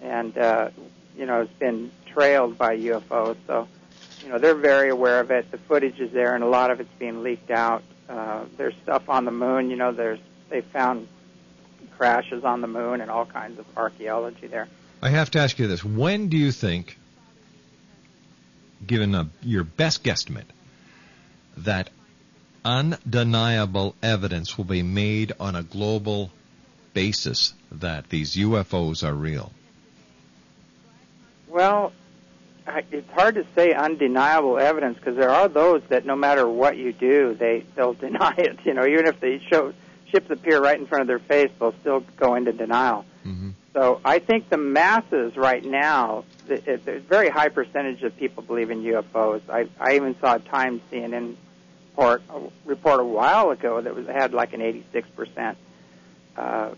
and 0.00 0.36
uh, 0.36 0.70
you 1.16 1.26
know 1.26 1.40
has 1.40 1.48
been 1.58 1.90
trailed 2.06 2.58
by 2.58 2.76
UFOs. 2.76 3.36
So 3.46 3.66
you 4.22 4.28
know 4.28 4.38
they're 4.38 4.54
very 4.54 4.90
aware 4.90 5.20
of 5.20 5.30
it. 5.30 5.50
The 5.50 5.58
footage 5.58 5.98
is 5.98 6.12
there, 6.12 6.34
and 6.34 6.44
a 6.44 6.48
lot 6.48 6.70
of 6.70 6.80
it's 6.80 6.94
being 6.98 7.22
leaked 7.22 7.50
out. 7.50 7.82
Uh, 8.08 8.44
there's 8.56 8.74
stuff 8.82 9.08
on 9.08 9.24
the 9.24 9.30
moon. 9.32 9.70
You 9.70 9.76
know, 9.76 9.92
there's 9.92 10.20
they 10.48 10.60
found 10.60 11.08
crashes 11.96 12.44
on 12.44 12.60
the 12.60 12.66
moon 12.66 13.00
and 13.00 13.10
all 13.10 13.26
kinds 13.26 13.58
of 13.58 13.66
archaeology 13.76 14.46
there. 14.46 14.68
I 15.00 15.10
have 15.10 15.30
to 15.32 15.40
ask 15.40 15.58
you 15.58 15.66
this: 15.66 15.84
When 15.84 16.28
do 16.28 16.36
you 16.36 16.52
think, 16.52 16.98
given 18.86 19.14
a, 19.14 19.28
your 19.42 19.64
best 19.64 20.04
guesstimate, 20.04 20.50
that 21.58 21.90
undeniable 22.64 23.94
evidence 24.02 24.56
will 24.56 24.64
be 24.64 24.82
made 24.82 25.32
on 25.40 25.56
a 25.56 25.62
global 25.62 26.30
basis 26.94 27.54
that 27.72 28.08
these 28.08 28.36
UFOs 28.36 29.06
are 29.06 29.14
real? 29.14 29.52
Well, 31.48 31.92
it's 32.66 33.10
hard 33.10 33.34
to 33.34 33.46
say 33.54 33.72
undeniable 33.72 34.58
evidence 34.58 34.98
because 34.98 35.16
there 35.16 35.30
are 35.30 35.48
those 35.48 35.82
that 35.88 36.06
no 36.06 36.16
matter 36.16 36.48
what 36.48 36.76
you 36.76 36.92
do, 36.92 37.34
they 37.34 37.64
they'll 37.74 37.94
deny 38.08 38.34
it. 38.38 38.58
You 38.64 38.74
know, 38.74 38.86
even 38.86 39.06
if 39.06 39.20
they 39.20 39.38
show 39.38 39.72
ships 40.12 40.30
appear 40.30 40.60
right 40.60 40.78
in 40.78 40.86
front 40.86 41.02
of 41.02 41.08
their 41.08 41.18
face, 41.18 41.50
they'll 41.58 41.74
still 41.80 42.04
go 42.16 42.34
into 42.36 42.52
denial. 42.52 43.04
Mm-hmm. 43.24 43.50
So 43.72 44.00
I 44.04 44.18
think 44.18 44.50
the 44.50 44.58
masses 44.58 45.36
right 45.36 45.64
now, 45.64 46.24
there's 46.46 46.86
a 46.86 46.98
very 47.00 47.30
high 47.30 47.48
percentage 47.48 48.02
of 48.02 48.16
people 48.16 48.42
believe 48.42 48.70
in 48.70 48.82
UFOs. 48.82 49.40
I, 49.48 49.66
I 49.80 49.96
even 49.96 50.14
saw 50.20 50.36
a 50.36 50.38
Times 50.38 50.82
CNN 50.92 51.36
report, 51.90 52.22
a 52.28 52.40
report 52.66 53.00
a 53.00 53.04
while 53.04 53.50
ago 53.50 53.80
that 53.80 53.94
was 53.94 54.06
had 54.06 54.34
like 54.34 54.52
an 54.52 54.60
86% 54.60 55.56
uh, 56.36 56.70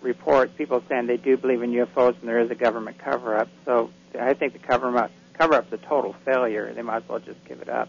report. 0.00 0.56
People 0.56 0.82
saying 0.88 1.06
they 1.06 1.16
do 1.16 1.36
believe 1.36 1.62
in 1.62 1.72
UFOs 1.72 2.18
and 2.20 2.28
there 2.28 2.40
is 2.40 2.50
a 2.50 2.54
government 2.54 2.98
cover-up. 2.98 3.48
So 3.64 3.90
I 4.18 4.34
think 4.34 4.52
the 4.52 4.60
cover-up 4.60 5.10
cover-up's 5.34 5.72
a 5.72 5.78
total 5.78 6.14
failure. 6.24 6.72
They 6.72 6.82
might 6.82 6.98
as 6.98 7.08
well 7.08 7.18
just 7.18 7.44
give 7.44 7.60
it 7.60 7.68
up. 7.68 7.88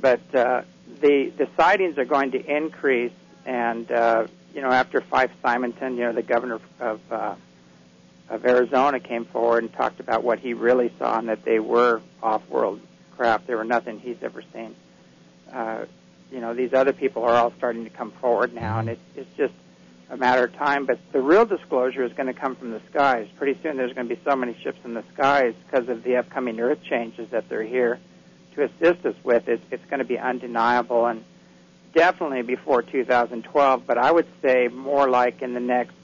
But 0.00 0.34
uh, 0.34 0.62
the 1.00 1.32
the 1.36 1.48
sightings 1.56 1.96
are 1.98 2.04
going 2.04 2.32
to 2.32 2.44
increase 2.44 3.12
and 3.44 3.90
uh, 3.90 4.26
you 4.54 4.60
know, 4.60 4.70
after 4.70 5.00
Fife 5.00 5.30
Symington, 5.44 5.96
you 5.96 6.04
know, 6.04 6.12
the 6.12 6.22
governor 6.22 6.60
of 6.80 7.00
uh, 7.10 7.34
of 8.28 8.46
Arizona 8.46 9.00
came 9.00 9.24
forward 9.26 9.64
and 9.64 9.72
talked 9.72 10.00
about 10.00 10.22
what 10.24 10.38
he 10.38 10.54
really 10.54 10.92
saw 10.98 11.18
and 11.18 11.28
that 11.28 11.44
they 11.44 11.58
were 11.58 12.00
off-world 12.22 12.80
craft. 13.16 13.46
They 13.46 13.54
were 13.54 13.64
nothing 13.64 14.00
he's 14.00 14.22
ever 14.22 14.42
seen. 14.54 14.74
Uh, 15.52 15.84
you 16.30 16.40
know, 16.40 16.54
these 16.54 16.72
other 16.72 16.94
people 16.94 17.24
are 17.24 17.34
all 17.34 17.52
starting 17.58 17.84
to 17.84 17.90
come 17.90 18.10
forward 18.12 18.54
now, 18.54 18.78
and 18.78 18.88
it, 18.88 18.98
it's 19.16 19.36
just 19.36 19.52
a 20.08 20.16
matter 20.16 20.44
of 20.44 20.54
time. 20.54 20.86
But 20.86 20.98
the 21.12 21.20
real 21.20 21.44
disclosure 21.44 22.04
is 22.04 22.12
going 22.14 22.28
to 22.28 22.32
come 22.32 22.56
from 22.56 22.70
the 22.70 22.80
skies. 22.90 23.28
Pretty 23.36 23.60
soon, 23.62 23.76
there's 23.76 23.92
going 23.92 24.08
to 24.08 24.14
be 24.14 24.20
so 24.24 24.34
many 24.34 24.56
ships 24.62 24.78
in 24.84 24.94
the 24.94 25.04
skies 25.12 25.54
because 25.66 25.90
of 25.90 26.02
the 26.02 26.16
upcoming 26.16 26.58
Earth 26.58 26.82
changes 26.82 27.28
that 27.30 27.50
they're 27.50 27.62
here 27.62 28.00
to 28.54 28.64
assist 28.64 29.04
us 29.04 29.14
with. 29.22 29.46
It's, 29.48 29.64
it's 29.70 29.84
going 29.86 29.98
to 29.98 30.06
be 30.06 30.18
undeniable, 30.18 31.04
and 31.04 31.22
definitely 31.94 32.42
before 32.42 32.82
2012, 32.82 33.86
but 33.86 33.98
I 33.98 34.10
would 34.10 34.26
say 34.42 34.68
more 34.68 35.08
like 35.08 35.42
in 35.42 35.54
the 35.54 35.60
next 35.60 35.94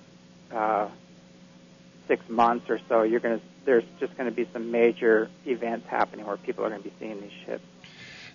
uh, 0.52 0.88
six 2.06 2.28
months 2.28 2.68
or 2.70 2.80
so. 2.88 3.02
You're 3.02 3.20
going 3.20 3.38
to 3.38 3.44
there's 3.64 3.84
just 4.00 4.16
going 4.16 4.30
to 4.30 4.34
be 4.34 4.48
some 4.50 4.70
major 4.70 5.28
events 5.44 5.86
happening 5.88 6.24
where 6.24 6.38
people 6.38 6.64
are 6.64 6.70
going 6.70 6.82
to 6.82 6.88
be 6.88 6.94
seeing 6.98 7.20
these 7.20 7.32
ships. 7.44 7.62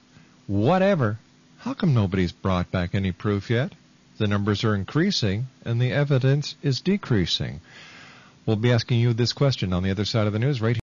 whatever, 0.47 1.19
how 1.59 1.73
come 1.73 1.93
nobody's 1.93 2.31
brought 2.31 2.71
back 2.71 2.95
any 2.95 3.11
proof 3.11 3.49
yet? 3.49 3.73
The 4.17 4.27
numbers 4.27 4.63
are 4.63 4.75
increasing 4.75 5.47
and 5.65 5.81
the 5.81 5.91
evidence 5.91 6.55
is 6.61 6.81
decreasing. 6.81 7.61
We'll 8.45 8.57
be 8.57 8.71
asking 8.71 8.99
you 8.99 9.13
this 9.13 9.33
question 9.33 9.73
on 9.73 9.83
the 9.83 9.91
other 9.91 10.05
side 10.05 10.27
of 10.27 10.33
the 10.33 10.39
news 10.39 10.61
right 10.61 10.75
here. 10.75 10.81